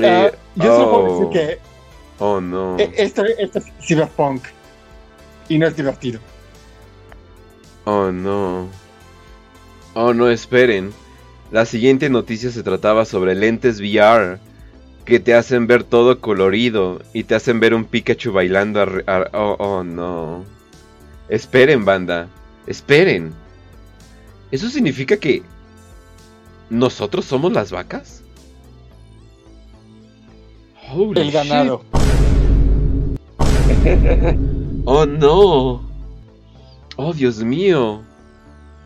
ah, 0.04 0.28
Eh, 0.28 0.32
yo 0.56 0.76
solo 0.76 0.90
puedo 0.90 1.04
oh, 1.06 1.30
decir 1.30 1.60
oh, 2.20 2.42
no. 2.42 2.76
que 2.78 2.84
eh, 2.84 2.94
esto, 2.98 3.24
esto 3.26 3.60
es 3.60 3.66
cyberpunk 3.82 4.44
y 5.48 5.58
no 5.58 5.68
es 5.68 5.76
divertido. 5.76 6.20
Oh 7.86 8.12
no. 8.12 8.70
Oh 9.94 10.14
no, 10.14 10.30
esperen. 10.30 10.94
La 11.52 11.66
siguiente 11.66 12.10
noticia 12.10 12.50
se 12.52 12.64
trataba 12.64 13.06
sobre 13.06 13.36
lentes 13.36 13.80
VR 13.80 14.40
que 15.06 15.20
te 15.20 15.34
hacen 15.34 15.68
ver 15.68 15.84
todo 15.84 16.20
colorido 16.22 17.02
y 17.14 17.24
te 17.24 17.36
hacen 17.36 17.60
ver 17.60 17.74
un 17.74 17.86
Pikachu 17.86 18.32
bailando. 18.32 18.80
ar- 18.82 19.32
oh, 19.34 19.56
oh 19.60 19.84
no. 19.84 20.46
Esperen, 21.28 21.84
banda. 21.84 22.28
Esperen. 22.68 23.34
¿Eso 24.52 24.70
significa 24.70 25.18
que 25.18 25.44
nosotros 26.70 27.26
somos 27.26 27.52
las 27.52 27.72
vacas? 27.72 28.24
Holy 30.94 31.20
El 31.22 31.28
shit. 31.28 31.34
ganado. 31.34 31.84
Oh 34.86 35.06
no. 35.06 35.82
Oh 36.98 37.14
Dios 37.14 37.44
mío. 37.44 38.02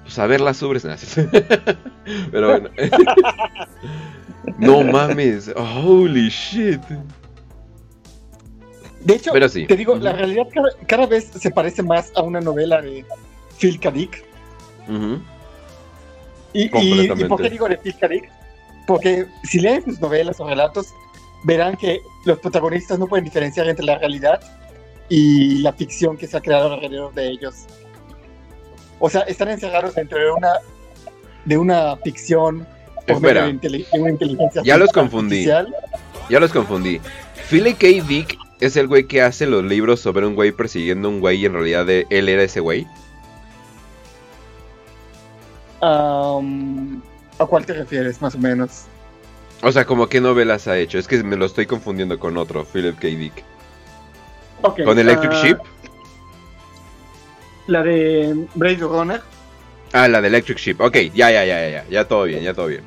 Pues 0.03 0.18
a 0.20 0.26
ver 0.28 0.41
las 0.41 0.61
ubres. 0.63 0.86
Pero 2.32 2.49
bueno. 2.49 2.70
no 4.58 4.84
mames. 4.84 5.51
Holy 5.56 6.30
shit. 6.30 6.82
De 9.01 9.16
hecho, 9.16 9.32
Pero 9.34 9.47
sí. 9.49 9.68
te 9.68 9.76
digo, 9.76 9.95
la 9.95 10.14
realidad 10.14 10.47
cada, 10.53 10.70
cada 10.88 11.06
vez 11.06 11.26
se 11.26 11.51
parece 11.51 11.84
más 11.84 12.12
a 12.16 12.24
una 12.24 12.41
novela 12.41 12.82
de 12.82 13.06
Phil 13.60 13.80
K. 13.80 13.91
Dick. 13.91 14.24
Y, 16.53 16.64
y, 16.64 16.70
Completamente. 16.70 17.26
¿y 17.26 17.28
por 17.28 17.41
qué 17.41 17.49
digo 17.49 17.68
de 17.68 17.78
Pizarnik? 17.78 18.30
Porque 18.88 19.26
si 19.43 19.60
leen 19.60 19.84
sus 19.84 19.99
novelas 19.99 20.39
o 20.39 20.47
relatos, 20.47 20.93
verán 21.43 21.76
que 21.76 22.01
los 22.26 22.39
protagonistas 22.39 22.97
no 22.97 23.08
pueden 23.08 23.26
diferenciar 23.26 23.68
entre 23.68 23.86
la 23.86 23.97
realidad 23.97 24.39
y 25.10 25.60
la 25.60 25.74
ficción 25.74 26.18
que 26.18 26.28
se 26.28 26.38
ha 26.38 26.41
creado 26.41 26.74
alrededor 26.74 27.14
de 27.14 27.30
ellos. 27.30 27.66
O 28.99 29.10
sea, 29.10 29.22
están 29.22 29.49
encerrados 29.49 29.93
dentro 29.95 30.18
de 30.18 30.32
una, 30.32 30.53
de 31.46 31.58
una 31.58 31.96
ficción 31.98 32.68
por 33.08 33.22
medio 33.22 33.46
Espera. 33.46 33.70
de, 33.70 33.86
una 34.00 34.10
inteligencia 34.10 34.62
Ya 34.64 34.78
los 34.78 34.91
confundí. 34.91 35.46
Ya 35.46 36.39
los 36.39 36.52
confundí. 36.52 37.00
Philip 37.50 37.78
K. 37.78 37.88
Dick 38.08 38.38
es 38.60 38.76
el 38.78 38.88
güey 38.88 39.06
que 39.06 39.22
hace 39.22 39.46
los 39.46 39.64
libros 39.64 40.00
sobre 40.00 40.26
un 40.26 40.36
güey 40.36 40.52
persiguiendo 40.52 41.08
a 41.08 41.12
un 41.12 41.20
güey 41.20 41.41
y 41.41 41.46
en 41.46 41.54
realidad 41.54 41.86
de- 41.86 42.08
él 42.10 42.30
era 42.30 42.43
ese 42.43 42.60
güey. 42.60 42.88
Am, 45.82 47.02
¿A 47.38 47.46
cuál 47.46 47.66
te 47.66 47.74
refieres, 47.74 48.22
más 48.22 48.34
o 48.34 48.39
menos? 48.39 48.86
O 49.62 49.72
sea, 49.72 49.86
como 49.86 50.08
qué 50.08 50.20
novelas 50.22 50.68
ha 50.68 50.78
hecho. 50.78 50.98
Es 50.98 51.08
que 51.08 51.22
me 51.24 51.36
lo 51.36 51.46
estoy 51.46 51.66
confundiendo 51.66 52.20
con 52.20 52.38
otro, 52.38 52.66
Philip 52.66 52.98
K. 52.98 53.08
Dick. 53.08 53.43
¿Con 54.84 54.98
Electric 54.98 55.32
ah, 55.32 55.41
Sheep? 55.43 55.58
La 57.68 57.84
de 57.84 58.48
Blade 58.56 58.78
Runner 58.78 59.22
Ah, 59.96 60.10
la 60.10 60.20
de 60.20 60.28
Electric 60.28 60.58
Sheep. 60.58 60.82
Ok, 60.82 60.98
ya, 61.14 61.32
ya, 61.32 61.46
ya, 61.46 61.62
ya, 61.62 61.70
ya. 61.70 61.86
Ya 61.89 62.06
todo 62.06 62.26
bien, 62.26 62.43
ya 62.43 62.54
todo 62.54 62.68
bien. 62.68 62.84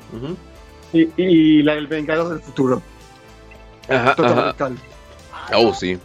Y, 0.93 1.09
y 1.17 1.63
la 1.63 1.73
del 1.73 1.87
Vengador 1.87 2.29
del 2.29 2.39
Futuro. 2.39 2.83
Ajá, 3.89 4.15
ajá. 4.15 4.55
Oh, 5.55 5.73
sí. 5.73 5.97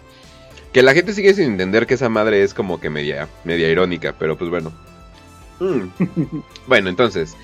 Que 0.72 0.82
la 0.82 0.94
gente 0.94 1.12
sigue 1.12 1.34
sin 1.34 1.44
entender 1.44 1.86
que 1.86 1.92
esa 1.92 2.09
madre 2.09 2.42
es 2.42 2.55
como 2.55 2.80
que 2.80 2.88
media, 2.88 3.28
media 3.44 3.68
irónica, 3.68 4.14
pero 4.18 4.38
pues 4.38 4.48
bueno. 4.48 4.72
Mm. 5.61 6.40
bueno, 6.66 6.88
entonces, 6.88 7.36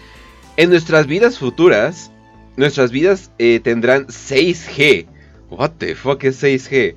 en 0.57 0.71
nuestras 0.71 1.07
vidas 1.07 1.39
futuras, 1.39 2.11
nuestras 2.57 2.91
vidas 2.91 3.31
eh, 3.37 3.61
tendrán 3.63 4.07
6G. 4.07 5.07
What 5.51 5.73
the 5.77 5.95
fuck 5.95 6.25
es 6.25 6.43
6G? 6.43 6.97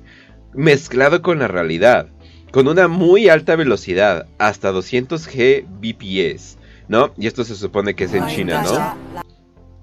Mezclado 0.54 1.20
con 1.20 1.40
la 1.40 1.48
realidad, 1.48 2.08
con 2.54 2.68
una 2.68 2.86
muy 2.86 3.28
alta 3.28 3.56
velocidad, 3.56 4.28
hasta 4.38 4.70
200G 4.70 5.64
BPS, 5.80 6.56
¿no? 6.86 7.12
Y 7.18 7.26
esto 7.26 7.42
se 7.42 7.56
supone 7.56 7.94
que 7.94 8.04
es 8.04 8.14
en 8.14 8.28
China, 8.28 8.62
¿no? 8.62 9.24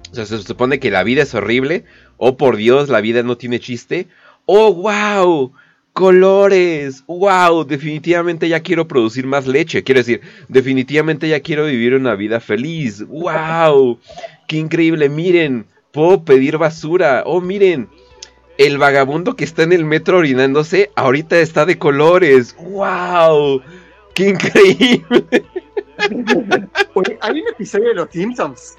O 0.09 0.15
sea, 0.15 0.26
se 0.26 0.41
supone 0.41 0.80
que 0.80 0.89
la 0.89 1.03
vida 1.03 1.24
es 1.24 1.36
horrible. 1.36 1.84
Oh, 2.15 2.38
por 2.38 2.55
Dios, 2.55 2.88
la 2.88 3.01
vida 3.01 3.24
no 3.24 3.36
tiene 3.36 3.59
chiste. 3.59 4.07
Oh, 4.45 4.74
wow. 4.74 5.51
Colores. 5.91 7.03
Wow. 7.07 7.65
Definitivamente 7.65 8.47
ya 8.47 8.61
quiero 8.61 8.88
producir 8.88 9.28
más 9.28 9.47
leche. 9.47 9.84
Quiero 9.84 9.99
decir, 9.99 10.22
definitivamente 10.47 11.28
ya 11.28 11.41
quiero 11.41 11.65
vivir 11.65 11.93
una 11.93 12.15
vida 12.15 12.39
feliz. 12.39 13.05
Wow. 13.05 13.99
Qué 14.47 14.55
increíble. 14.55 15.09
Miren, 15.09 15.65
puedo 15.91 16.24
pedir 16.24 16.57
basura. 16.57 17.24
Oh, 17.26 17.41
miren. 17.41 17.89
El 18.57 18.77
vagabundo 18.77 19.35
que 19.35 19.43
está 19.43 19.63
en 19.63 19.73
el 19.73 19.85
metro 19.85 20.17
orinándose 20.17 20.91
ahorita 20.95 21.39
está 21.39 21.65
de 21.65 21.77
colores. 21.77 22.55
Wow. 22.59 23.61
Qué 24.13 24.29
increíble. 24.29 25.25
Oye, 26.93 27.17
hay 27.21 27.41
un 27.41 27.47
episodio 27.47 27.89
de 27.89 27.95
Los 27.95 28.09
Simpsons. 28.11 28.75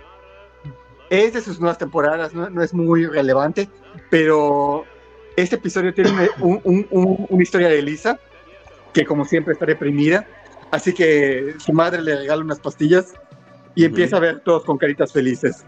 Es 1.10 1.32
de 1.34 1.40
sus 1.40 1.60
nuevas 1.60 1.78
temporadas, 1.78 2.32
no, 2.32 2.48
no 2.48 2.62
es 2.62 2.72
muy 2.72 3.06
relevante, 3.06 3.68
pero 4.10 4.84
este 5.36 5.56
episodio 5.56 5.92
tiene 5.92 6.10
un- 6.40 6.60
un- 6.64 6.86
un- 6.90 7.26
una 7.28 7.42
historia 7.42 7.68
de 7.68 7.82
Lisa, 7.82 8.18
que 8.94 9.04
como 9.04 9.24
siempre 9.24 9.52
está 9.52 9.66
deprimida, 9.66 10.26
así 10.70 10.92
que 10.94 11.54
su 11.58 11.72
madre 11.72 12.02
le 12.02 12.16
regala 12.16 12.42
unas 12.42 12.60
pastillas 12.60 13.14
y 13.74 13.84
empieza 13.84 14.16
a 14.16 14.20
ver 14.20 14.40
todos 14.40 14.64
con 14.64 14.78
caritas 14.78 15.12
felices. 15.12 15.64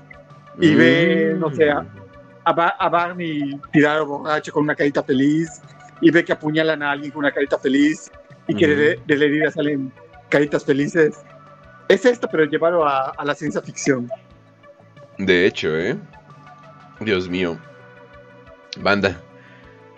Y 0.60 0.74
ve, 0.74 1.34
no 1.38 1.54
sé, 1.54 1.70
a. 1.70 1.86
a 2.44 2.52
Ba- 2.52 2.76
a 2.78 2.88
Barney 2.88 3.60
tirado 3.72 4.06
borracho 4.06 4.52
con 4.52 4.64
una 4.64 4.74
carita 4.74 5.02
feliz, 5.02 5.60
y 6.00 6.10
ve 6.10 6.24
que 6.24 6.32
apuñalan 6.32 6.82
a 6.82 6.90
alguien 6.92 7.10
con 7.10 7.20
una 7.20 7.32
carita 7.32 7.58
feliz, 7.58 8.10
y 8.46 8.54
que 8.54 8.66
de, 8.68 9.00
de 9.06 9.16
la 9.16 9.24
herida 9.24 9.50
salen 9.50 9.92
caritas 10.28 10.64
felices. 10.64 11.14
Es 11.88 12.04
esto, 12.04 12.28
pero 12.30 12.44
llevado 12.44 12.86
a, 12.86 13.10
a 13.10 13.24
la 13.24 13.34
ciencia 13.34 13.60
ficción. 13.62 14.10
De 15.18 15.46
hecho, 15.46 15.76
¿eh? 15.78 15.96
Dios 17.00 17.28
mío. 17.28 17.58
Banda. 18.80 19.20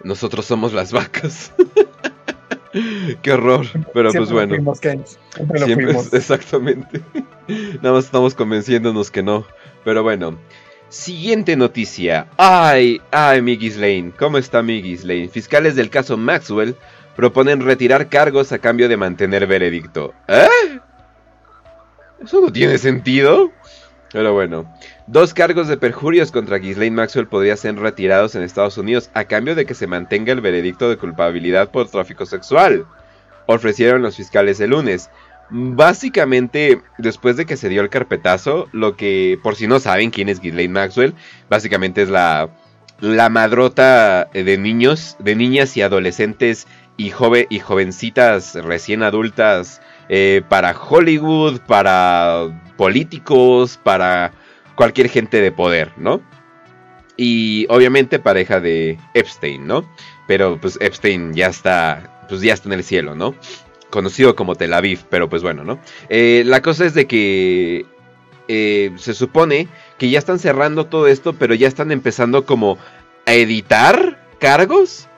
Nosotros 0.05 0.45
somos 0.47 0.73
las 0.73 0.93
vacas. 0.93 1.53
Qué 3.23 3.33
horror. 3.33 3.67
Pero 3.95 4.11
pues 4.13 4.13
Siempre 4.13 4.29
lo 4.29 4.35
bueno. 4.35 4.55
fuimos. 4.55 4.79
Siempre 4.79 5.61
lo 5.61 5.67
Siempre 5.67 5.87
fuimos. 5.95 6.13
exactamente. 6.13 7.01
Nada 7.81 7.95
más 7.95 8.05
estamos 8.05 8.35
convenciéndonos 8.35 9.11
que 9.11 9.23
no. 9.23 9.47
Pero 9.85 10.03
bueno. 10.03 10.39
Siguiente 10.97 11.57
noticia. 11.57 12.27
Ay, 12.39 13.03
ay, 13.11 13.43
mi 13.43 13.57
Ghislaine. 13.57 14.13
¿Cómo 14.19 14.39
está 14.39 14.63
mi 14.63 14.81
Ghislaine? 14.81 15.29
Fiscales 15.29 15.77
del 15.77 15.91
caso 15.91 16.17
Maxwell 16.17 16.75
proponen 17.15 17.61
retirar 17.61 18.09
cargos 18.09 18.51
a 18.51 18.59
cambio 18.59 18.89
de 18.89 18.97
mantener 18.97 19.47
veredicto. 19.47 20.15
¿Eh? 20.27 20.81
Eso 22.25 22.41
no 22.41 22.51
tiene 22.51 22.79
sentido. 22.79 23.53
Pero 24.11 24.33
bueno. 24.33 24.75
Dos 25.07 25.35
cargos 25.35 25.69
de 25.69 25.77
perjurios 25.77 26.33
contra 26.33 26.57
Ghislaine 26.57 26.97
Maxwell 26.97 27.29
podrían 27.29 27.59
ser 27.59 27.77
retirados 27.77 28.35
en 28.35 28.43
Estados 28.43 28.79
Unidos 28.79 29.11
a 29.13 29.25
cambio 29.27 29.55
de 29.55 29.67
que 29.67 29.75
se 29.75 29.87
mantenga 29.87 30.33
el 30.33 30.41
veredicto 30.41 30.89
de 30.89 30.97
culpabilidad 30.97 31.71
por 31.71 31.91
tráfico 31.91 32.25
sexual. 32.25 32.87
Ofrecieron 33.45 34.01
los 34.01 34.17
fiscales 34.17 34.59
el 34.61 34.71
lunes. 34.71 35.11
Básicamente, 35.49 36.83
después 36.99 37.37
de 37.37 37.47
que 37.47 37.57
se 37.57 37.69
dio 37.69 37.81
el 37.83 37.89
carpetazo, 37.89 38.69
lo 38.73 38.97
que, 38.97 39.39
por 39.43 39.55
si 39.55 39.69
no 39.69 39.79
saben 39.79 40.11
quién 40.11 40.29
es 40.29 40.41
Ghislaine 40.41 40.73
Maxwell, 40.73 41.15
básicamente 41.49 42.03
es 42.03 42.09
la, 42.09 42.51
la 43.01 43.29
madrota 43.29 44.29
de 44.33 44.59
niños, 44.59 45.17
de 45.21 45.37
niñas 45.37 45.77
y 45.77 45.83
adolescentes 45.83 46.67
y, 46.97 47.11
jove- 47.11 47.47
y 47.49 47.61
jovencitas 47.61 48.55
recién 48.57 49.05
adultas 49.05 49.81
eh, 50.09 50.43
para 50.49 50.73
Hollywood, 50.77 51.61
para 51.61 52.73
políticos, 52.77 53.79
para 53.83 54.33
cualquier 54.75 55.09
gente 55.09 55.41
de 55.41 55.53
poder, 55.53 55.93
¿no? 55.97 56.23
Y 57.17 57.67
obviamente 57.71 58.19
pareja 58.19 58.61
de 58.61 58.99
Epstein, 59.15 59.67
¿no? 59.67 59.89
Pero 60.27 60.61
pues 60.61 60.77
Epstein 60.81 61.33
ya 61.35 61.47
está, 61.47 62.25
pues 62.29 62.41
ya 62.43 62.53
está 62.53 62.69
en 62.69 62.75
el 62.75 62.85
cielo, 62.85 63.15
¿no? 63.15 63.35
Conocido 63.91 64.35
como 64.35 64.57
Tel 64.57 64.75
Aviv, 64.75 65.01
pero 65.09 65.29
pues 65.29 65.43
bueno, 65.43 65.65
¿no? 65.65 65.79
Eh, 66.09 66.43
la 66.45 66.61
cosa 66.61 66.85
es 66.85 66.95
de 66.95 67.07
que 67.07 67.87
eh, 68.49 68.93
se 68.97 69.15
supone 69.15 69.69
que 69.99 70.11
ya 70.11 70.19
están 70.19 70.39
cerrando 70.39 70.87
todo 70.87 71.07
esto, 71.07 71.33
pero 71.33 71.55
ya 71.55 71.69
están 71.69 71.93
empezando 71.93 72.47
como 72.47 72.79
a 73.27 73.33
editar 73.35 74.19
cargos. 74.39 75.09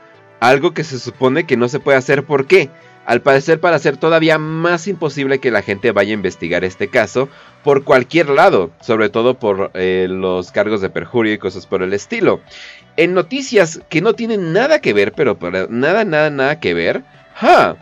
Algo 0.41 0.73
que 0.73 0.85
se 0.85 0.99
supone 0.99 1.45
que 1.45 1.57
no 1.57 1.69
se 1.69 1.81
puede 1.81 1.99
hacer. 1.99 2.25
¿Por 2.25 2.47
qué? 2.47 2.71
Al 3.09 3.23
parecer 3.23 3.59
para 3.59 3.77
hacer 3.77 3.97
todavía 3.97 4.39
más 4.39 4.87
imposible 4.87 5.39
que 5.39 5.51
la 5.51 5.63
gente 5.63 5.93
vaya 5.93 6.11
a 6.11 6.15
investigar 6.15 6.63
este 6.63 6.89
caso 6.89 7.31
por 7.65 7.83
cualquier 7.83 8.29
lado, 8.29 8.71
sobre 8.83 9.09
todo 9.09 9.39
por 9.39 9.71
eh, 9.73 10.07
los 10.11 10.53
cargos 10.53 10.83
de 10.83 10.91
perjurio 10.91 11.33
y 11.33 11.39
cosas 11.39 11.67
por 11.67 11.83
el 11.83 11.95
estilo. 11.95 12.41
En 12.99 13.15
noticias 13.15 13.81
que 13.89 14.03
no 14.03 14.13
tienen 14.13 14.53
nada 14.53 14.81
que 14.81 14.93
ver, 14.93 15.13
pero 15.13 15.39
para 15.39 15.67
nada, 15.71 16.05
nada, 16.05 16.29
nada 16.29 16.61
que 16.61 16.75
ver, 16.75 17.03
¡ja! 17.35 17.77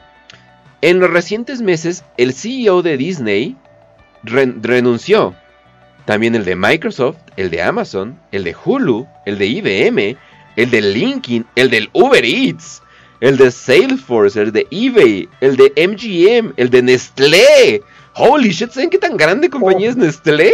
En 0.87 1.01
los 1.01 1.11
recientes 1.11 1.63
meses, 1.63 2.05
el 2.17 2.33
CEO 2.33 2.81
de 2.81 2.97
Disney 2.97 3.57
ren- 4.23 4.63
renunció. 4.63 5.35
También 6.05 6.37
el 6.37 6.45
de 6.45 6.55
Microsoft, 6.55 7.17
el 7.37 7.51
de 7.51 7.61
Amazon, 7.61 8.17
el 8.31 8.45
de 8.45 8.55
Hulu, 8.55 9.05
el 9.25 9.37
de 9.37 9.47
IBM, 9.47 10.17
el 10.55 10.71
de 10.71 10.81
LinkedIn, 10.81 11.45
el 11.57 11.71
del 11.71 11.91
Uber 11.93 12.25
Eats, 12.25 12.83
el 13.21 13.37
de 13.37 13.51
Salesforce, 13.51 14.41
el 14.41 14.53
de 14.53 14.65
eBay, 14.71 15.29
el 15.41 15.57
de 15.57 15.73
MGM, 15.89 16.53
el 16.57 16.71
de 16.71 16.83
Nestlé. 16.83 17.83
Holy 18.15 18.51
shit, 18.51 18.71
¿saben 18.71 18.89
qué 18.91 18.99
tan 18.99 19.17
grande 19.17 19.51
compañía 19.51 19.91
es 19.91 19.97
Nestlé? 19.97 20.53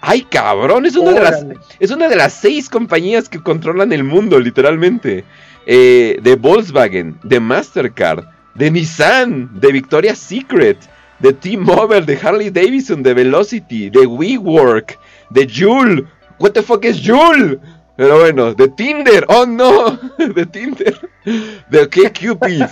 Ay, 0.00 0.22
cabrón, 0.22 0.86
es 0.86 0.96
una, 0.96 1.12
de 1.12 1.20
las, 1.20 1.44
es 1.80 1.90
una 1.90 2.08
de 2.08 2.16
las 2.16 2.32
seis 2.32 2.70
compañías 2.70 3.28
que 3.28 3.42
controlan 3.42 3.92
el 3.92 4.04
mundo, 4.04 4.38
literalmente. 4.40 5.24
Eh, 5.66 6.18
de 6.22 6.36
Volkswagen, 6.36 7.18
de 7.24 7.40
Mastercard, 7.40 8.24
de 8.56 8.70
Nissan, 8.70 9.60
de 9.60 9.72
Victoria's 9.72 10.18
Secret, 10.18 10.78
de 11.20 11.32
T-Mobile, 11.32 12.02
de 12.02 12.16
Harley 12.16 12.50
Davidson, 12.50 13.02
de 13.02 13.14
Velocity, 13.14 13.90
de 13.90 14.06
WeWork, 14.06 14.98
de 15.30 15.46
Joule. 15.46 16.06
What 16.38 16.52
the 16.52 16.62
fuck 16.62 16.84
es 16.84 17.00
Joule? 17.00 17.58
Pero 17.96 18.20
bueno, 18.20 18.54
de 18.54 18.68
Tinder, 18.68 19.24
oh 19.28 19.46
no, 19.46 19.92
de 20.18 20.44
Tinder, 20.46 20.98
de 21.24 21.80
OkCupid 21.80 22.64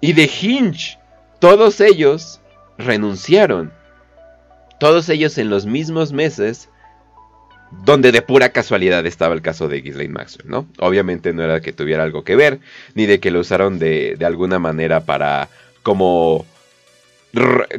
y 0.00 0.12
de 0.12 0.24
Hinge. 0.24 0.98
Todos 1.38 1.80
ellos 1.80 2.40
renunciaron. 2.76 3.72
Todos 4.80 5.08
ellos 5.08 5.38
en 5.38 5.50
los 5.50 5.66
mismos 5.66 6.12
meses 6.12 6.68
donde 7.70 8.12
de 8.12 8.22
pura 8.22 8.50
casualidad 8.50 9.04
estaba 9.06 9.34
el 9.34 9.42
caso 9.42 9.68
de 9.68 9.80
Ghislaine 9.80 10.12
Maxwell, 10.12 10.48
¿no? 10.48 10.66
Obviamente 10.78 11.32
no 11.32 11.42
era 11.42 11.60
que 11.60 11.72
tuviera 11.72 12.02
algo 12.02 12.24
que 12.24 12.36
ver, 12.36 12.60
ni 12.94 13.06
de 13.06 13.20
que 13.20 13.30
lo 13.30 13.40
usaron 13.40 13.78
de, 13.78 14.16
alguna 14.24 14.58
manera 14.58 15.00
para 15.00 15.48
como 15.82 16.46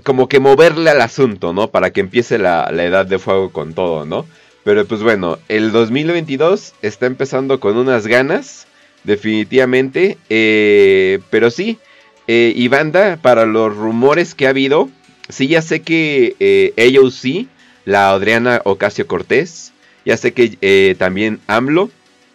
como 0.04 0.30
que 0.30 0.40
moverle 0.40 0.92
al 0.92 1.02
asunto, 1.02 1.54
¿no? 1.54 1.72
Para 1.72 1.92
que 1.92 2.02
empiece 2.02 2.38
la, 2.38 2.70
la 2.72 2.86
edad 2.86 3.06
de 3.06 3.18
fuego 3.18 3.52
con 3.52 3.74
todo, 3.74 4.06
¿no? 4.06 4.26
Pero 4.64 4.86
pues 4.86 5.02
bueno, 5.02 5.40
el 5.48 5.72
2022 5.72 6.74
está 6.84 7.08
empezando 7.08 7.60
con 7.60 7.78
unas 7.78 8.06
ganas, 8.06 8.68
definitivamente. 9.04 10.18
eh, 10.30 11.20
pero 11.32 11.50
sí, 11.50 11.80
eh, 12.28 12.54
y 12.56 12.68
banda, 12.68 13.18
para 13.20 13.48
los 13.48 13.76
rumores 13.76 14.36
que 14.36 14.46
ha 14.46 14.52
habido, 14.52 14.90
sí 15.30 15.48
ya 15.48 15.64
sé 15.64 15.82
que 15.82 16.36
eh, 16.40 16.74
AOC, 16.78 17.48
la 17.86 18.12
Adriana 18.12 18.62
Ocasio 18.66 19.08
Cortés, 19.08 19.74
ya 20.10 20.18
sé 20.18 20.34
que 20.34 20.57
eh, 20.62 20.95
también 20.97 21.39
AMLO, 21.45 21.91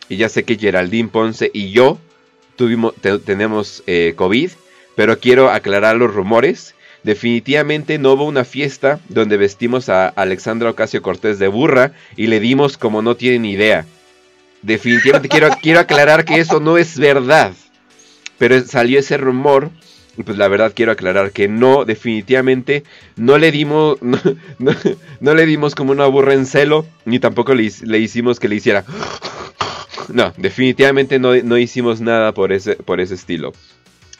y 0.09 0.16
ya 0.16 0.29
sé 0.29 0.45
que 0.45 0.57
Geraldine 0.57 1.09
Ponce 1.09 1.51
y 1.53 1.72
yo 1.72 1.99
tuvimos, 2.55 2.95
te- 3.01 3.18
tenemos 3.18 3.83
eh, 3.89 4.12
COVID, 4.14 4.51
pero 4.95 5.18
quiero 5.18 5.51
aclarar 5.51 5.97
los 5.97 6.14
rumores. 6.14 6.77
Definitivamente 7.03 7.99
no 7.99 8.12
hubo 8.12 8.27
una 8.27 8.45
fiesta 8.45 9.01
donde 9.09 9.37
vestimos 9.37 9.89
a 9.89 10.07
Alexandra 10.09 10.70
Ocasio 10.70 11.03
Cortés 11.03 11.39
de 11.41 11.49
burra 11.49 11.93
y 12.16 12.29
le 12.29 12.39
dimos 12.39 12.79
como 12.79 13.03
no 13.03 13.16
tienen 13.16 13.45
idea. 13.45 13.85
Definitivamente 14.62 15.29
quiero, 15.29 15.49
quiero 15.61 15.81
aclarar 15.81 16.25
que 16.25 16.39
eso 16.39 16.61
no 16.61 16.79
es 16.79 16.97
verdad. 16.97 17.53
Pero 18.39 18.64
salió 18.64 19.01
ese 19.01 19.16
rumor. 19.16 19.70
Pues 20.23 20.39
la 20.39 20.47
verdad 20.49 20.73
quiero 20.75 20.93
aclarar 20.93 21.33
que 21.33 21.49
no, 21.49 21.85
definitivamente 21.85 22.85
no 23.17 23.37
le 23.37 23.51
dimos, 23.51 23.99
no, 25.21 25.35
le 25.35 25.47
dimos 25.47 25.75
como 25.75 25.93
una 25.93 26.07
burra 26.07 26.35
en 26.35 26.47
celo, 26.47 26.87
ni 27.05 27.19
tampoco 27.19 27.55
le, 27.55 27.71
le 27.83 27.99
hicimos 27.99 28.39
que 28.39 28.49
le 28.49 28.57
hiciera. 28.57 28.85
No, 30.12 30.35
definitivamente 30.37 31.19
no, 31.19 31.35
no 31.35 31.57
hicimos 31.57 32.03
nada 32.03 32.33
por 32.33 32.53
ese, 32.53 32.77
por 32.77 33.01
ese 33.01 33.15
estilo. 33.15 33.55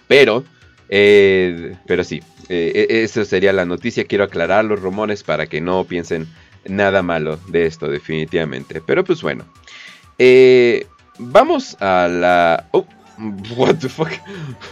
Pero, 0.09 0.45
eh, 0.89 1.77
pero 1.87 2.05
sí, 2.05 2.23
eh, 2.49 2.87
e- 2.89 3.03
eso 3.03 3.25
sería 3.25 3.53
la 3.53 3.67
noticia. 3.67 4.05
Quiero 4.05 4.25
aclarar 4.25 4.65
los 4.65 4.81
rumores 4.81 5.23
para 5.23 5.47
que 5.47 5.61
no 5.61 5.85
piensen 5.85 6.27
nada 6.67 7.03
malo 7.03 7.39
de 7.49 7.67
esto, 7.67 7.89
definitivamente. 7.89 8.81
Pero 8.87 9.05
pues 9.05 9.21
bueno, 9.21 9.45
eh, 10.19 10.87
vamos 11.19 11.77
a 11.81 12.09
la... 12.09 12.67
Oh, 12.71 12.87
what 13.57 13.77
the 13.77 13.89
fuck. 13.89 14.11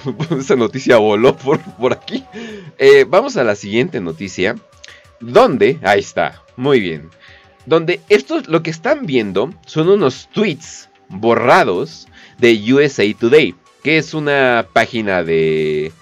Esa 0.38 0.56
noticia 0.56 0.96
voló 0.98 1.36
por, 1.36 1.60
por 1.60 1.92
aquí. 1.92 2.24
Eh, 2.78 3.04
vamos 3.08 3.36
a 3.36 3.44
la 3.44 3.54
siguiente 3.54 4.00
noticia. 4.00 4.56
Donde, 5.20 5.78
ahí 5.82 6.00
está, 6.00 6.42
muy 6.56 6.80
bien. 6.80 7.08
Donde 7.66 8.00
estos, 8.08 8.48
lo 8.48 8.62
que 8.62 8.70
están 8.70 9.06
viendo 9.06 9.54
son 9.66 9.88
unos 9.88 10.28
tweets 10.32 10.88
borrados 11.08 12.08
de 12.38 12.72
USA 12.72 13.04
Today, 13.18 13.54
que 13.84 13.98
es 13.98 14.14
una 14.14 14.66
página 14.72 15.22
de, 15.22 15.92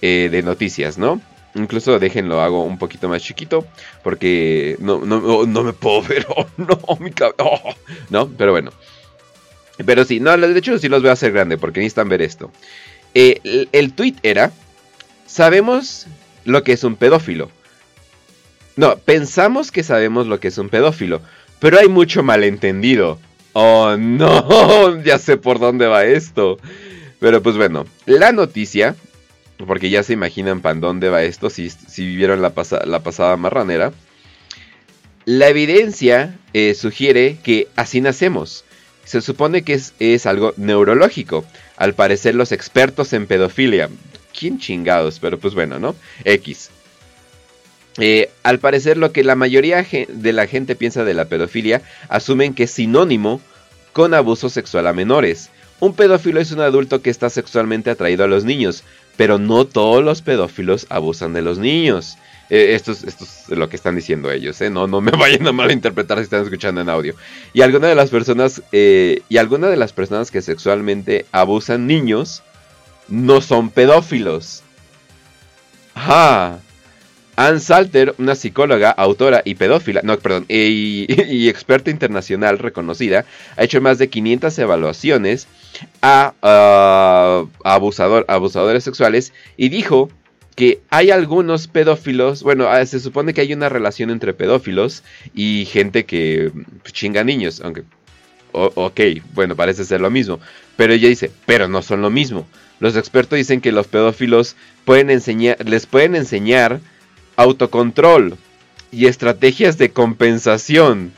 eh, 0.00 0.28
de 0.30 0.42
noticias, 0.42 0.96
¿no? 0.96 1.20
Incluso 1.56 1.98
déjenlo, 1.98 2.40
hago 2.40 2.62
un 2.62 2.78
poquito 2.78 3.08
más 3.08 3.20
chiquito, 3.22 3.66
porque 4.04 4.76
no, 4.78 5.00
no, 5.00 5.44
no- 5.44 5.64
me 5.64 5.72
puedo 5.72 6.02
ver, 6.08 6.24
oh, 6.36 6.46
no, 6.56 6.78
mi 7.00 7.10
cab- 7.10 7.34
oh, 7.38 7.74
no, 8.10 8.28
pero 8.28 8.52
bueno. 8.52 8.70
Pero 9.84 10.04
sí, 10.04 10.20
no, 10.20 10.36
de 10.36 10.58
hecho 10.58 10.78
sí 10.78 10.88
los 10.88 11.02
voy 11.02 11.10
a 11.10 11.14
hacer 11.14 11.32
grande, 11.32 11.56
porque 11.56 11.80
necesitan 11.80 12.08
ver 12.08 12.22
esto. 12.22 12.50
Eh, 13.14 13.68
el, 13.72 13.92
tweet 13.92 14.14
era, 14.22 14.52
sabemos 15.26 16.06
lo 16.44 16.62
que 16.62 16.72
es 16.72 16.84
un 16.84 16.96
pedófilo. 16.96 17.50
No, 18.76 18.96
pensamos 18.98 19.72
que 19.72 19.82
sabemos 19.82 20.26
lo 20.26 20.40
que 20.40 20.48
es 20.48 20.58
un 20.58 20.68
pedófilo, 20.68 21.20
pero 21.60 21.78
hay 21.78 21.88
mucho 21.88 22.22
malentendido. 22.22 23.18
Oh, 23.52 23.96
no, 23.98 25.02
ya 25.04 25.18
sé 25.18 25.36
por 25.36 25.58
dónde 25.58 25.86
va 25.86 26.04
esto. 26.04 26.58
Pero 27.20 27.42
pues 27.42 27.56
bueno, 27.56 27.86
la 28.06 28.32
noticia, 28.32 28.94
porque 29.66 29.90
ya 29.90 30.02
se 30.02 30.12
imaginan 30.12 30.60
para 30.60 30.78
dónde 30.78 31.08
va 31.08 31.22
esto 31.22 31.50
si, 31.50 31.70
si 31.70 32.06
vivieron 32.06 32.42
la, 32.42 32.52
la 32.84 33.02
pasada 33.02 33.36
marranera. 33.36 33.92
La 35.24 35.48
evidencia 35.48 36.38
eh, 36.52 36.74
sugiere 36.74 37.38
que 37.42 37.68
así 37.76 38.00
nacemos. 38.00 38.64
Se 39.08 39.22
supone 39.22 39.62
que 39.62 39.80
es, 40.00 40.26
algo 40.26 40.52
neurológico. 40.58 41.46
Al 41.78 41.94
parecer 41.94 42.34
los 42.34 42.52
expertos 42.52 43.14
en 43.14 43.26
pedofilia. 43.26 43.88
¿Quién 44.38 44.58
chingados? 44.58 45.18
Pero 45.18 45.38
pues 45.38 45.54
bueno, 45.54 45.78
¿no? 45.78 45.96
X. 46.24 46.68
Eh, 47.96 48.28
al 48.42 48.58
parecer 48.58 48.98
lo 48.98 49.10
que 49.10 49.24
la 49.24 49.34
mayoría 49.34 49.82
de 50.08 50.32
la 50.34 50.46
gente 50.46 50.76
piensa 50.76 51.04
de 51.04 51.14
la 51.14 51.24
pedofilia 51.24 51.80
asumen 52.10 52.52
que 52.52 52.64
es 52.64 52.70
sinónimo 52.70 53.40
con 53.94 54.12
abuso 54.12 54.50
sexual 54.50 54.86
a 54.86 54.92
menores. 54.92 55.48
Un 55.80 55.94
pedófilo 55.94 56.38
es 56.38 56.52
un 56.52 56.60
adulto 56.60 57.00
que 57.00 57.08
está 57.08 57.30
sexualmente 57.30 57.88
atraído 57.88 58.24
a 58.24 58.28
los 58.28 58.44
niños, 58.44 58.84
pero 59.16 59.38
no 59.38 59.64
todos 59.64 60.04
los 60.04 60.20
pedófilos 60.20 60.86
abusan 60.90 61.32
de 61.32 61.40
los 61.40 61.58
niños. 61.58 62.18
Eh, 62.50 62.74
esto, 62.74 62.92
es, 62.92 63.04
esto 63.04 63.24
es 63.24 63.48
lo 63.48 63.68
que 63.68 63.76
están 63.76 63.94
diciendo 63.94 64.30
ellos, 64.30 64.60
¿eh? 64.60 64.70
No, 64.70 64.86
no 64.86 65.00
me 65.00 65.10
vayan 65.18 65.46
a 65.46 65.52
malinterpretar 65.52 66.18
si 66.18 66.24
están 66.24 66.42
escuchando 66.42 66.80
en 66.80 66.88
audio. 66.88 67.14
Y 67.52 67.62
algunas 67.62 67.90
de 67.90 67.94
las 67.94 68.10
personas, 68.10 68.62
eh, 68.72 69.22
y 69.28 69.36
algunas 69.36 69.70
de 69.70 69.76
las 69.76 69.92
personas 69.92 70.30
que 70.30 70.42
sexualmente 70.42 71.26
abusan 71.32 71.86
niños 71.86 72.42
no 73.08 73.40
son 73.40 73.70
pedófilos. 73.70 74.62
Ajá. 75.94 76.60
Ann 77.38 77.60
Salter, 77.60 78.16
una 78.18 78.34
psicóloga, 78.34 78.90
autora 78.90 79.42
y 79.44 79.54
pedófila, 79.54 80.00
no, 80.02 80.18
perdón, 80.18 80.44
y, 80.48 81.06
y 81.32 81.48
experta 81.48 81.88
internacional 81.88 82.58
reconocida, 82.58 83.26
ha 83.56 83.62
hecho 83.62 83.80
más 83.80 83.98
de 83.98 84.08
500 84.08 84.58
evaluaciones 84.58 85.46
a, 86.02 86.34
ah, 86.42 87.44
abusador, 87.62 88.24
abusadores 88.26 88.82
sexuales 88.82 89.32
y 89.56 89.68
dijo 89.68 90.10
que 90.58 90.80
hay 90.90 91.12
algunos 91.12 91.68
pedófilos, 91.68 92.42
bueno, 92.42 92.66
ah, 92.66 92.84
se 92.84 92.98
supone 92.98 93.32
que 93.32 93.42
hay 93.42 93.52
una 93.52 93.68
relación 93.68 94.10
entre 94.10 94.34
pedófilos 94.34 95.04
y 95.32 95.66
gente 95.66 96.04
que 96.04 96.50
pues, 96.82 96.92
chinga 96.92 97.22
niños, 97.22 97.60
aunque, 97.60 97.84
ok, 98.50 99.00
bueno, 99.34 99.54
parece 99.54 99.84
ser 99.84 100.00
lo 100.00 100.10
mismo, 100.10 100.40
pero 100.76 100.92
ella 100.92 101.08
dice, 101.08 101.30
pero 101.46 101.68
no 101.68 101.80
son 101.80 102.02
lo 102.02 102.10
mismo. 102.10 102.44
Los 102.80 102.96
expertos 102.96 103.36
dicen 103.36 103.60
que 103.60 103.70
los 103.70 103.86
pedófilos 103.86 104.56
pueden 104.84 105.10
enseñar, 105.10 105.64
les 105.64 105.86
pueden 105.86 106.16
enseñar 106.16 106.80
autocontrol 107.36 108.36
y 108.90 109.06
estrategias 109.06 109.78
de 109.78 109.90
compensación. 109.90 111.12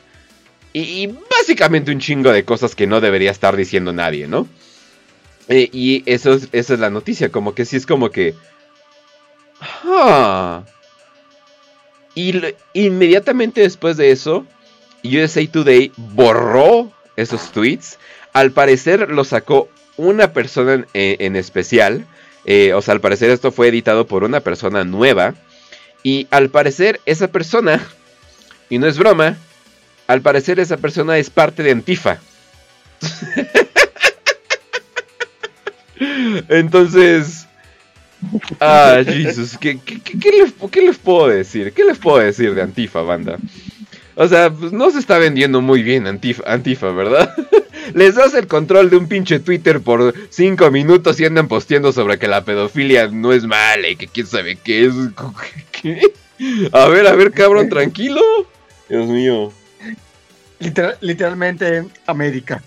Y, 0.74 0.80
y 0.80 1.18
básicamente 1.30 1.90
un 1.90 2.00
chingo 2.00 2.30
de 2.30 2.44
cosas 2.44 2.74
que 2.74 2.86
no 2.86 3.00
debería 3.00 3.30
estar 3.30 3.56
diciendo 3.56 3.90
nadie, 3.94 4.28
¿no? 4.28 4.46
Eh, 5.48 5.70
y 5.72 6.02
eso 6.04 6.34
es, 6.34 6.50
esa 6.52 6.74
es 6.74 6.80
la 6.80 6.90
noticia, 6.90 7.30
como 7.30 7.54
que 7.54 7.64
sí 7.64 7.76
es 7.76 7.86
como 7.86 8.10
que... 8.10 8.34
ah. 9.60 10.64
Y 12.14 12.40
inmediatamente 12.72 13.60
después 13.60 13.96
de 13.96 14.10
eso, 14.10 14.46
USA 15.04 15.46
Today 15.46 15.92
borró 15.96 16.90
esos 17.16 17.52
tweets. 17.52 17.98
Al 18.32 18.52
parecer 18.52 19.10
lo 19.10 19.24
sacó 19.24 19.68
una 19.96 20.32
persona 20.32 20.74
en, 20.74 20.86
en 20.92 21.36
especial. 21.36 22.06
Eh, 22.44 22.72
o 22.74 22.82
sea, 22.82 22.92
al 22.92 23.00
parecer 23.00 23.30
esto 23.30 23.52
fue 23.52 23.68
editado 23.68 24.06
por 24.06 24.24
una 24.24 24.40
persona 24.40 24.84
nueva. 24.84 25.34
Y 26.02 26.26
al 26.30 26.50
parecer 26.50 27.00
esa 27.04 27.28
persona, 27.28 27.86
y 28.68 28.78
no 28.78 28.86
es 28.86 28.98
broma, 28.98 29.36
al 30.06 30.22
parecer 30.22 30.58
esa 30.58 30.78
persona 30.78 31.18
es 31.18 31.30
parte 31.30 31.62
de 31.62 31.72
Antifa. 31.72 32.18
Entonces... 36.48 37.39
Ah, 38.60 39.00
Jesus, 39.04 39.56
¿qué, 39.58 39.78
qué, 39.84 40.00
qué- 40.00 40.18
qué 40.18 40.30
les, 40.30 40.52
qué 40.70 40.80
les 40.82 40.98
puedo 40.98 41.28
decir? 41.28 41.72
¿Qué 41.72 41.84
les 41.84 41.98
puedo 41.98 42.18
decir 42.18 42.54
de 42.54 42.62
Antifa, 42.62 43.00
banda? 43.02 43.38
O 44.14 44.28
sea, 44.28 44.50
pues 44.52 44.72
no 44.72 44.90
se 44.90 44.98
está 44.98 45.18
vendiendo 45.18 45.60
muy 45.62 45.82
bien 45.82 46.06
Antifa, 46.06 46.42
Antifa 46.46 46.90
¿verdad? 46.90 47.34
Les 47.94 48.14
das 48.14 48.34
el 48.34 48.46
control 48.46 48.90
de 48.90 48.96
un 48.96 49.08
pinche 49.08 49.40
Twitter 49.40 49.80
por 49.80 50.14
5 50.28 50.70
minutos 50.70 51.18
y 51.18 51.24
andan 51.24 51.48
posteando 51.48 51.92
sobre 51.92 52.18
que 52.18 52.28
la 52.28 52.44
pedofilia 52.44 53.08
no 53.08 53.32
es 53.32 53.44
mala 53.44 53.88
y 53.88 53.96
que 53.96 54.06
quién 54.06 54.26
sabe 54.26 54.56
qué 54.56 54.84
es. 54.86 54.94
¿Qué? 55.72 56.00
A 56.72 56.86
ver, 56.88 57.06
a 57.06 57.14
ver, 57.14 57.32
cabrón, 57.32 57.68
tranquilo. 57.68 58.20
Dios 58.88 59.06
mío. 59.08 59.52
Literal- 60.60 60.98
literalmente 61.00 61.84
América. 62.06 62.62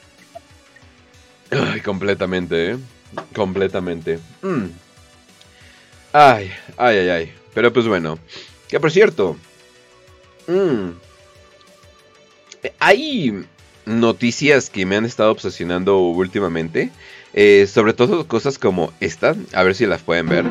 Ay, 1.51 1.79
completamente, 1.81 2.71
¿eh? 2.71 2.77
Completamente. 3.35 4.19
Mm. 4.41 4.65
Ay, 6.13 6.51
ay, 6.77 6.97
ay, 6.97 7.09
ay. 7.09 7.33
Pero 7.53 7.73
pues 7.73 7.87
bueno. 7.87 8.17
Que 8.69 8.79
por 8.79 8.91
cierto. 8.91 9.35
mm, 10.47 10.89
hay 12.79 13.45
noticias 13.85 14.69
que 14.69 14.85
me 14.85 14.95
han 14.95 15.05
estado 15.05 15.31
obsesionando 15.31 15.97
últimamente. 15.99 16.91
eh, 17.33 17.65
sobre 17.67 17.93
todo 17.93 18.27
cosas 18.27 18.57
como 18.59 18.93
esta. 18.99 19.35
A 19.53 19.63
ver 19.63 19.75
si 19.75 19.85
las 19.85 20.01
pueden 20.03 20.29
ver. 20.29 20.45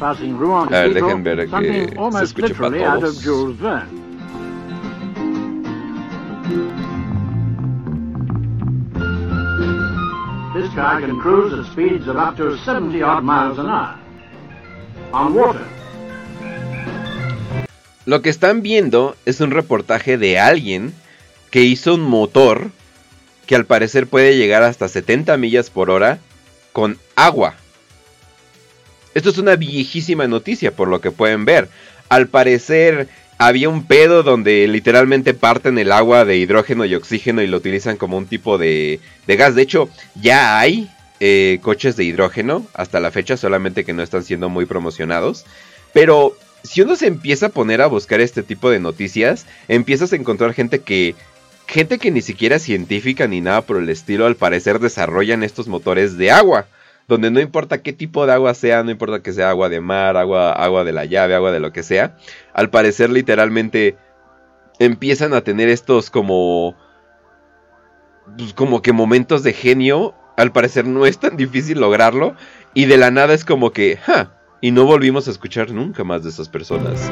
A 0.00 0.12
ver, 0.14 0.94
dejen 0.94 1.22
ver 1.24 1.48
que 1.48 1.94
se 2.12 2.24
escuche 2.24 2.54
para 2.54 2.78
todos. 3.00 3.22
This 10.54 10.68
car 10.74 11.00
can 11.00 11.18
cruise 11.20 11.52
at 11.52 11.70
speeds 11.72 12.08
of 12.08 12.16
up 12.16 12.36
to 12.36 12.56
70 12.58 13.02
odd 13.02 13.24
miles 13.24 13.58
an 13.58 13.66
hour. 13.66 13.98
Lo 18.06 18.22
que 18.22 18.30
están 18.30 18.62
viendo 18.62 19.16
es 19.26 19.40
un 19.40 19.50
reportaje 19.50 20.18
de 20.18 20.38
alguien 20.38 20.92
que 21.50 21.62
hizo 21.62 21.94
un 21.94 22.02
motor 22.02 22.70
que 23.46 23.56
al 23.56 23.66
parecer 23.66 24.06
puede 24.06 24.36
llegar 24.36 24.62
hasta 24.62 24.88
70 24.88 25.36
millas 25.36 25.70
por 25.70 25.90
hora 25.90 26.20
con 26.72 26.98
agua. 27.16 27.54
Esto 29.14 29.30
es 29.30 29.38
una 29.38 29.56
viejísima 29.56 30.28
noticia 30.28 30.70
por 30.70 30.88
lo 30.88 31.00
que 31.00 31.10
pueden 31.10 31.44
ver. 31.44 31.68
Al 32.08 32.28
parecer 32.28 33.08
había 33.38 33.68
un 33.68 33.86
pedo 33.86 34.22
donde 34.22 34.68
literalmente 34.68 35.34
parten 35.34 35.78
el 35.78 35.90
agua 35.90 36.24
de 36.24 36.36
hidrógeno 36.36 36.84
y 36.84 36.94
oxígeno 36.94 37.42
y 37.42 37.48
lo 37.48 37.56
utilizan 37.56 37.96
como 37.96 38.16
un 38.16 38.26
tipo 38.26 38.58
de, 38.58 39.00
de 39.26 39.36
gas. 39.36 39.54
De 39.54 39.62
hecho, 39.62 39.88
ya 40.14 40.60
hay 40.60 40.88
eh, 41.20 41.58
coches 41.62 41.96
de 41.96 42.04
hidrógeno 42.04 42.66
hasta 42.74 43.00
la 43.00 43.10
fecha, 43.10 43.36
solamente 43.36 43.84
que 43.84 43.92
no 43.92 44.02
están 44.02 44.24
siendo 44.24 44.48
muy 44.48 44.66
promocionados. 44.66 45.44
Pero 45.92 46.34
si 46.62 46.82
uno 46.82 46.96
se 46.96 47.06
empieza 47.06 47.46
a 47.46 47.50
poner 47.50 47.80
a 47.82 47.86
buscar 47.86 48.20
este 48.20 48.42
tipo 48.42 48.70
de 48.70 48.80
noticias, 48.80 49.46
empiezas 49.68 50.12
a 50.12 50.16
encontrar 50.16 50.54
gente 50.54 50.80
que 50.80 51.14
gente 51.70 51.98
que 51.98 52.10
ni 52.10 52.20
siquiera 52.20 52.56
es 52.56 52.62
científica 52.62 53.28
ni 53.28 53.40
nada 53.40 53.62
por 53.62 53.76
el 53.76 53.88
estilo, 53.88 54.26
al 54.26 54.34
parecer 54.34 54.80
desarrollan 54.80 55.44
estos 55.44 55.68
motores 55.68 56.16
de 56.16 56.32
agua. 56.32 56.66
Donde 57.06 57.30
no 57.30 57.40
importa 57.40 57.82
qué 57.82 57.92
tipo 57.92 58.26
de 58.26 58.32
agua 58.32 58.54
sea, 58.54 58.82
no 58.82 58.90
importa 58.90 59.22
que 59.22 59.32
sea 59.32 59.50
agua 59.50 59.68
de 59.68 59.80
mar, 59.80 60.16
agua, 60.16 60.52
agua 60.52 60.84
de 60.84 60.92
la 60.92 61.04
llave, 61.04 61.34
agua 61.34 61.50
de 61.50 61.60
lo 61.60 61.72
que 61.72 61.82
sea. 61.82 62.16
Al 62.52 62.70
parecer 62.70 63.10
literalmente 63.10 63.96
empiezan 64.78 65.32
a 65.34 65.42
tener 65.42 65.68
estos 65.68 66.10
como... 66.10 66.76
pues, 68.36 68.52
como 68.52 68.82
que 68.82 68.92
momentos 68.92 69.42
de 69.42 69.52
genio. 69.52 70.14
Al 70.36 70.52
parecer 70.52 70.86
no 70.86 71.06
es 71.06 71.18
tan 71.18 71.36
difícil 71.36 71.80
lograrlo. 71.80 72.34
Y 72.74 72.86
de 72.86 72.96
la 72.96 73.10
nada 73.10 73.34
es 73.34 73.44
como 73.44 73.72
que... 73.72 73.96
¡Ja! 73.96 74.32
Y 74.60 74.70
no 74.70 74.84
volvimos 74.84 75.26
a 75.26 75.30
escuchar 75.30 75.70
nunca 75.70 76.04
más 76.04 76.22
de 76.22 76.30
esas 76.30 76.48
personas. 76.48 77.10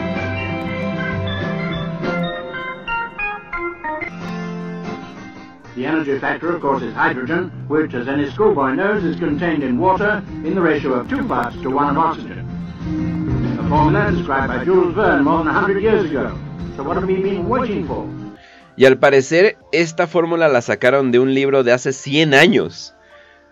The 5.79 5.87
energy 5.87 6.19
factor, 6.19 6.55
of 6.57 6.61
course, 6.61 6.83
is 6.83 6.93
hydrogen, 6.93 7.53
which, 7.69 7.95
as 7.95 8.09
any 8.09 8.29
schoolboy 8.33 8.75
knows, 8.75 9.05
is 9.05 9.17
contained 9.17 9.63
in 9.63 9.79
water 9.79 10.23
in 10.45 10.57
the 10.57 10.61
ratio 10.61 10.95
of 10.95 11.09
two 11.09 11.25
parts 11.29 11.57
to 11.63 11.71
one 11.71 11.89
of 11.89 11.97
oxygen. 11.97 12.45
A 13.61 13.69
formula 13.69 14.11
described 14.11 14.49
by 14.49 14.65
Jules 14.65 14.95
Verne 14.97 15.23
more 15.23 15.39
than 15.39 15.47
a 15.47 15.53
hundred 15.53 15.81
years 15.81 16.11
ago. 16.11 16.37
So 16.77 16.83
what 16.83 16.97
have 16.97 17.07
we 17.07 17.23
been 17.23 17.49
waiting 17.49 17.87
for? 17.87 18.05
Y 18.77 18.87
al 18.87 18.99
parecer 18.99 19.57
esta 19.71 20.07
fórmula 20.07 20.49
la 20.49 20.63
sacaron 20.63 21.13
de 21.13 21.21
un 21.21 21.33
libro 21.33 21.63
de 21.63 21.73
hace 21.73 21.93
100 21.93 22.35
años. 22.35 22.95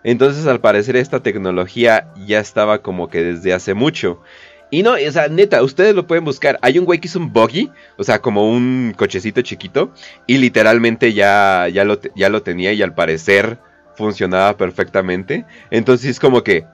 Entonces 0.07 0.47
al 0.47 0.61
parecer 0.61 0.95
esta 0.95 1.21
tecnología 1.21 2.07
ya 2.25 2.39
estaba 2.39 2.81
como 2.81 3.09
que 3.09 3.21
desde 3.25 3.53
hace 3.53 3.73
mucho. 3.73 4.21
Y 4.69 4.81
no, 4.81 4.93
o 4.93 5.11
sea, 5.11 5.27
neta, 5.27 5.61
ustedes 5.61 5.95
lo 5.95 6.07
pueden 6.07 6.23
buscar. 6.23 6.57
Hay 6.61 6.79
un 6.79 6.85
güey 6.85 6.99
que 6.99 7.09
hizo 7.09 7.19
un 7.19 7.33
buggy, 7.33 7.69
o 7.97 8.05
sea, 8.05 8.21
como 8.21 8.49
un 8.49 8.93
cochecito 8.95 9.41
chiquito. 9.41 9.91
Y 10.25 10.37
literalmente 10.37 11.11
ya, 11.11 11.67
ya, 11.67 11.83
lo, 11.83 11.99
ya 12.15 12.29
lo 12.29 12.41
tenía 12.41 12.71
y 12.71 12.81
al 12.81 12.95
parecer 12.95 13.57
funcionaba 13.95 14.55
perfectamente. 14.55 15.43
Entonces 15.71 16.11
es 16.11 16.21
como 16.21 16.41
que... 16.41 16.65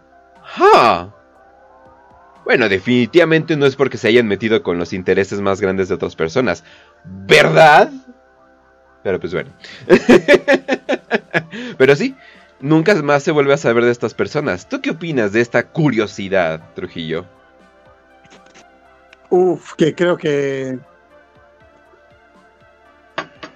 ¡Ja! 0.43 1.11
Bueno, 2.45 2.69
definitivamente 2.69 3.57
no 3.57 3.65
es 3.65 3.75
porque 3.75 3.97
se 3.97 4.09
hayan 4.09 4.27
metido 4.27 4.61
con 4.61 4.77
los 4.77 4.93
intereses 4.93 5.41
más 5.41 5.59
grandes 5.59 5.87
de 5.87 5.95
otras 5.95 6.15
personas. 6.15 6.63
¿Verdad? 7.03 7.91
Pero 9.01 9.19
pues 9.19 9.33
bueno. 9.33 9.49
Pero 11.77 11.95
sí, 11.95 12.15
nunca 12.63 12.95
más 13.03 13.23
se 13.23 13.31
vuelve 13.31 13.53
a 13.53 13.57
saber 13.57 13.83
de 13.83 13.91
estas 13.91 14.13
personas. 14.13 14.67
¿Tú 14.67 14.81
qué 14.81 14.91
opinas 14.91 15.33
de 15.33 15.41
esta 15.41 15.67
curiosidad, 15.67 16.61
Trujillo? 16.73 17.25
Uf, 19.29 19.73
que 19.75 19.93
creo 19.93 20.17
que. 20.17 20.79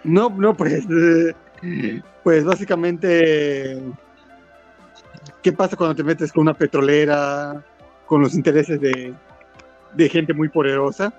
No, 0.03 0.29
no, 0.29 0.55
pues. 0.55 0.85
Pues 2.23 2.43
básicamente. 2.43 3.81
¿Qué 5.41 5.53
pasa 5.53 5.77
cuando 5.77 5.95
te 5.95 6.03
metes 6.03 6.31
con 6.31 6.41
una 6.41 6.53
petrolera? 6.53 7.63
Con 8.05 8.21
los 8.21 8.35
intereses 8.35 8.81
de, 8.81 9.13
de 9.93 10.09
gente 10.09 10.33
muy 10.33 10.49
poderosa. 10.49 11.13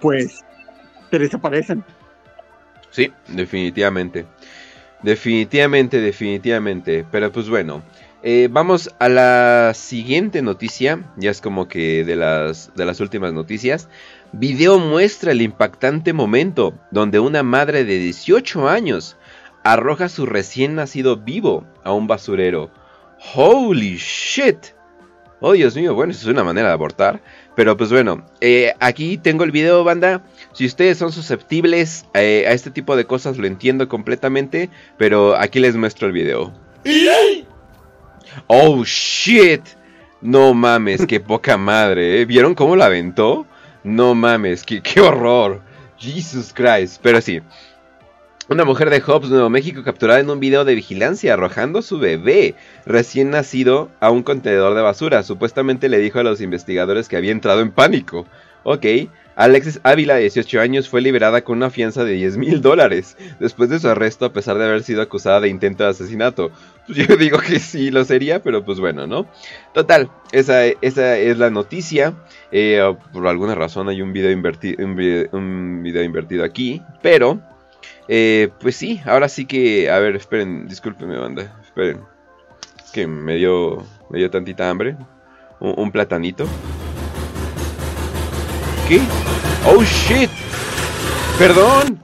Pues 0.00 0.42
te 1.10 1.18
desaparecen. 1.18 1.84
Sí, 2.90 3.12
definitivamente. 3.28 4.26
Definitivamente, 5.02 6.00
definitivamente. 6.00 7.04
Pero 7.10 7.30
pues 7.32 7.48
bueno. 7.48 7.82
eh, 8.22 8.48
vamos 8.50 8.90
a 8.98 9.08
la 9.08 9.72
siguiente 9.74 10.42
noticia. 10.42 11.04
Ya 11.16 11.30
es 11.30 11.40
como 11.40 11.68
que 11.68 12.04
de 12.04 12.16
las, 12.16 12.72
de 12.74 12.84
las 12.84 13.00
últimas 13.00 13.32
noticias. 13.32 13.88
Video 14.32 14.78
muestra 14.78 15.32
el 15.32 15.40
impactante 15.40 16.12
momento 16.12 16.74
donde 16.90 17.18
una 17.20 17.42
madre 17.42 17.84
de 17.84 17.98
18 17.98 18.68
años 18.68 19.16
arroja 19.64 20.08
su 20.08 20.26
recién 20.26 20.74
nacido 20.74 21.16
vivo 21.16 21.64
a 21.84 21.92
un 21.92 22.06
basurero. 22.06 22.70
Holy 23.34 23.96
shit. 23.96 24.58
Oh 25.40 25.52
Dios 25.52 25.76
mío, 25.76 25.94
bueno, 25.94 26.10
eso 26.10 26.22
es 26.22 26.32
una 26.32 26.44
manera 26.44 26.68
de 26.68 26.74
abortar. 26.74 27.20
Pero 27.58 27.76
pues 27.76 27.90
bueno, 27.90 28.24
eh, 28.40 28.72
aquí 28.78 29.18
tengo 29.18 29.42
el 29.42 29.50
video, 29.50 29.82
banda. 29.82 30.22
Si 30.52 30.64
ustedes 30.64 30.96
son 30.96 31.10
susceptibles 31.10 32.06
eh, 32.14 32.44
a 32.46 32.52
este 32.52 32.70
tipo 32.70 32.94
de 32.94 33.04
cosas, 33.04 33.36
lo 33.36 33.48
entiendo 33.48 33.88
completamente. 33.88 34.70
Pero 34.96 35.34
aquí 35.34 35.58
les 35.58 35.74
muestro 35.74 36.06
el 36.06 36.12
video. 36.12 36.52
Oh 38.46 38.84
shit. 38.84 39.62
No 40.20 40.54
mames, 40.54 41.04
qué 41.04 41.18
poca 41.18 41.56
madre. 41.56 42.20
¿eh? 42.20 42.26
¿Vieron 42.26 42.54
cómo 42.54 42.76
la 42.76 42.86
aventó? 42.86 43.44
No 43.82 44.14
mames, 44.14 44.62
qué, 44.62 44.80
qué 44.80 45.00
horror. 45.00 45.60
Jesus 45.98 46.54
Christ. 46.54 47.00
Pero 47.02 47.20
sí. 47.20 47.40
Una 48.48 48.64
mujer 48.64 48.88
de 48.88 49.00
Hobbs, 49.02 49.28
Nuevo 49.28 49.50
México, 49.50 49.82
capturada 49.84 50.20
en 50.20 50.30
un 50.30 50.40
video 50.40 50.64
de 50.64 50.74
vigilancia 50.74 51.34
arrojando 51.34 51.80
a 51.80 51.82
su 51.82 51.98
bebé 51.98 52.54
recién 52.86 53.28
nacido 53.30 53.90
a 54.00 54.10
un 54.10 54.22
contenedor 54.22 54.74
de 54.74 54.80
basura. 54.80 55.22
Supuestamente 55.22 55.90
le 55.90 55.98
dijo 55.98 56.18
a 56.18 56.22
los 56.22 56.40
investigadores 56.40 57.08
que 57.08 57.18
había 57.18 57.32
entrado 57.32 57.60
en 57.60 57.70
pánico. 57.72 58.26
Ok, 58.64 58.86
Alexis 59.36 59.80
Ávila, 59.82 60.14
de 60.14 60.22
18 60.22 60.60
años, 60.62 60.88
fue 60.88 61.02
liberada 61.02 61.42
con 61.44 61.58
una 61.58 61.68
fianza 61.68 62.04
de 62.04 62.12
10 62.14 62.38
mil 62.38 62.60
dólares 62.62 63.18
después 63.38 63.68
de 63.68 63.78
su 63.80 63.88
arresto 63.88 64.24
a 64.24 64.32
pesar 64.32 64.56
de 64.56 64.64
haber 64.64 64.82
sido 64.82 65.02
acusada 65.02 65.40
de 65.42 65.48
intento 65.50 65.84
de 65.84 65.90
asesinato. 65.90 66.50
Pues 66.86 67.06
yo 67.06 67.16
digo 67.18 67.38
que 67.40 67.58
sí 67.60 67.90
lo 67.90 68.02
sería, 68.06 68.42
pero 68.42 68.64
pues 68.64 68.80
bueno, 68.80 69.06
¿no? 69.06 69.26
Total, 69.74 70.10
esa, 70.32 70.64
esa 70.64 71.18
es 71.18 71.36
la 71.36 71.50
noticia. 71.50 72.14
Eh, 72.50 72.80
por 73.12 73.26
alguna 73.26 73.54
razón 73.54 73.90
hay 73.90 74.00
un 74.00 74.14
video, 74.14 74.34
un 74.34 74.96
video- 74.96 75.28
un 75.32 75.82
video 75.82 76.02
invertido 76.02 76.44
aquí, 76.44 76.80
pero... 77.02 77.40
Eh, 78.08 78.48
pues 78.60 78.76
sí, 78.76 79.00
ahora 79.04 79.28
sí 79.28 79.44
que. 79.44 79.90
A 79.90 79.98
ver, 79.98 80.16
esperen, 80.16 80.66
discúlpenme, 80.66 81.18
banda. 81.18 81.54
Esperen. 81.62 82.00
Es 82.82 82.90
que 82.90 83.06
me 83.06 83.36
dio. 83.36 83.84
Me 84.10 84.18
dio 84.18 84.30
tantita 84.30 84.68
hambre. 84.68 84.96
Un, 85.60 85.90
platanito. 85.90 86.46
¿Qué? 88.88 89.00
¡Oh 89.66 89.82
shit! 89.82 90.30
¡Perdón! 91.36 92.02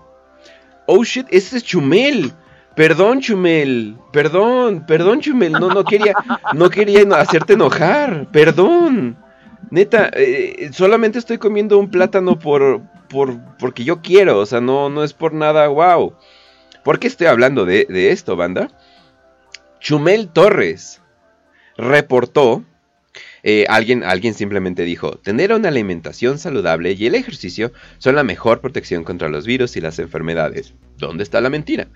¡Oh 0.87 1.05
shit! 1.05 1.27
¡Ese 1.31 1.59
es 1.59 1.65
Chumel! 1.65 2.33
Perdón, 2.75 3.21
Chumel. 3.21 3.97
Perdón, 4.13 4.85
perdón, 4.85 5.21
Chumel. 5.21 5.53
No, 5.53 5.69
no 5.69 5.85
quería. 5.85 6.15
No 6.53 6.69
quería 6.69 7.03
hacerte 7.17 7.53
enojar. 7.53 8.27
Perdón. 8.33 9.17
Neta, 9.71 10.11
eh, 10.13 10.71
solamente 10.73 11.19
estoy 11.19 11.39
comiendo 11.39 11.79
un 11.79 11.91
plátano 11.91 12.39
por, 12.39 12.83
por, 13.15 13.57
porque 13.59 13.85
yo 13.85 14.03
quiero, 14.03 14.41
o 14.41 14.47
sea, 14.47 14.61
no, 14.61 14.91
no 14.91 15.05
es 15.05 15.13
por 15.13 15.33
nada, 15.33 15.69
wow. 15.69 16.15
¿Por 16.83 16.99
qué 16.99 17.07
estoy 17.07 17.29
hablando 17.29 17.65
de, 17.65 17.87
de 17.89 18.11
esto, 18.11 18.35
banda? 18.35 18.77
Chumel 19.79 20.29
Torres 20.29 21.01
reportó, 21.77 22.65
eh, 23.45 23.67
alguien, 23.69 24.03
alguien 24.03 24.35
simplemente 24.35 24.83
dijo, 24.83 25.13
tener 25.19 25.53
una 25.53 25.69
alimentación 25.69 26.39
saludable 26.39 26.93
y 26.93 27.07
el 27.07 27.15
ejercicio 27.15 27.73
son 27.99 28.17
la 28.17 28.25
mejor 28.25 28.61
protección 28.61 29.05
contra 29.05 29.29
los 29.29 29.47
virus 29.47 29.77
y 29.77 29.81
las 29.81 30.01
enfermedades. 30.01 30.75
¿Dónde 30.99 31.23
está 31.23 31.41
la 31.41 31.51
mentira? 31.51 31.87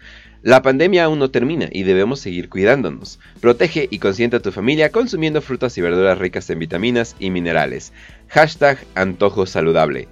La 0.43 0.62
pandemia 0.62 1.05
aún 1.05 1.19
no 1.19 1.33
termina 1.33 1.69
y 1.73 1.83
debemos 1.83 2.21
seguir 2.21 2.49
cuidándonos. 2.49 3.19
Protege 3.41 3.89
y 3.91 3.99
consiente 3.99 4.37
a 4.37 4.43
tu 4.43 4.53
familia 4.53 4.93
consumiendo 4.93 5.43
frutas 5.43 5.77
y 5.79 5.81
verduras 5.81 6.19
ricas 6.19 6.49
en 6.51 6.61
vitaminas 6.61 7.16
y 7.19 7.31
minerales. 7.31 7.93
Hashtag 8.29 8.79
antojo 8.95 9.47
saludable. 9.47 10.07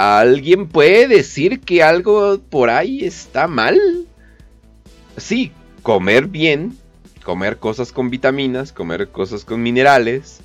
¿Alguien 0.00 0.66
puede 0.66 1.08
decir 1.08 1.60
que 1.60 1.82
algo 1.82 2.38
por 2.48 2.70
ahí 2.70 3.04
está 3.04 3.46
mal? 3.46 3.78
Sí, 5.18 5.52
comer 5.82 6.26
bien, 6.26 6.78
comer 7.22 7.58
cosas 7.58 7.92
con 7.92 8.08
vitaminas, 8.08 8.72
comer 8.72 9.08
cosas 9.08 9.44
con 9.44 9.62
minerales, 9.62 10.40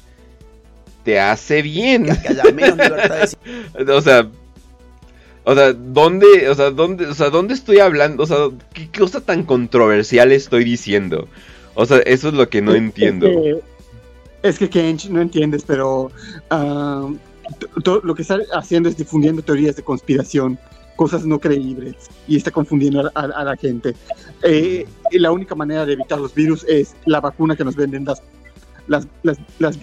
te 1.06 1.22
hace 1.22 1.62
bien. 1.62 2.06
o 3.88 4.02
sea, 4.02 4.30
o 5.46 5.56
sea, 5.56 5.72
¿dónde, 5.72 6.50
o 6.50 6.56
sea, 6.56 6.72
dónde, 6.72 7.06
o 7.08 7.14
sea, 7.14 7.30
dónde 7.30 7.54
estoy 7.54 7.80
hablando? 7.80 8.24
O 8.24 8.26
sea, 8.26 8.50
¿qué 8.74 8.90
cosa 8.90 9.22
tan 9.22 9.44
controversial 9.44 10.34
estoy 10.34 10.66
diciendo? 10.66 11.30
O 11.76 11.86
sea, 11.86 12.00
eso 12.00 12.28
es 12.28 12.34
lo 12.34 12.50
que 12.50 12.62
no 12.62 12.76
entiendo. 12.76 13.28
Es 13.28 13.34
que, 13.34 13.62
es 14.44 14.60
que 14.60 14.70
Kench, 14.70 15.08
no 15.08 15.22
entiendes, 15.22 15.64
pero 15.66 16.12
ah, 16.50 17.08
lo 18.04 18.16
que 18.16 18.22
está 18.22 18.40
haciendo 18.54 18.90
es 18.90 18.98
difundiendo 18.98 19.42
teorías 19.42 19.76
de 19.76 19.84
conspiración, 19.84 20.58
cosas 20.96 21.26
no 21.26 21.40
creíbles, 21.40 21.96
y 22.28 22.38
está 22.38 22.52
confundiendo 22.52 23.12
a, 23.14 23.44
la 23.44 23.56
gente. 23.58 23.94
Eh, 24.44 24.86
la 25.12 25.32
única 25.32 25.54
manera 25.56 25.86
de 25.86 25.94
evitar 25.94 26.20
los 26.20 26.34
virus 26.34 26.64
es 26.68 26.96
la 27.06 27.20
vacuna 27.20 27.56
que 27.56 27.64
nos 27.66 27.76
venden 27.76 28.06
las, 28.88 29.08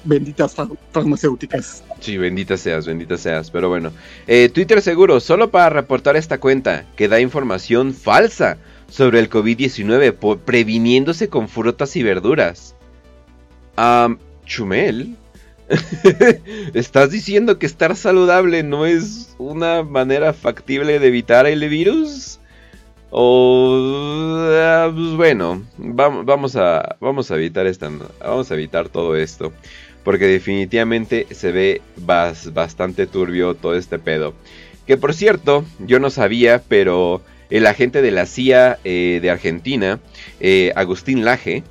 benditas 0.04 0.54
far- 0.54 0.68
farmacéuticas. 0.92 1.82
Sí, 2.00 2.16
bendita 2.16 2.56
seas, 2.56 2.86
bendita 2.86 3.16
seas. 3.18 3.50
Pero 3.50 3.68
bueno, 3.68 3.92
Eh, 4.26 4.48
Twitter 4.48 4.80
seguro, 4.80 5.20
solo 5.20 5.50
para 5.50 5.68
reportar 5.70 6.16
esta 6.16 6.38
cuenta 6.38 6.86
que 6.96 7.08
da 7.08 7.20
información 7.20 7.92
falsa 7.94 8.56
sobre 8.88 9.18
el 9.20 9.28
COVID-19, 9.28 10.12
po- 10.14 10.38
previniéndose 10.38 11.28
con 11.28 11.48
frutas 11.48 11.94
y 11.96 12.02
verduras. 12.02 12.74
Chumel, 14.46 15.16
¿estás 16.74 17.10
diciendo 17.10 17.58
que 17.58 17.66
estar 17.66 17.96
saludable 17.96 18.62
no 18.62 18.86
es 18.86 19.34
una 19.38 19.82
manera 19.82 20.32
factible 20.32 20.98
de 20.98 21.06
evitar 21.08 21.46
el 21.46 21.66
virus? 21.68 22.38
O 23.10 24.48
ah, 24.52 24.90
pues 24.94 25.14
bueno, 25.16 25.62
vam- 25.78 26.24
vamos 26.24 26.56
a 26.56 26.96
vamos 27.00 27.30
a 27.30 27.36
evitar 27.36 27.66
esta 27.66 27.90
vamos 28.20 28.50
a 28.50 28.54
evitar 28.54 28.88
todo 28.88 29.16
esto 29.16 29.52
porque 30.04 30.26
definitivamente 30.26 31.26
se 31.30 31.52
ve 31.52 31.82
bas- 31.96 32.52
bastante 32.52 33.06
turbio 33.06 33.54
todo 33.54 33.76
este 33.76 33.98
pedo. 33.98 34.34
Que 34.86 34.96
por 34.96 35.14
cierto, 35.14 35.64
yo 35.78 35.98
no 36.00 36.10
sabía, 36.10 36.62
pero 36.68 37.22
el 37.50 37.66
agente 37.66 38.02
de 38.02 38.10
la 38.10 38.26
CIA 38.26 38.78
eh, 38.84 39.20
de 39.22 39.30
Argentina, 39.30 40.00
eh, 40.40 40.72
Agustín 40.76 41.24
Laje, 41.24 41.62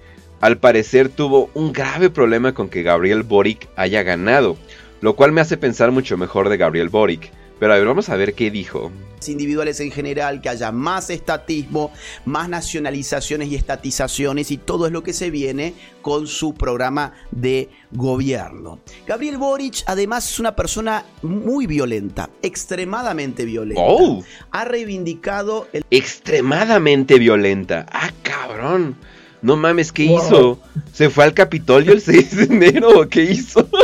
al 0.41 0.57
parecer 0.57 1.09
tuvo 1.09 1.49
un 1.53 1.71
grave 1.71 2.09
problema 2.09 2.53
con 2.53 2.67
que 2.67 2.83
Gabriel 2.83 3.23
Boric 3.23 3.69
haya 3.75 4.03
ganado, 4.03 4.57
lo 4.99 5.15
cual 5.15 5.31
me 5.31 5.41
hace 5.41 5.55
pensar 5.55 5.91
mucho 5.91 6.17
mejor 6.17 6.49
de 6.49 6.57
Gabriel 6.57 6.89
Boric. 6.89 7.31
Pero 7.59 7.73
a 7.73 7.77
ver, 7.77 7.85
vamos 7.85 8.09
a 8.09 8.15
ver 8.15 8.33
qué 8.33 8.49
dijo. 8.49 8.91
individuales 9.27 9.79
en 9.81 9.91
general, 9.91 10.41
que 10.41 10.49
haya 10.49 10.71
más 10.71 11.11
estatismo, 11.11 11.91
más 12.25 12.49
nacionalizaciones 12.49 13.49
y 13.49 13.55
estatizaciones 13.55 14.49
y 14.49 14.57
todo 14.57 14.87
es 14.87 14.91
lo 14.91 15.03
que 15.03 15.13
se 15.13 15.29
viene 15.29 15.75
con 16.01 16.25
su 16.25 16.55
programa 16.55 17.13
de 17.29 17.69
gobierno. 17.91 18.79
Gabriel 19.05 19.37
Boric 19.37 19.83
además 19.85 20.27
es 20.27 20.39
una 20.39 20.55
persona 20.55 21.05
muy 21.21 21.67
violenta, 21.67 22.31
extremadamente 22.41 23.45
violenta. 23.45 23.83
¡Oh! 23.85 24.23
Ha 24.49 24.65
reivindicado 24.65 25.67
el 25.71 25.85
Extremadamente 25.91 27.19
violenta. 27.19 27.85
¡Ah, 27.91 28.09
cabrón! 28.23 28.97
No 29.41 29.55
mames, 29.57 29.91
¿qué 29.91 30.07
Wow. 30.07 30.17
hizo? 30.17 30.59
¿Se 30.93 31.09
fue 31.09 31.23
al 31.23 31.33
Capitolio 31.33 31.93
el 31.93 32.01
6 32.01 32.35
de 32.37 32.43
enero 32.43 32.89
o 33.01 33.07
qué 33.07 33.23
hizo? 33.23 33.67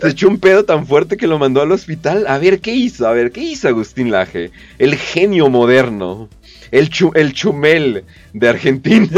Se 0.00 0.08
echó 0.08 0.28
un 0.28 0.38
pedo 0.38 0.64
tan 0.64 0.86
fuerte 0.86 1.16
que 1.16 1.26
lo 1.26 1.38
mandó 1.38 1.62
al 1.62 1.70
hospital. 1.72 2.26
A 2.26 2.38
ver, 2.38 2.60
¿qué 2.60 2.74
hizo? 2.74 3.06
A 3.06 3.12
ver, 3.12 3.30
¿qué 3.30 3.40
hizo 3.40 3.68
Agustín 3.68 4.10
Laje? 4.10 4.50
El 4.78 4.96
genio 4.96 5.48
moderno. 5.48 6.28
El, 6.70 6.88
chu- 6.90 7.12
el 7.14 7.32
chumel 7.32 8.04
de 8.32 8.48
Argentina. 8.48 9.08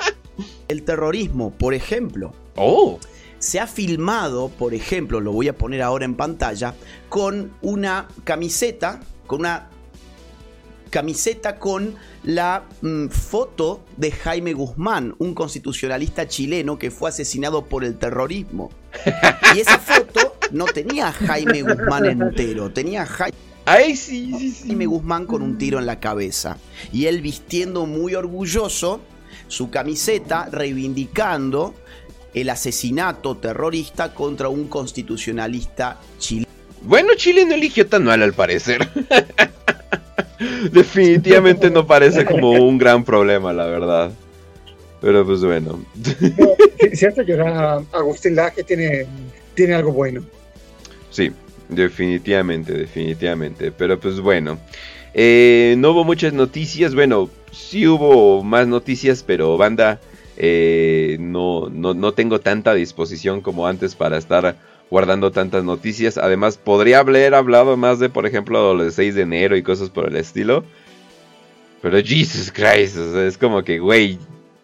el 0.68 0.82
terrorismo, 0.82 1.52
por 1.52 1.74
ejemplo. 1.74 2.32
¡Oh! 2.56 2.98
Se 3.38 3.60
ha 3.60 3.66
filmado, 3.66 4.48
por 4.48 4.74
ejemplo, 4.74 5.20
lo 5.20 5.30
voy 5.30 5.48
a 5.48 5.52
poner 5.56 5.82
ahora 5.82 6.04
en 6.06 6.14
pantalla, 6.14 6.74
con 7.08 7.52
una 7.60 8.08
camiseta, 8.24 9.00
con 9.26 9.40
una 9.40 9.68
camiseta 10.90 11.58
con 11.58 11.94
la 12.22 12.64
mm, 12.82 13.08
foto 13.08 13.84
de 13.96 14.12
Jaime 14.12 14.52
Guzmán, 14.52 15.14
un 15.18 15.34
constitucionalista 15.34 16.28
chileno 16.28 16.78
que 16.78 16.90
fue 16.90 17.10
asesinado 17.10 17.66
por 17.66 17.84
el 17.84 17.98
terrorismo. 17.98 18.70
Y 19.54 19.60
esa 19.60 19.78
foto 19.78 20.36
no 20.50 20.64
tenía 20.66 21.08
a 21.08 21.12
Jaime 21.12 21.62
Guzmán 21.62 22.06
entero, 22.06 22.72
tenía 22.72 23.02
a 23.02 23.06
Jaime 23.06 23.36
Ay, 23.68 23.96
sí, 23.96 24.32
sí, 24.38 24.52
sí. 24.52 24.68
Jaime 24.68 24.86
Guzmán 24.86 25.26
con 25.26 25.42
un 25.42 25.58
tiro 25.58 25.80
en 25.80 25.86
la 25.86 25.98
cabeza. 25.98 26.56
Y 26.92 27.06
él 27.06 27.20
vistiendo 27.20 27.84
muy 27.84 28.14
orgulloso 28.14 29.00
su 29.48 29.70
camiseta, 29.70 30.48
reivindicando 30.50 31.74
el 32.32 32.48
asesinato 32.48 33.36
terrorista 33.38 34.14
contra 34.14 34.48
un 34.48 34.68
constitucionalista 34.68 36.00
chileno. 36.18 36.46
Bueno, 36.82 37.14
Chile 37.16 37.44
no 37.44 37.54
eligió 37.54 37.88
tan 37.88 38.04
mal 38.04 38.22
al 38.22 38.34
parecer. 38.34 38.88
Definitivamente 40.70 41.70
no 41.70 41.86
parece 41.86 42.24
como 42.24 42.50
un 42.50 42.78
gran 42.78 43.04
problema, 43.04 43.52
la 43.52 43.66
verdad. 43.66 44.10
Pero 45.00 45.24
pues 45.24 45.42
bueno. 45.42 45.84
Si, 46.02 46.96
si 46.96 47.06
hace 47.06 47.24
llorar 47.24 47.84
a 47.92 47.98
Agustín 47.98 48.36
Laje, 48.36 48.62
tiene, 48.62 49.06
tiene 49.54 49.74
algo 49.74 49.92
bueno. 49.92 50.22
Sí, 51.10 51.32
definitivamente, 51.68 52.72
definitivamente. 52.72 53.72
Pero 53.72 53.98
pues 53.98 54.20
bueno. 54.20 54.58
Eh, 55.18 55.76
no 55.78 55.92
hubo 55.92 56.04
muchas 56.04 56.34
noticias. 56.34 56.94
Bueno, 56.94 57.30
sí 57.50 57.86
hubo 57.86 58.42
más 58.42 58.66
noticias, 58.68 59.22
pero 59.26 59.56
banda, 59.56 59.98
eh, 60.36 61.16
no, 61.18 61.70
no, 61.70 61.94
no 61.94 62.12
tengo 62.12 62.40
tanta 62.40 62.74
disposición 62.74 63.40
como 63.40 63.66
antes 63.66 63.94
para 63.94 64.18
estar 64.18 64.56
guardando 64.90 65.30
tantas 65.32 65.64
noticias. 65.64 66.18
Además, 66.18 66.58
podría 66.58 67.00
haber 67.00 67.34
hablado 67.34 67.76
más 67.76 67.98
de, 67.98 68.08
por 68.08 68.26
ejemplo, 68.26 68.74
lo 68.74 68.82
del 68.82 68.92
6 68.92 69.14
de 69.14 69.22
enero 69.22 69.56
y 69.56 69.62
cosas 69.62 69.90
por 69.90 70.06
el 70.06 70.16
estilo. 70.16 70.64
Pero 71.82 71.98
Jesus 71.98 72.50
Christ, 72.52 72.96
o 72.96 73.12
sea, 73.12 73.26
es 73.26 73.38
como 73.38 73.62
que, 73.62 73.78
güey, 73.78 74.18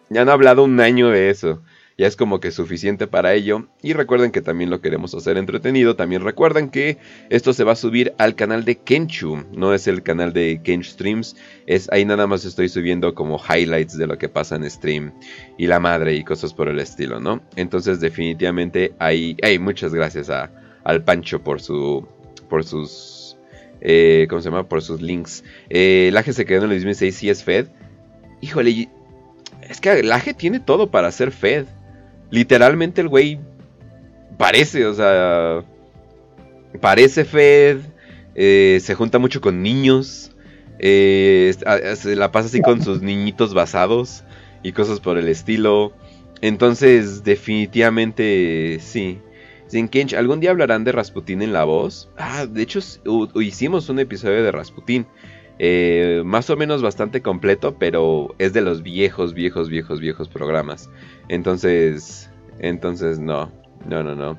ya 0.09 0.23
han 0.23 0.29
hablado 0.29 0.65
un 0.65 0.81
año 0.81 1.11
de 1.11 1.31
eso. 1.31 1.61
Ya 1.99 2.07
es 2.07 2.17
como 2.17 2.41
que 2.41 2.51
suficiente 2.51 3.07
para 3.07 3.35
ello. 3.35 3.69
Y 3.83 3.93
recuerden 3.93 4.31
que 4.33 4.41
también 4.41 4.71
lo 4.71 4.81
queremos 4.81 5.15
hacer 5.15 5.37
entretenido. 5.37 5.95
También 5.95 6.23
recuerden 6.23 6.71
que 6.71 6.99
esto 7.29 7.53
se 7.53 7.65
va 7.65 7.73
a 7.73 7.77
subir 7.77 8.15
al 8.19 8.35
canal 8.35 8.65
de 8.65 8.77
Kenchu. 8.77 9.45
No 9.55 9.75
es 9.75 9.87
el 9.87 10.03
canal 10.03 10.33
de 10.33 10.61
Kench 10.65 10.87
Streams. 10.93 11.37
Es 11.67 11.91
ahí 11.93 12.05
nada 12.05 12.27
más 12.27 12.45
estoy 12.45 12.69
subiendo 12.69 13.15
como 13.15 13.39
highlights 13.39 13.97
de 13.99 14.07
lo 14.07 14.17
que 14.19 14.29
pasa 14.29 14.57
en 14.57 14.69
stream. 14.71 15.13
Y 15.59 15.67
la 15.67 15.81
madre 15.81 16.15
y 16.15 16.25
cosas 16.25 16.55
por 16.55 16.69
el 16.69 16.79
estilo, 16.81 17.21
¿no? 17.21 17.43
Entonces 17.57 18.01
definitivamente 18.01 18.95
ahí... 18.99 19.37
Hey, 19.43 19.59
muchas 19.59 19.93
gracias 19.95 20.31
a, 20.31 20.51
al 20.85 21.05
Pancho 21.05 21.43
por 21.43 21.61
su... 21.61 22.07
Por 22.49 22.65
sus... 22.65 23.37
Eh, 23.83 24.27
¿Cómo 24.31 24.41
se 24.41 24.49
llama? 24.49 24.69
Por 24.69 24.81
sus 24.81 25.03
links. 25.03 25.45
Eh, 25.69 26.11
Laje 26.13 26.33
se 26.33 26.45
quedó 26.47 26.65
en 26.65 26.71
el 26.71 26.79
2006. 26.79 27.15
Sí 27.15 27.29
es 27.29 27.45
Fed. 27.45 27.67
Híjole, 28.41 28.71
y- 28.71 28.89
es 29.69 29.81
que 29.81 30.03
Laje 30.03 30.35
tiene 30.35 30.59
todo 30.61 30.91
para 30.91 31.11
ser 31.13 31.31
Fed. 31.33 31.67
Literalmente 32.33 33.01
el 33.03 33.09
güey 33.09 33.39
parece, 34.39 34.87
o 34.87 34.95
sea, 34.95 35.63
parece 36.81 37.25
Fed, 37.25 37.79
eh, 38.35 38.81
se 38.83 38.95
junta 38.95 39.19
mucho 39.19 39.41
con 39.41 39.63
niños, 39.63 40.33
eh, 40.79 41.55
a- 41.67 41.95
se 41.95 42.17
la 42.17 42.33
pasa 42.33 42.47
así 42.49 42.61
con 42.63 42.83
sus 42.83 43.03
niñitos 43.03 43.53
basados 43.55 44.25
y 44.63 44.73
cosas 44.73 44.99
por 44.99 45.19
el 45.19 45.29
estilo. 45.29 45.93
Entonces, 46.41 47.23
definitivamente, 47.23 48.79
sí. 48.81 49.21
Sin 49.67 49.89
Kench, 49.89 50.15
¿algún 50.15 50.41
día 50.41 50.51
hablarán 50.51 50.85
de 50.85 50.93
Rasputín 50.93 51.41
en 51.43 51.53
la 51.53 51.65
voz? 51.65 52.11
Ah, 52.19 52.47
de 52.47 52.63
hecho, 52.63 52.81
hicimos 53.37 53.89
un 53.91 53.99
episodio 54.01 54.43
de 54.43 54.53
Rasputín. 54.53 55.07
Eh, 55.59 56.23
más 56.25 56.51
o 56.51 56.57
menos 56.57 56.83
bastante 56.83 57.21
completo, 57.21 57.77
pero 57.79 58.35
es 58.39 58.53
de 58.53 58.63
los 58.63 58.83
viejos, 58.83 59.35
viejos, 59.35 59.69
viejos, 59.69 60.01
viejos 60.01 60.29
programas. 60.29 60.91
Entonces, 61.29 62.31
entonces 62.59 63.19
no, 63.19 63.53
no, 63.87 64.03
no, 64.03 64.15
no. 64.15 64.39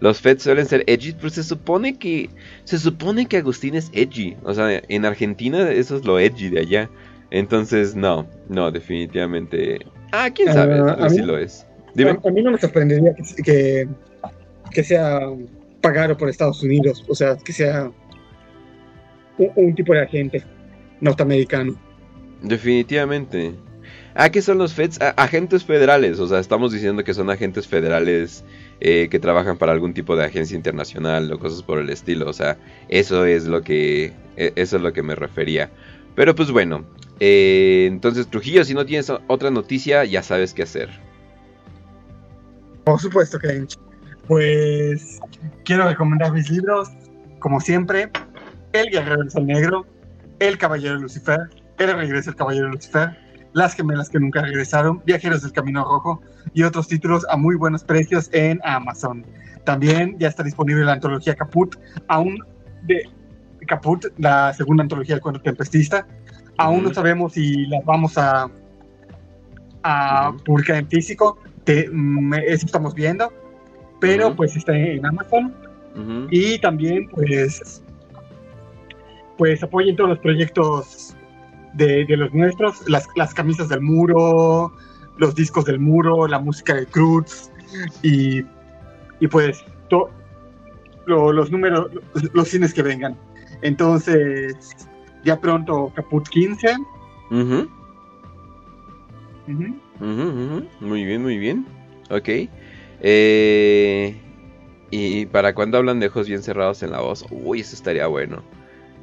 Los 0.00 0.20
Feds 0.20 0.42
suelen 0.42 0.66
ser 0.66 0.82
edgy, 0.88 1.12
pero 1.12 1.30
se 1.30 1.44
supone 1.44 1.96
que, 1.96 2.28
se 2.64 2.78
supone 2.78 3.26
que 3.26 3.36
Agustín 3.36 3.76
es 3.76 3.88
edgy. 3.92 4.36
O 4.42 4.52
sea, 4.52 4.82
en 4.88 5.04
Argentina 5.04 5.70
eso 5.70 5.96
es 5.96 6.04
lo 6.04 6.18
edgy 6.18 6.48
de 6.48 6.60
allá. 6.60 6.90
Entonces, 7.30 7.94
no, 7.94 8.26
no, 8.48 8.70
definitivamente. 8.70 9.78
Ah, 10.10 10.28
quién 10.34 10.52
sabe, 10.52 10.78
Ah, 10.80 11.08
si 11.08 11.22
lo 11.22 11.38
es. 11.38 11.66
Dime. 11.94 12.10
A, 12.10 12.28
a 12.28 12.30
mí 12.32 12.42
no 12.42 12.50
me 12.50 12.58
sorprendería 12.58 13.14
que, 13.14 13.42
que, 13.42 13.88
que 14.72 14.84
sea 14.84 15.20
pagado 15.80 16.16
por 16.16 16.28
Estados 16.28 16.62
Unidos, 16.62 17.04
o 17.08 17.14
sea, 17.14 17.36
que 17.36 17.52
sea 17.52 17.90
un, 19.38 19.50
un 19.56 19.74
tipo 19.74 19.92
de 19.94 20.02
agente 20.02 20.42
norteamericano. 21.00 21.74
Definitivamente. 22.42 23.54
Ah, 24.14 24.30
¿qué 24.30 24.42
son 24.42 24.58
los 24.58 24.74
feds? 24.74 24.98
Agentes 25.16 25.64
federales. 25.64 26.18
O 26.20 26.28
sea, 26.28 26.38
estamos 26.38 26.72
diciendo 26.72 27.02
que 27.02 27.14
son 27.14 27.30
agentes 27.30 27.66
federales 27.66 28.44
eh, 28.80 29.08
que 29.10 29.18
trabajan 29.18 29.56
para 29.56 29.72
algún 29.72 29.94
tipo 29.94 30.16
de 30.16 30.24
agencia 30.24 30.56
internacional 30.56 31.32
o 31.32 31.38
cosas 31.38 31.62
por 31.62 31.78
el 31.78 31.88
estilo. 31.88 32.28
O 32.28 32.32
sea, 32.32 32.58
eso 32.88 33.24
es 33.24 33.46
lo 33.46 33.62
que. 33.62 34.12
e- 34.36 34.52
Eso 34.56 34.76
es 34.76 34.82
lo 34.82 34.92
que 34.92 35.02
me 35.02 35.14
refería. 35.14 35.70
Pero 36.14 36.34
pues 36.34 36.50
bueno. 36.50 36.84
eh, 37.20 37.86
entonces, 37.88 38.28
Trujillo, 38.28 38.64
si 38.64 38.74
no 38.74 38.84
tienes 38.84 39.10
otra 39.28 39.50
noticia, 39.50 40.04
ya 40.04 40.22
sabes 40.22 40.52
qué 40.52 40.62
hacer. 40.64 40.90
Por 42.84 43.00
supuesto, 43.00 43.38
Kench. 43.38 43.78
Pues 44.26 45.20
quiero 45.64 45.88
recomendar 45.88 46.32
mis 46.32 46.50
libros, 46.50 46.88
como 47.38 47.60
siempre, 47.60 48.10
El 48.72 48.90
Guerrero 48.90 49.18
del 49.18 49.30
Sol 49.30 49.46
Negro, 49.46 49.86
El 50.38 50.58
Caballero 50.58 50.94
de 50.94 51.00
Lucifer, 51.02 51.38
El 51.78 51.92
Regreso 51.96 52.30
del 52.30 52.36
Caballero 52.36 52.66
de 52.66 52.72
Lucifer, 52.72 53.10
Las 53.52 53.74
Gemelas 53.74 54.08
que 54.08 54.18
Nunca 54.18 54.42
Regresaron, 54.42 55.02
Viajeros 55.04 55.42
del 55.42 55.52
Camino 55.52 55.84
Rojo 55.84 56.20
y 56.54 56.62
otros 56.62 56.88
títulos 56.88 57.26
a 57.30 57.36
muy 57.36 57.54
buenos 57.56 57.84
precios 57.84 58.28
en 58.32 58.60
Amazon. 58.64 59.24
También 59.64 60.16
ya 60.18 60.28
está 60.28 60.42
disponible 60.42 60.84
la 60.84 60.92
antología 60.94 61.34
Caput, 61.34 61.76
aún 62.08 62.38
de 62.82 63.02
Caput, 63.66 64.06
la 64.18 64.52
segunda 64.54 64.82
antología 64.82 65.14
del 65.14 65.22
cuento 65.22 65.40
tempestista. 65.40 66.06
Aún 66.58 66.82
no 66.84 66.92
sabemos 66.94 67.34
si 67.34 67.66
la 67.66 67.80
vamos 67.84 68.18
a, 68.18 68.48
a 69.84 70.32
publicar 70.44 70.76
en 70.76 70.88
físico, 70.88 71.38
te- 71.64 71.88
mm, 71.90 72.34
eso 72.34 72.66
estamos 72.66 72.94
viendo, 72.94 73.32
pero 74.00 74.34
pues 74.36 74.56
está 74.56 74.76
en 74.76 75.04
Amazon. 75.06 75.54
Y 76.30 76.58
también, 76.58 77.08
pues, 77.10 77.82
pues 79.38 79.62
apoyen 79.62 79.96
todos 79.96 80.10
los 80.10 80.18
proyectos 80.18 81.14
de, 81.74 82.04
de 82.04 82.16
los 82.16 82.32
nuestros, 82.34 82.88
las, 82.88 83.06
las 83.16 83.32
camisas 83.34 83.68
del 83.68 83.80
muro, 83.80 84.72
los 85.16 85.34
discos 85.34 85.64
del 85.64 85.78
muro, 85.78 86.26
la 86.28 86.38
música 86.38 86.74
de 86.74 86.86
Cruz 86.86 87.50
y, 88.02 88.42
y 89.20 89.28
pues 89.30 89.64
to- 89.88 90.10
lo- 91.06 91.32
los 91.32 91.50
números, 91.50 91.90
los, 92.14 92.34
los 92.34 92.48
cines 92.48 92.72
que 92.74 92.82
vengan. 92.82 93.16
Entonces, 93.62 94.54
ya 95.24 95.40
pronto 95.40 95.92
Caput 95.94 96.28
15. 96.28 96.76
Ujú. 97.30 97.68
Ujú. 99.48 99.74
Ujú, 100.00 100.22
ujú. 100.22 100.66
Muy 100.80 101.04
bien, 101.04 101.22
muy 101.22 101.38
bien. 101.38 101.66
Ok. 102.10 102.28
Eh, 103.00 104.14
y 104.90 105.26
para 105.26 105.54
cuando 105.54 105.78
hablan 105.78 106.00
de 106.00 106.06
ojos 106.08 106.28
bien 106.28 106.42
cerrados 106.42 106.82
en 106.82 106.90
la 106.90 107.00
voz, 107.00 107.24
uy, 107.30 107.60
eso 107.60 107.74
estaría 107.74 108.06
bueno. 108.06 108.42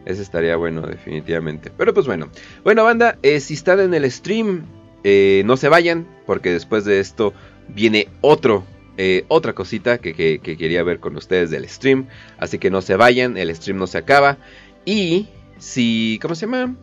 Eso 0.05 0.21
estaría 0.21 0.55
bueno, 0.55 0.81
definitivamente. 0.81 1.71
Pero 1.77 1.93
pues 1.93 2.05
bueno. 2.07 2.29
Bueno, 2.63 2.83
banda, 2.83 3.17
eh, 3.21 3.39
si 3.39 3.53
están 3.53 3.79
en 3.79 3.93
el 3.93 4.09
stream, 4.11 4.65
eh, 5.03 5.43
no 5.45 5.57
se 5.57 5.69
vayan, 5.69 6.07
porque 6.25 6.51
después 6.51 6.85
de 6.85 6.99
esto 6.99 7.33
viene 7.67 8.07
otro. 8.21 8.63
eh, 9.01 9.23
otra 9.29 9.53
cosita 9.53 9.97
que, 9.99 10.13
que- 10.13 10.39
que 10.39 10.57
quería 10.57 10.83
ver 10.83 10.99
con 10.99 11.15
ustedes 11.15 11.49
del 11.51 11.69
stream. 11.69 12.07
Así 12.37 12.59
que 12.59 12.69
no 12.69 12.81
se 12.81 12.97
vayan, 12.97 13.37
el 13.37 13.55
stream 13.55 13.77
no 13.79 13.87
se 13.87 13.97
acaba. 13.97 14.37
Y 14.83 15.29
si. 15.57 16.19
¿Cómo 16.21 16.35
se 16.35 16.47
llama? 16.47 16.75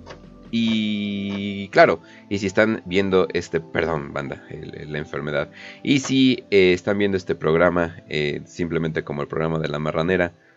Y 0.50 1.68
claro, 1.68 2.00
y 2.30 2.38
si 2.38 2.46
están 2.46 2.82
viendo 2.86 3.28
este, 3.34 3.60
perdón, 3.60 4.12
banda, 4.14 4.42
la 4.86 4.98
enfermedad. 4.98 5.50
Y 5.82 5.98
si 5.98 6.44
están 6.50 6.96
viendo 6.98 7.16
este 7.18 7.34
programa 7.34 7.96
eh, 8.08 8.40
simplemente 8.46 9.04
como 9.04 9.20
el 9.22 9.28
programa 9.28 9.58
de 9.58 9.68
la 9.68 9.78
marranera, 9.78 10.32